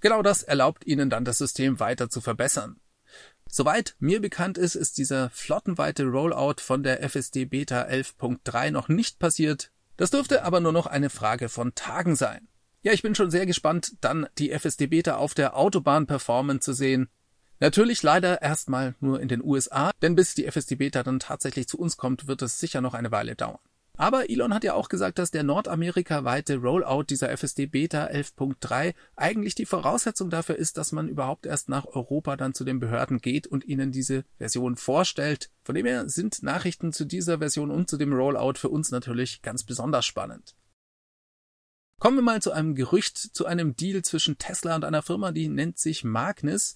Genau 0.00 0.22
das 0.22 0.42
erlaubt 0.42 0.86
Ihnen 0.86 1.10
dann 1.10 1.24
das 1.24 1.38
System 1.38 1.80
weiter 1.80 2.08
zu 2.08 2.20
verbessern. 2.20 2.80
Soweit 3.56 3.94
mir 4.00 4.20
bekannt 4.20 4.58
ist, 4.58 4.74
ist 4.74 4.98
dieser 4.98 5.30
flottenweite 5.30 6.06
Rollout 6.06 6.56
von 6.58 6.82
der 6.82 7.08
FSD 7.08 7.44
Beta 7.44 7.82
11.3 7.82 8.72
noch 8.72 8.88
nicht 8.88 9.20
passiert. 9.20 9.70
Das 9.96 10.10
dürfte 10.10 10.42
aber 10.42 10.58
nur 10.58 10.72
noch 10.72 10.86
eine 10.86 11.08
Frage 11.08 11.48
von 11.48 11.72
Tagen 11.76 12.16
sein. 12.16 12.48
Ja, 12.82 12.92
ich 12.92 13.02
bin 13.02 13.14
schon 13.14 13.30
sehr 13.30 13.46
gespannt, 13.46 13.92
dann 14.00 14.26
die 14.38 14.50
FSD 14.50 14.88
Beta 14.88 15.18
auf 15.18 15.34
der 15.34 15.56
Autobahn 15.56 16.08
performen 16.08 16.60
zu 16.60 16.72
sehen. 16.72 17.08
Natürlich 17.60 18.02
leider 18.02 18.42
erstmal 18.42 18.96
nur 18.98 19.20
in 19.20 19.28
den 19.28 19.40
USA, 19.40 19.92
denn 20.02 20.16
bis 20.16 20.34
die 20.34 20.50
FSD 20.50 20.74
Beta 20.74 21.04
dann 21.04 21.20
tatsächlich 21.20 21.68
zu 21.68 21.78
uns 21.78 21.96
kommt, 21.96 22.26
wird 22.26 22.42
es 22.42 22.58
sicher 22.58 22.80
noch 22.80 22.94
eine 22.94 23.12
Weile 23.12 23.36
dauern. 23.36 23.60
Aber 23.96 24.28
Elon 24.28 24.52
hat 24.52 24.64
ja 24.64 24.74
auch 24.74 24.88
gesagt, 24.88 25.18
dass 25.18 25.30
der 25.30 25.44
nordamerikaweite 25.44 26.56
Rollout 26.56 27.04
dieser 27.04 27.30
FSD 27.30 27.66
Beta 27.66 28.06
11.3 28.06 28.94
eigentlich 29.14 29.54
die 29.54 29.66
Voraussetzung 29.66 30.30
dafür 30.30 30.56
ist, 30.56 30.78
dass 30.78 30.90
man 30.90 31.08
überhaupt 31.08 31.46
erst 31.46 31.68
nach 31.68 31.86
Europa 31.86 32.36
dann 32.36 32.54
zu 32.54 32.64
den 32.64 32.80
Behörden 32.80 33.20
geht 33.20 33.46
und 33.46 33.64
ihnen 33.64 33.92
diese 33.92 34.24
Version 34.38 34.76
vorstellt. 34.76 35.50
Von 35.62 35.76
dem 35.76 35.86
her 35.86 36.08
sind 36.08 36.42
Nachrichten 36.42 36.92
zu 36.92 37.04
dieser 37.04 37.38
Version 37.38 37.70
und 37.70 37.88
zu 37.88 37.96
dem 37.96 38.12
Rollout 38.12 38.54
für 38.56 38.68
uns 38.68 38.90
natürlich 38.90 39.42
ganz 39.42 39.62
besonders 39.62 40.04
spannend. 40.04 40.56
Kommen 42.00 42.18
wir 42.18 42.22
mal 42.22 42.42
zu 42.42 42.50
einem 42.50 42.74
Gerücht, 42.74 43.16
zu 43.16 43.46
einem 43.46 43.76
Deal 43.76 44.02
zwischen 44.02 44.38
Tesla 44.38 44.74
und 44.74 44.84
einer 44.84 45.02
Firma, 45.02 45.30
die 45.30 45.48
nennt 45.48 45.78
sich 45.78 46.02
Magnus. 46.02 46.74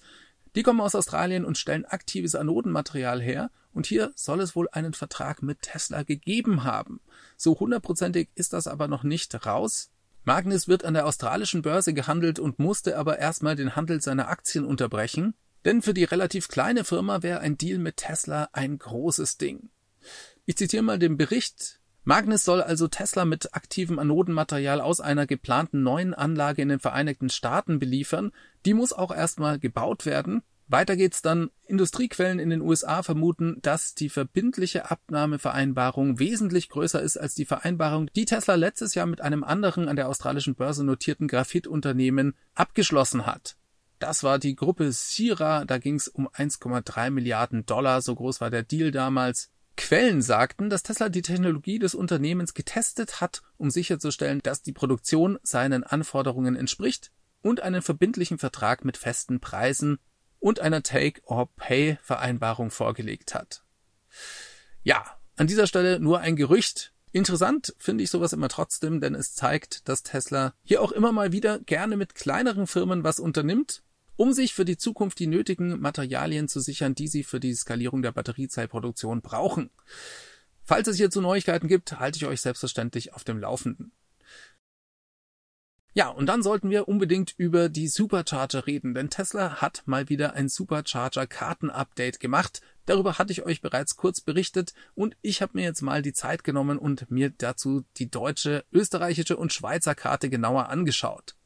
Die 0.55 0.63
kommen 0.63 0.81
aus 0.81 0.95
Australien 0.95 1.45
und 1.45 1.57
stellen 1.57 1.85
aktives 1.85 2.35
Anodenmaterial 2.35 3.21
her 3.21 3.51
und 3.73 3.85
hier 3.85 4.11
soll 4.15 4.41
es 4.41 4.55
wohl 4.55 4.67
einen 4.71 4.93
Vertrag 4.93 5.43
mit 5.43 5.61
Tesla 5.61 6.03
gegeben 6.03 6.63
haben. 6.63 7.01
So 7.37 7.59
hundertprozentig 7.59 8.29
ist 8.35 8.53
das 8.53 8.67
aber 8.67 8.87
noch 8.87 9.03
nicht 9.03 9.45
raus. 9.45 9.91
Magnus 10.23 10.67
wird 10.67 10.85
an 10.85 10.93
der 10.93 11.05
australischen 11.05 11.61
Börse 11.61 11.93
gehandelt 11.93 12.39
und 12.39 12.59
musste 12.59 12.97
aber 12.97 13.19
erstmal 13.19 13.55
den 13.55 13.75
Handel 13.75 14.01
seiner 14.01 14.27
Aktien 14.29 14.65
unterbrechen, 14.65 15.33
denn 15.65 15.81
für 15.81 15.93
die 15.93 16.03
relativ 16.03 16.47
kleine 16.47 16.83
Firma 16.83 17.23
wäre 17.23 17.39
ein 17.39 17.57
Deal 17.57 17.79
mit 17.79 17.97
Tesla 17.97 18.49
ein 18.53 18.77
großes 18.77 19.37
Ding. 19.37 19.69
Ich 20.45 20.57
zitiere 20.57 20.83
mal 20.83 20.99
den 20.99 21.17
Bericht. 21.17 21.78
Magnus 22.03 22.43
soll 22.43 22.61
also 22.61 22.87
Tesla 22.87 23.25
mit 23.25 23.53
aktivem 23.53 23.99
Anodenmaterial 23.99 24.81
aus 24.81 24.99
einer 24.99 25.27
geplanten 25.27 25.83
neuen 25.83 26.13
Anlage 26.13 26.61
in 26.61 26.69
den 26.69 26.79
Vereinigten 26.79 27.29
Staaten 27.29 27.79
beliefern. 27.79 28.31
Die 28.65 28.73
muss 28.73 28.93
auch 28.93 29.11
erstmal 29.11 29.59
gebaut 29.59 30.05
werden 30.05 30.41
Weiter 30.69 30.95
geht's 30.95 31.23
dann. 31.23 31.49
Industriequellen 31.65 32.37
in 32.37 32.51
den 32.51 32.61
USA 32.61 33.01
vermuten, 33.01 33.57
dass 33.63 33.95
die 33.95 34.09
verbindliche 34.09 34.89
Abnahmevereinbarung 34.89 36.19
wesentlich 36.19 36.69
größer 36.69 37.01
ist 37.01 37.17
als 37.17 37.33
die 37.33 37.45
Vereinbarung, 37.45 38.09
die 38.15 38.25
Tesla 38.25 38.53
letztes 38.53 38.93
Jahr 38.93 39.07
mit 39.07 39.19
einem 39.19 39.43
anderen 39.43 39.89
an 39.89 39.95
der 39.95 40.07
australischen 40.07 40.53
Börse 40.53 40.83
notierten 40.83 41.27
Graphitunternehmen 41.27 42.35
abgeschlossen 42.53 43.25
hat. 43.25 43.55
Das 43.97 44.23
war 44.23 44.37
die 44.37 44.55
Gruppe 44.55 44.91
Sierra, 44.91 45.65
da 45.65 45.79
ging's 45.79 46.07
um 46.07 46.27
1,3 46.27 47.09
Milliarden 47.09 47.65
Dollar, 47.65 48.01
so 48.01 48.13
groß 48.13 48.39
war 48.39 48.51
der 48.51 48.63
Deal 48.63 48.91
damals. 48.91 49.49
Quellen 49.77 50.21
sagten, 50.21 50.69
dass 50.69 50.83
Tesla 50.83 51.09
die 51.09 51.21
Technologie 51.21 51.79
des 51.79 51.95
Unternehmens 51.95 52.53
getestet 52.53 53.21
hat, 53.21 53.41
um 53.57 53.69
sicherzustellen, 53.69 54.41
dass 54.43 54.61
die 54.61 54.73
Produktion 54.73 55.39
seinen 55.41 55.83
Anforderungen 55.83 56.55
entspricht 56.55 57.11
und 57.41 57.61
einen 57.61 57.81
verbindlichen 57.81 58.37
Vertrag 58.37 58.83
mit 58.85 58.97
festen 58.97 59.39
Preisen 59.39 59.99
und 60.39 60.59
einer 60.59 60.83
Take-or-Pay-Vereinbarung 60.83 62.71
vorgelegt 62.71 63.33
hat. 63.35 63.63
Ja, 64.83 65.05
an 65.35 65.47
dieser 65.47 65.67
Stelle 65.67 65.99
nur 65.99 66.19
ein 66.19 66.35
Gerücht. 66.35 66.93
Interessant 67.11 67.73
finde 67.77 68.03
ich 68.03 68.11
sowas 68.11 68.33
immer 68.33 68.49
trotzdem, 68.49 69.01
denn 69.01 69.15
es 69.15 69.33
zeigt, 69.33 69.87
dass 69.89 70.03
Tesla 70.03 70.53
hier 70.63 70.81
auch 70.81 70.91
immer 70.91 71.11
mal 71.11 71.31
wieder 71.31 71.59
gerne 71.59 71.97
mit 71.97 72.13
kleineren 72.15 72.67
Firmen 72.67 73.03
was 73.03 73.19
unternimmt, 73.19 73.81
um 74.19 74.33
sich 74.33 74.53
für 74.53 74.65
die 74.65 74.75
Zukunft 74.75 75.17
die 75.19 75.27
nötigen 75.27 75.79
Materialien 75.79 76.49
zu 76.49 76.59
sichern, 76.59 76.93
die 76.93 77.07
sie 77.07 77.23
für 77.23 77.39
die 77.39 77.53
Skalierung 77.55 78.01
der 78.01 78.11
Batteriezellproduktion 78.11 79.21
brauchen. 79.21 79.69
Falls 80.61 80.89
es 80.89 80.97
hierzu 80.97 81.21
Neuigkeiten 81.21 81.69
gibt, 81.69 82.01
halte 82.01 82.17
ich 82.17 82.25
euch 82.25 82.41
selbstverständlich 82.41 83.13
auf 83.13 83.23
dem 83.23 83.39
Laufenden. 83.39 83.93
Ja, 85.93 86.09
und 86.09 86.25
dann 86.25 86.43
sollten 86.43 86.69
wir 86.69 86.89
unbedingt 86.89 87.33
über 87.37 87.69
die 87.69 87.87
Supercharger 87.87 88.67
reden, 88.67 88.93
denn 88.93 89.09
Tesla 89.09 89.61
hat 89.61 89.83
mal 89.85 90.09
wieder 90.09 90.33
ein 90.33 90.49
Supercharger-Karten-Update 90.49 92.19
gemacht. 92.19 92.61
Darüber 92.85 93.19
hatte 93.19 93.31
ich 93.31 93.45
euch 93.45 93.61
bereits 93.61 93.95
kurz 93.95 94.19
berichtet 94.19 94.73
und 94.95 95.15
ich 95.21 95.41
habe 95.41 95.53
mir 95.55 95.63
jetzt 95.63 95.81
mal 95.81 96.01
die 96.01 96.13
Zeit 96.13 96.43
genommen 96.43 96.77
und 96.77 97.09
mir 97.09 97.29
dazu 97.29 97.85
die 97.95 98.11
deutsche, 98.11 98.65
österreichische 98.73 99.37
und 99.37 99.53
Schweizer 99.53 99.95
Karte 99.95 100.29
genauer 100.29 100.67
angeschaut. 100.67 101.37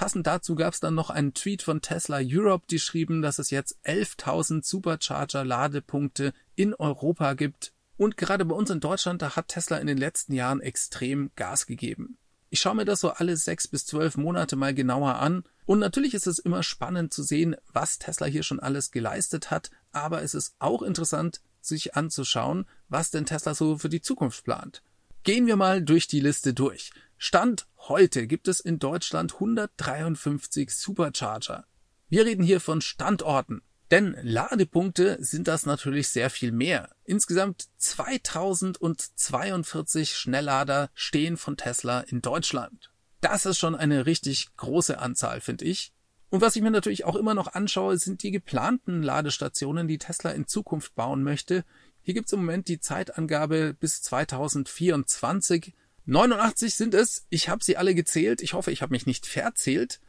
Passend 0.00 0.26
dazu 0.26 0.54
gab 0.54 0.72
es 0.72 0.80
dann 0.80 0.94
noch 0.94 1.10
einen 1.10 1.34
Tweet 1.34 1.60
von 1.60 1.82
Tesla 1.82 2.20
Europe, 2.22 2.64
die 2.70 2.78
schrieben, 2.78 3.20
dass 3.20 3.38
es 3.38 3.50
jetzt 3.50 3.76
11.000 3.84 4.64
Supercharger-Ladepunkte 4.64 6.32
in 6.54 6.72
Europa 6.72 7.34
gibt. 7.34 7.74
Und 7.98 8.16
gerade 8.16 8.46
bei 8.46 8.54
uns 8.54 8.70
in 8.70 8.80
Deutschland, 8.80 9.20
da 9.20 9.36
hat 9.36 9.48
Tesla 9.48 9.76
in 9.76 9.86
den 9.86 9.98
letzten 9.98 10.32
Jahren 10.32 10.62
extrem 10.62 11.30
Gas 11.36 11.66
gegeben. 11.66 12.16
Ich 12.48 12.60
schaue 12.60 12.76
mir 12.76 12.86
das 12.86 13.00
so 13.00 13.10
alle 13.10 13.36
sechs 13.36 13.68
bis 13.68 13.84
zwölf 13.84 14.16
Monate 14.16 14.56
mal 14.56 14.72
genauer 14.72 15.16
an. 15.16 15.44
Und 15.66 15.80
natürlich 15.80 16.14
ist 16.14 16.26
es 16.26 16.38
immer 16.38 16.62
spannend 16.62 17.12
zu 17.12 17.22
sehen, 17.22 17.54
was 17.70 17.98
Tesla 17.98 18.26
hier 18.26 18.42
schon 18.42 18.58
alles 18.58 18.92
geleistet 18.92 19.50
hat. 19.50 19.70
Aber 19.92 20.22
es 20.22 20.32
ist 20.32 20.54
auch 20.60 20.80
interessant, 20.80 21.42
sich 21.60 21.94
anzuschauen, 21.94 22.64
was 22.88 23.10
denn 23.10 23.26
Tesla 23.26 23.52
so 23.52 23.76
für 23.76 23.90
die 23.90 24.00
Zukunft 24.00 24.44
plant. 24.44 24.82
Gehen 25.24 25.46
wir 25.46 25.56
mal 25.56 25.82
durch 25.82 26.08
die 26.08 26.20
Liste 26.20 26.54
durch. 26.54 26.90
Stand 27.22 27.66
heute 27.76 28.26
gibt 28.26 28.48
es 28.48 28.60
in 28.60 28.78
Deutschland 28.78 29.34
153 29.34 30.70
Supercharger. 30.70 31.66
Wir 32.08 32.24
reden 32.24 32.42
hier 32.42 32.62
von 32.62 32.80
Standorten. 32.80 33.60
Denn 33.90 34.16
Ladepunkte 34.22 35.18
sind 35.20 35.46
das 35.46 35.66
natürlich 35.66 36.08
sehr 36.08 36.30
viel 36.30 36.50
mehr. 36.50 36.88
Insgesamt 37.04 37.68
2042 37.76 40.16
Schnelllader 40.16 40.88
stehen 40.94 41.36
von 41.36 41.58
Tesla 41.58 42.00
in 42.00 42.22
Deutschland. 42.22 42.90
Das 43.20 43.44
ist 43.44 43.58
schon 43.58 43.74
eine 43.74 44.06
richtig 44.06 44.56
große 44.56 44.98
Anzahl, 44.98 45.42
finde 45.42 45.66
ich. 45.66 45.92
Und 46.30 46.40
was 46.40 46.56
ich 46.56 46.62
mir 46.62 46.70
natürlich 46.70 47.04
auch 47.04 47.16
immer 47.16 47.34
noch 47.34 47.48
anschaue, 47.48 47.98
sind 47.98 48.22
die 48.22 48.30
geplanten 48.30 49.02
Ladestationen, 49.02 49.88
die 49.88 49.98
Tesla 49.98 50.30
in 50.30 50.46
Zukunft 50.46 50.94
bauen 50.94 51.22
möchte. 51.22 51.66
Hier 52.00 52.14
gibt 52.14 52.28
es 52.28 52.32
im 52.32 52.40
Moment 52.40 52.68
die 52.68 52.80
Zeitangabe 52.80 53.76
bis 53.78 54.00
2024. 54.00 55.74
89 56.10 56.74
sind 56.74 56.94
es. 56.94 57.26
Ich 57.30 57.48
habe 57.48 57.64
sie 57.64 57.76
alle 57.76 57.94
gezählt. 57.94 58.42
Ich 58.42 58.52
hoffe, 58.52 58.70
ich 58.70 58.82
habe 58.82 58.92
mich 58.92 59.06
nicht 59.06 59.26
verzählt. 59.26 60.00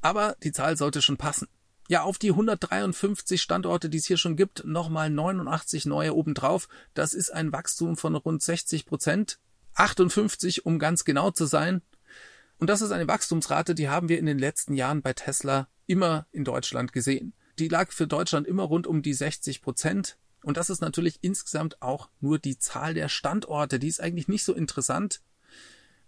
Aber 0.00 0.36
die 0.42 0.52
Zahl 0.52 0.76
sollte 0.76 1.02
schon 1.02 1.16
passen 1.16 1.48
ja, 1.88 2.02
auf 2.02 2.18
die 2.18 2.30
153 2.30 3.40
Standorte, 3.40 3.88
die 3.88 3.96
es 3.96 4.06
hier 4.06 4.18
schon 4.18 4.36
gibt, 4.36 4.64
nochmal 4.64 5.08
89 5.10 5.86
neue 5.86 6.14
obendrauf. 6.14 6.68
Das 6.92 7.14
ist 7.14 7.30
ein 7.30 7.50
Wachstum 7.50 7.96
von 7.96 8.14
rund 8.14 8.42
60 8.42 8.84
Prozent. 8.84 9.38
58, 9.74 10.66
um 10.66 10.78
ganz 10.78 11.04
genau 11.04 11.30
zu 11.30 11.46
sein. 11.46 11.82
Und 12.58 12.68
das 12.68 12.82
ist 12.82 12.90
eine 12.90 13.08
Wachstumsrate, 13.08 13.74
die 13.74 13.88
haben 13.88 14.08
wir 14.08 14.18
in 14.18 14.26
den 14.26 14.38
letzten 14.38 14.74
Jahren 14.74 15.02
bei 15.02 15.12
Tesla 15.12 15.68
immer 15.86 16.26
in 16.30 16.44
Deutschland 16.44 16.92
gesehen. 16.92 17.32
Die 17.58 17.68
lag 17.68 17.90
für 17.90 18.06
Deutschland 18.06 18.46
immer 18.46 18.64
rund 18.64 18.86
um 18.86 19.00
die 19.00 19.14
60 19.14 19.62
Prozent. 19.62 20.18
Und 20.42 20.56
das 20.56 20.68
ist 20.68 20.80
natürlich 20.80 21.18
insgesamt 21.22 21.80
auch 21.80 22.10
nur 22.20 22.38
die 22.38 22.58
Zahl 22.58 22.92
der 22.94 23.08
Standorte. 23.08 23.78
Die 23.78 23.88
ist 23.88 24.00
eigentlich 24.00 24.28
nicht 24.28 24.44
so 24.44 24.52
interessant. 24.52 25.22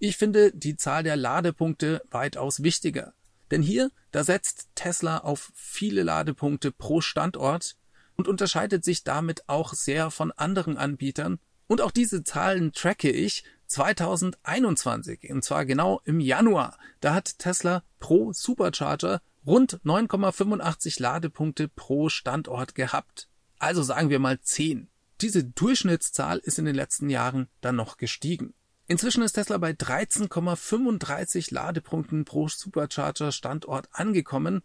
Ich 0.03 0.17
finde 0.17 0.51
die 0.53 0.77
Zahl 0.77 1.03
der 1.03 1.17
Ladepunkte 1.17 2.01
weitaus 2.11 2.63
wichtiger. 2.63 3.13
Denn 3.51 3.61
hier, 3.61 3.91
da 4.13 4.25
setzt 4.25 4.71
Tesla 4.75 5.19
auf 5.19 5.53
viele 5.55 6.03
Ladepunkte 6.03 6.73
pro 6.73 7.03
Standort 7.03 7.77
und 8.17 8.27
unterscheidet 8.27 8.83
sich 8.83 9.05
damit 9.05 9.47
auch 9.47 9.75
sehr 9.75 10.11
von 10.11 10.33
anderen 10.33 10.79
Anbietern. 10.79 11.39
Und 11.67 11.83
auch 11.83 11.91
diese 11.91 12.25
Zahlen 12.25 12.73
tracke 12.73 13.11
ich 13.11 13.45
2021, 13.67 15.31
und 15.31 15.45
zwar 15.45 15.67
genau 15.67 16.01
im 16.05 16.19
Januar. 16.19 16.79
Da 17.01 17.13
hat 17.13 17.39
Tesla 17.39 17.85
pro 17.99 18.33
Supercharger 18.33 19.21
rund 19.45 19.81
9,85 19.85 21.01
Ladepunkte 21.03 21.69
pro 21.69 22.09
Standort 22.09 22.75
gehabt. 22.75 23.29
Also 23.59 23.83
sagen 23.83 24.09
wir 24.09 24.19
mal 24.19 24.41
10. 24.41 24.89
Diese 25.21 25.45
Durchschnittszahl 25.45 26.39
ist 26.39 26.59
in 26.59 26.65
den 26.65 26.75
letzten 26.75 27.11
Jahren 27.11 27.49
dann 27.61 27.77
noch 27.77 27.99
gestiegen. 27.99 28.55
Inzwischen 28.91 29.23
ist 29.23 29.35
Tesla 29.35 29.57
bei 29.59 29.71
13,35 29.71 31.55
Ladepunkten 31.55 32.25
pro 32.25 32.49
Supercharger 32.49 33.31
Standort 33.31 33.89
angekommen. 33.93 34.65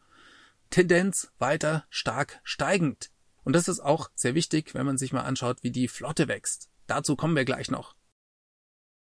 Tendenz 0.71 1.31
weiter 1.37 1.85
stark 1.91 2.39
steigend. 2.41 3.11
Und 3.43 3.53
das 3.53 3.67
ist 3.67 3.81
auch 3.81 4.09
sehr 4.15 4.33
wichtig, 4.33 4.73
wenn 4.73 4.87
man 4.87 4.97
sich 4.97 5.13
mal 5.13 5.21
anschaut, 5.21 5.61
wie 5.61 5.69
die 5.69 5.87
Flotte 5.87 6.27
wächst. 6.27 6.71
Dazu 6.87 7.15
kommen 7.15 7.35
wir 7.35 7.45
gleich 7.45 7.69
noch. 7.69 7.93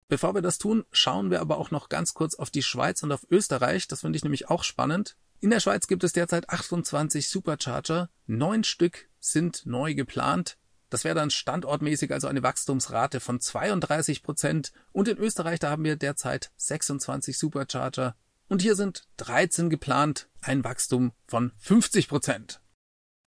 Bevor 0.09 0.35
wir 0.35 0.41
das 0.41 0.57
tun, 0.57 0.83
schauen 0.91 1.31
wir 1.31 1.39
aber 1.39 1.57
auch 1.57 1.71
noch 1.71 1.87
ganz 1.87 2.13
kurz 2.13 2.35
auf 2.35 2.49
die 2.49 2.61
Schweiz 2.61 3.01
und 3.01 3.13
auf 3.13 3.25
Österreich. 3.31 3.87
Das 3.87 4.01
finde 4.01 4.17
ich 4.17 4.25
nämlich 4.25 4.49
auch 4.49 4.65
spannend. 4.65 5.15
In 5.39 5.51
der 5.51 5.61
Schweiz 5.61 5.87
gibt 5.87 6.03
es 6.03 6.11
derzeit 6.11 6.49
28 6.49 7.29
Supercharger. 7.29 8.09
Neun 8.27 8.65
Stück 8.65 9.07
sind 9.21 9.65
neu 9.65 9.93
geplant. 9.93 10.57
Das 10.93 11.03
wäre 11.03 11.15
dann 11.15 11.31
standortmäßig 11.31 12.11
also 12.11 12.27
eine 12.27 12.43
Wachstumsrate 12.43 13.19
von 13.19 13.39
32 13.39 14.21
Prozent. 14.21 14.71
Und 14.91 15.07
in 15.07 15.17
Österreich, 15.17 15.59
da 15.59 15.71
haben 15.71 15.83
wir 15.83 15.95
derzeit 15.95 16.51
26 16.57 17.35
Supercharger. 17.35 18.15
Und 18.47 18.61
hier 18.61 18.75
sind 18.75 19.07
13 19.17 19.71
geplant, 19.71 20.29
ein 20.41 20.63
Wachstum 20.63 21.13
von 21.25 21.51
50 21.57 22.07
Prozent. 22.07 22.61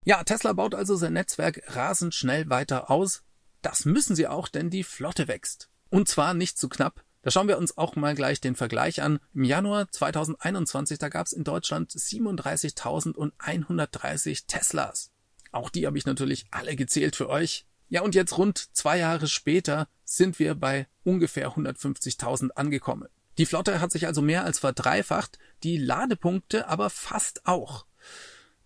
Ja, 0.04 0.22
Tesla 0.24 0.52
baut 0.52 0.74
also 0.74 0.94
sein 0.96 1.14
Netzwerk 1.14 1.62
rasend 1.68 2.14
schnell 2.14 2.50
weiter 2.50 2.90
aus. 2.90 3.22
Das 3.62 3.86
müssen 3.86 4.14
sie 4.14 4.26
auch, 4.26 4.48
denn 4.48 4.68
die 4.68 4.84
Flotte 4.84 5.26
wächst. 5.26 5.70
Und 5.88 6.06
zwar 6.06 6.34
nicht 6.34 6.58
zu 6.58 6.68
knapp. 6.68 7.02
Da 7.22 7.30
schauen 7.30 7.48
wir 7.48 7.56
uns 7.56 7.78
auch 7.78 7.96
mal 7.96 8.14
gleich 8.14 8.42
den 8.42 8.56
Vergleich 8.56 9.00
an. 9.00 9.20
Im 9.32 9.44
Januar 9.44 9.90
2021, 9.90 10.98
da 10.98 11.08
gab 11.08 11.28
es 11.28 11.32
in 11.32 11.44
Deutschland 11.44 11.92
37.130 11.92 14.48
Teslas. 14.48 15.13
Auch 15.54 15.70
die 15.70 15.86
habe 15.86 15.96
ich 15.96 16.04
natürlich 16.04 16.46
alle 16.50 16.74
gezählt 16.74 17.14
für 17.14 17.28
euch. 17.28 17.64
Ja, 17.88 18.02
und 18.02 18.16
jetzt 18.16 18.38
rund 18.38 18.74
zwei 18.74 18.98
Jahre 18.98 19.28
später 19.28 19.86
sind 20.04 20.40
wir 20.40 20.56
bei 20.56 20.88
ungefähr 21.04 21.52
150.000 21.52 22.50
angekommen. 22.50 23.08
Die 23.38 23.46
Flotte 23.46 23.80
hat 23.80 23.92
sich 23.92 24.06
also 24.06 24.20
mehr 24.20 24.44
als 24.44 24.58
verdreifacht, 24.58 25.38
die 25.62 25.76
Ladepunkte 25.76 26.66
aber 26.66 26.90
fast 26.90 27.46
auch. 27.46 27.86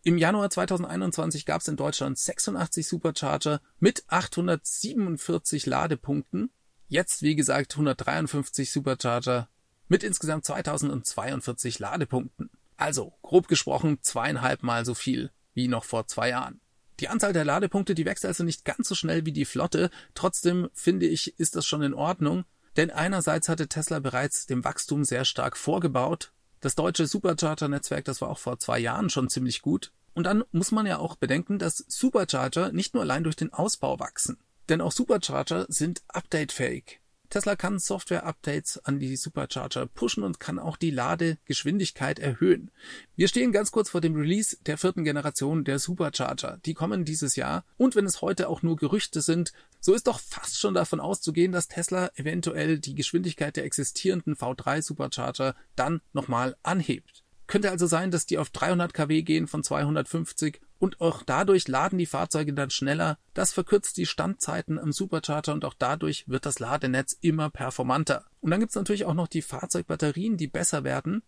Im 0.03 0.17
Januar 0.17 0.49
2021 0.49 1.45
gab 1.45 1.61
es 1.61 1.69
in 1.69 1.77
Deutschland 1.77 2.17
86 2.19 2.89
Supercharger 2.89 3.61
mit 3.81 4.05
847 4.09 5.67
Ladepunkten. 5.67 6.51
Jetzt, 6.89 7.21
wie 7.21 7.37
gesagt, 7.37 7.75
153 7.75 8.73
Supercharger 8.73 9.51
mit 9.89 10.03
insgesamt 10.03 10.47
2042 10.47 11.81
Ladepunkten. 11.81 12.49
Also, 12.79 13.13
grob 13.21 13.47
gesprochen, 13.47 13.99
zweieinhalb 14.01 14.63
Mal 14.63 14.87
so 14.87 14.95
viel 14.95 15.31
wie 15.53 15.69
noch 15.69 15.85
vor 15.85 16.07
zwei 16.07 16.31
Jahren. 16.31 16.61
Die 17.01 17.09
Anzahl 17.09 17.33
der 17.33 17.45
Ladepunkte, 17.45 17.95
die 17.95 18.05
wächst 18.05 18.25
also 18.25 18.45
nicht 18.45 18.65
ganz 18.65 18.89
so 18.89 18.95
schnell 18.95 19.25
wie 19.25 19.33
die 19.33 19.45
Flotte. 19.45 19.91
Trotzdem 20.15 20.69
finde 20.73 21.07
ich, 21.07 21.39
ist 21.39 21.57
das 21.57 21.65
schon 21.65 21.83
in 21.83 21.95
Ordnung. 21.95 22.45
Denn 22.77 22.91
einerseits 22.91 23.49
hatte 23.49 23.69
Tesla 23.69 23.99
bereits 23.99 24.47
dem 24.47 24.65
Wachstum 24.65 25.05
sehr 25.05 25.25
stark 25.25 25.57
vorgebaut. 25.57 26.33
Das 26.61 26.75
deutsche 26.75 27.07
Supercharger-Netzwerk, 27.07 28.05
das 28.05 28.21
war 28.21 28.31
auch 28.31 28.39
vor 28.39 28.59
zwei 28.59 28.79
Jahren 28.79 29.11
schon 29.11 29.29
ziemlich 29.29 29.63
gut. 29.63 29.93
Und 30.15 30.25
dann 30.25 30.43
muss 30.51 30.73
man 30.73 30.87
ja 30.87 30.99
auch 30.99 31.15
bedenken, 31.15 31.59
dass 31.59 31.85
Supercharger 31.87 32.73
nicht 32.73 32.95
nur 32.95 33.03
allein 33.05 33.23
durch 33.23 33.37
den 33.37 33.53
Ausbau 33.53 34.01
wachsen. 34.01 34.39
Denn 34.69 34.81
auch 34.81 34.93
Supercharger 34.93 35.67
sind 35.69 36.03
updatefähig. 36.09 37.01
Tesla 37.31 37.57
kann 37.57 37.79
Software-Updates 37.79 38.85
an 38.85 38.99
die 38.99 39.17
Supercharger 39.17 39.87
pushen 39.87 40.23
und 40.23 40.41
kann 40.41 40.59
auch 40.59 40.77
die 40.77 40.91
Ladegeschwindigkeit 40.91 42.19
erhöhen. 42.19 42.71
Wir 43.17 43.29
stehen 43.29 43.53
ganz 43.53 43.71
kurz 43.71 43.91
vor 43.91 44.01
dem 44.01 44.15
Release 44.15 44.57
der 44.67 44.79
vierten 44.79 45.05
Generation 45.05 45.65
der 45.65 45.79
Supercharger. 45.79 46.59
Die 46.65 46.75
kommen 46.75 47.05
dieses 47.05 47.37
Jahr. 47.37 47.65
Und 47.77 47.97
wenn 47.97 48.07
es 48.07 48.23
heute 48.23 48.49
auch 48.49 48.63
nur 48.63 48.77
Gerüchte 48.77 49.21
sind, 49.21 49.53
so 49.81 49.93
ist 49.93 50.07
doch 50.07 50.21
fast 50.21 50.59
schon 50.59 50.75
davon 50.75 51.01
auszugehen, 51.01 51.53
dass 51.53 51.69
Tesla 51.69 52.11
eventuell 52.15 52.79
die 52.79 52.95
Geschwindigkeit 52.95 53.57
der 53.57 53.65
existierenden 53.65 54.35
V3 54.35 54.83
Supercharger 54.83 55.55
dann 55.77 56.01
nochmal 56.13 56.57
anhebt. 56.63 57.25
Könnte 57.47 57.71
also 57.71 57.87
sein, 57.87 58.11
dass 58.11 58.27
die 58.27 58.39
auf 58.39 58.51
300 58.51 58.93
kW 58.93 59.23
gehen 59.23 59.47
von 59.49 59.65
250 59.65 60.61
und 60.79 61.01
auch 61.01 61.23
dadurch 61.23 61.69
laden 61.69 61.99
die 61.99 62.07
Fahrzeuge 62.07 62.53
dann 62.53 62.71
schneller. 62.71 63.19
Das 63.35 63.53
verkürzt 63.53 63.97
die 63.97 64.07
Standzeiten 64.07 64.79
am 64.79 64.93
Supercharger 64.93 65.53
und 65.53 65.65
auch 65.65 65.75
dadurch 65.79 66.29
wird 66.29 66.47
das 66.47 66.59
Ladenetz 66.59 67.17
immer 67.21 67.51
performanter. 67.51 68.27
Und 68.41 68.51
dann 68.51 68.61
gibt's 68.61 68.77
natürlich 68.77 69.05
auch 69.05 69.15
noch 69.15 69.29
die 69.29 69.43
Fahrzeugbatterien, 69.43 70.37
die 70.37 70.47
besser 70.47 70.85
werden. 70.85 71.23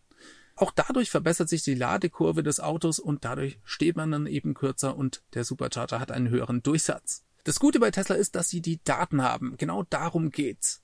Auch 0.56 0.70
dadurch 0.70 1.10
verbessert 1.10 1.48
sich 1.48 1.62
die 1.62 1.74
Ladekurve 1.74 2.42
des 2.42 2.60
Autos 2.60 2.98
und 2.98 3.24
dadurch 3.24 3.58
steht 3.64 3.96
man 3.96 4.10
dann 4.10 4.26
eben 4.26 4.54
kürzer 4.54 4.96
und 4.96 5.22
der 5.34 5.44
Supercharger 5.44 6.00
hat 6.00 6.12
einen 6.12 6.28
höheren 6.28 6.62
Durchsatz. 6.62 7.24
Das 7.44 7.58
Gute 7.58 7.80
bei 7.80 7.90
Tesla 7.90 8.16
ist, 8.16 8.34
dass 8.34 8.50
sie 8.50 8.60
die 8.60 8.80
Daten 8.84 9.22
haben. 9.22 9.56
Genau 9.56 9.84
darum 9.84 10.30
geht's. 10.30 10.82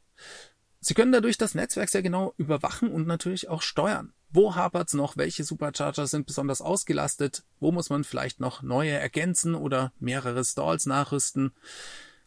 Sie 0.81 0.95
können 0.95 1.13
dadurch 1.13 1.37
das 1.37 1.55
Netzwerk 1.55 1.91
sehr 1.91 2.03
genau 2.03 2.33
überwachen 2.39 2.91
und 2.91 3.07
natürlich 3.07 3.49
auch 3.49 3.61
steuern. 3.61 4.13
Wo 4.31 4.55
hapert's 4.55 4.95
noch? 4.95 5.17
Welche 5.17 5.45
Supercharger 5.45 6.07
sind 6.07 6.27
besonders 6.27 6.61
ausgelastet? 6.61 7.45
Wo 7.61 7.73
muss 7.73 7.91
man 7.91 8.05
vielleicht 8.05 8.41
noch 8.41 8.63
neue 8.63 8.91
ergänzen 8.91 9.55
oder 9.55 9.93
mehrere 9.99 10.45
Stalls 10.45 10.87
nachrüsten? 10.87 11.53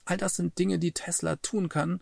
All 0.05 0.17
das 0.17 0.35
sind 0.35 0.57
Dinge, 0.57 0.79
die 0.79 0.91
Tesla 0.91 1.35
tun 1.35 1.69
kann. 1.69 2.01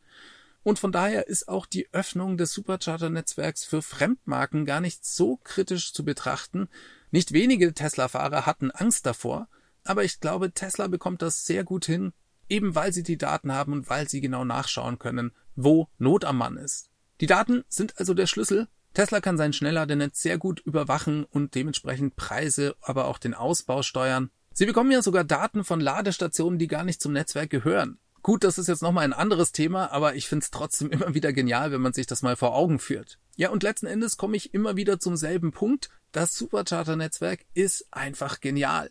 Und 0.63 0.79
von 0.79 0.91
daher 0.91 1.27
ist 1.27 1.47
auch 1.47 1.65
die 1.65 1.87
Öffnung 1.93 2.37
des 2.37 2.51
Supercharger-Netzwerks 2.53 3.63
für 3.63 3.81
Fremdmarken 3.81 4.65
gar 4.65 4.81
nicht 4.81 5.05
so 5.05 5.37
kritisch 5.43 5.93
zu 5.93 6.03
betrachten. 6.03 6.69
Nicht 7.11 7.31
wenige 7.31 7.73
Tesla-Fahrer 7.73 8.45
hatten 8.45 8.71
Angst 8.71 9.05
davor, 9.05 9.47
aber 9.85 10.03
ich 10.03 10.19
glaube, 10.19 10.51
Tesla 10.51 10.87
bekommt 10.87 11.21
das 11.21 11.45
sehr 11.45 11.63
gut 11.63 11.85
hin, 11.85 12.11
eben 12.49 12.75
weil 12.75 12.91
sie 12.91 13.03
die 13.03 13.17
Daten 13.17 13.53
haben 13.53 13.71
und 13.71 13.89
weil 13.89 14.09
sie 14.09 14.19
genau 14.19 14.43
nachschauen 14.43 14.99
können, 14.99 15.31
wo 15.55 15.87
Not 15.97 16.25
am 16.25 16.37
Mann 16.37 16.57
ist. 16.57 16.89
Die 17.21 17.27
Daten 17.27 17.63
sind 17.69 17.97
also 17.97 18.13
der 18.13 18.27
Schlüssel 18.27 18.67
Tesla 18.97 19.21
kann 19.21 19.37
sein 19.37 19.53
Schnellladennetz 19.53 20.23
sehr 20.23 20.39
gut 20.39 20.59
überwachen 20.59 21.23
und 21.23 21.53
dementsprechend 21.53 22.15
Preise, 22.15 22.75
aber 22.81 23.05
auch 23.05 23.19
den 23.19 23.35
Ausbau 23.35 23.83
steuern. 23.83 24.31
Sie 24.55 24.65
bekommen 24.65 24.89
ja 24.89 25.03
sogar 25.03 25.23
Daten 25.23 25.63
von 25.63 25.79
Ladestationen, 25.79 26.57
die 26.57 26.65
gar 26.65 26.83
nicht 26.83 26.99
zum 26.99 27.13
Netzwerk 27.13 27.51
gehören. 27.51 27.99
Gut, 28.23 28.43
das 28.43 28.57
ist 28.57 28.65
jetzt 28.65 28.81
nochmal 28.81 29.03
ein 29.03 29.13
anderes 29.13 29.51
Thema, 29.51 29.91
aber 29.91 30.15
ich 30.15 30.27
finde 30.27 30.45
es 30.45 30.49
trotzdem 30.49 30.89
immer 30.91 31.13
wieder 31.13 31.31
genial, 31.31 31.71
wenn 31.71 31.81
man 31.81 31.93
sich 31.93 32.07
das 32.07 32.23
mal 32.23 32.35
vor 32.35 32.55
Augen 32.55 32.79
führt. 32.79 33.19
Ja, 33.35 33.51
und 33.51 33.61
letzten 33.61 33.85
Endes 33.85 34.17
komme 34.17 34.35
ich 34.35 34.55
immer 34.55 34.77
wieder 34.77 34.99
zum 34.99 35.15
selben 35.15 35.51
Punkt. 35.51 35.89
Das 36.11 36.33
Supercharter-Netzwerk 36.33 37.45
ist 37.53 37.85
einfach 37.91 38.39
genial. 38.39 38.89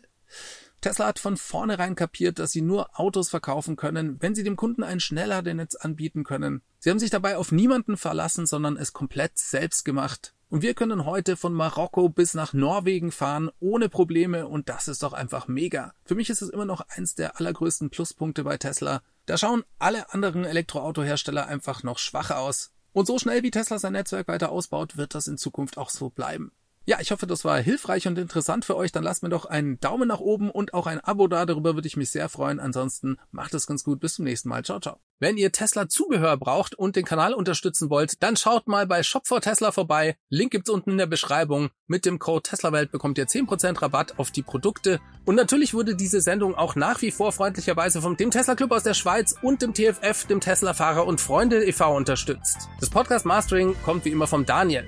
Tesla 0.81 1.07
hat 1.07 1.19
von 1.19 1.37
vornherein 1.37 1.95
kapiert, 1.95 2.39
dass 2.39 2.51
sie 2.51 2.61
nur 2.61 2.99
Autos 2.99 3.29
verkaufen 3.29 3.75
können, 3.75 4.17
wenn 4.21 4.35
sie 4.35 4.43
dem 4.43 4.55
Kunden 4.55 4.83
ein 4.83 4.99
Schnellladennetz 4.99 5.75
anbieten 5.75 6.23
können. 6.23 6.61
Sie 6.79 6.89
haben 6.89 6.99
sich 6.99 7.09
dabei 7.09 7.37
auf 7.37 7.51
niemanden 7.51 7.97
verlassen, 7.97 8.45
sondern 8.45 8.77
es 8.77 8.93
komplett 8.93 9.37
selbst 9.37 9.85
gemacht. 9.85 10.33
Und 10.49 10.61
wir 10.61 10.75
können 10.75 11.05
heute 11.05 11.35
von 11.35 11.53
Marokko 11.53 12.07
bis 12.07 12.33
nach 12.33 12.53
Norwegen 12.53 13.11
fahren, 13.11 13.49
ohne 13.59 13.89
Probleme, 13.89 14.47
und 14.47 14.69
das 14.69 14.87
ist 14.87 15.03
doch 15.03 15.11
einfach 15.11 15.47
mega. 15.47 15.93
Für 16.05 16.15
mich 16.15 16.29
ist 16.29 16.41
es 16.41 16.49
immer 16.49 16.63
noch 16.63 16.81
eins 16.87 17.15
der 17.15 17.37
allergrößten 17.37 17.89
Pluspunkte 17.89 18.45
bei 18.45 18.57
Tesla. 18.57 19.01
Da 19.25 19.37
schauen 19.37 19.63
alle 19.77 20.13
anderen 20.13 20.45
Elektroautohersteller 20.45 21.47
einfach 21.47 21.83
noch 21.83 21.97
schwach 21.97 22.31
aus. 22.31 22.71
Und 22.93 23.07
so 23.07 23.19
schnell 23.19 23.43
wie 23.43 23.51
Tesla 23.51 23.77
sein 23.77 23.93
Netzwerk 23.93 24.29
weiter 24.29 24.51
ausbaut, 24.51 24.95
wird 24.95 25.15
das 25.15 25.27
in 25.27 25.37
Zukunft 25.37 25.77
auch 25.77 25.89
so 25.89 26.09
bleiben. 26.09 26.51
Ja, 26.89 26.99
ich 27.01 27.11
hoffe, 27.11 27.27
das 27.27 27.43
war 27.43 27.59
hilfreich 27.59 28.07
und 28.07 28.17
interessant 28.17 28.63
für 28.63 28.77
euch. 28.77 28.93
Dann 28.93 29.03
lasst 29.03 29.21
mir 29.21 29.27
doch 29.27 29.43
einen 29.43 29.77
Daumen 29.81 30.07
nach 30.07 30.21
oben 30.21 30.49
und 30.49 30.73
auch 30.73 30.87
ein 30.87 31.01
Abo 31.01 31.27
da. 31.27 31.45
Darüber 31.45 31.75
würde 31.75 31.85
ich 31.85 31.97
mich 31.97 32.11
sehr 32.11 32.29
freuen. 32.29 32.61
Ansonsten 32.61 33.17
macht 33.29 33.53
es 33.53 33.67
ganz 33.67 33.83
gut. 33.83 33.99
Bis 33.99 34.13
zum 34.13 34.23
nächsten 34.23 34.47
Mal. 34.47 34.63
Ciao, 34.63 34.79
ciao. 34.79 35.01
Wenn 35.19 35.35
ihr 35.35 35.51
Tesla 35.51 35.89
Zubehör 35.89 36.37
braucht 36.37 36.75
und 36.75 36.95
den 36.95 37.03
Kanal 37.03 37.33
unterstützen 37.33 37.89
wollt, 37.89 38.23
dann 38.23 38.37
schaut 38.37 38.69
mal 38.69 38.87
bei 38.87 39.03
Shop 39.03 39.27
for 39.27 39.41
Tesla 39.41 39.73
vorbei. 39.73 40.15
Link 40.29 40.51
gibt's 40.51 40.69
unten 40.69 40.91
in 40.91 40.97
der 40.97 41.07
Beschreibung. 41.07 41.71
Mit 41.87 42.05
dem 42.05 42.19
Code 42.19 42.43
TeslaWelt 42.43 42.89
bekommt 42.89 43.17
ihr 43.17 43.27
10% 43.27 43.81
Rabatt 43.81 44.17
auf 44.17 44.31
die 44.31 44.43
Produkte. 44.43 45.01
Und 45.25 45.35
natürlich 45.35 45.73
wurde 45.73 45.93
diese 45.93 46.21
Sendung 46.21 46.55
auch 46.55 46.77
nach 46.77 47.01
wie 47.01 47.11
vor 47.11 47.33
freundlicherweise 47.33 48.01
vom 48.01 48.15
dem 48.15 48.31
Tesla 48.31 48.55
Club 48.55 48.71
aus 48.71 48.83
der 48.83 48.93
Schweiz 48.93 49.35
und 49.41 49.61
dem 49.61 49.73
TFF, 49.73 50.25
dem 50.27 50.39
Tesla 50.39 50.73
Fahrer 50.73 51.05
und 51.05 51.19
Freunde 51.19 51.65
e.V. 51.65 51.97
unterstützt. 51.97 52.69
Das 52.79 52.89
Podcast 52.89 53.25
Mastering 53.25 53.75
kommt 53.83 54.05
wie 54.05 54.11
immer 54.11 54.27
vom 54.27 54.45
Daniel. 54.45 54.87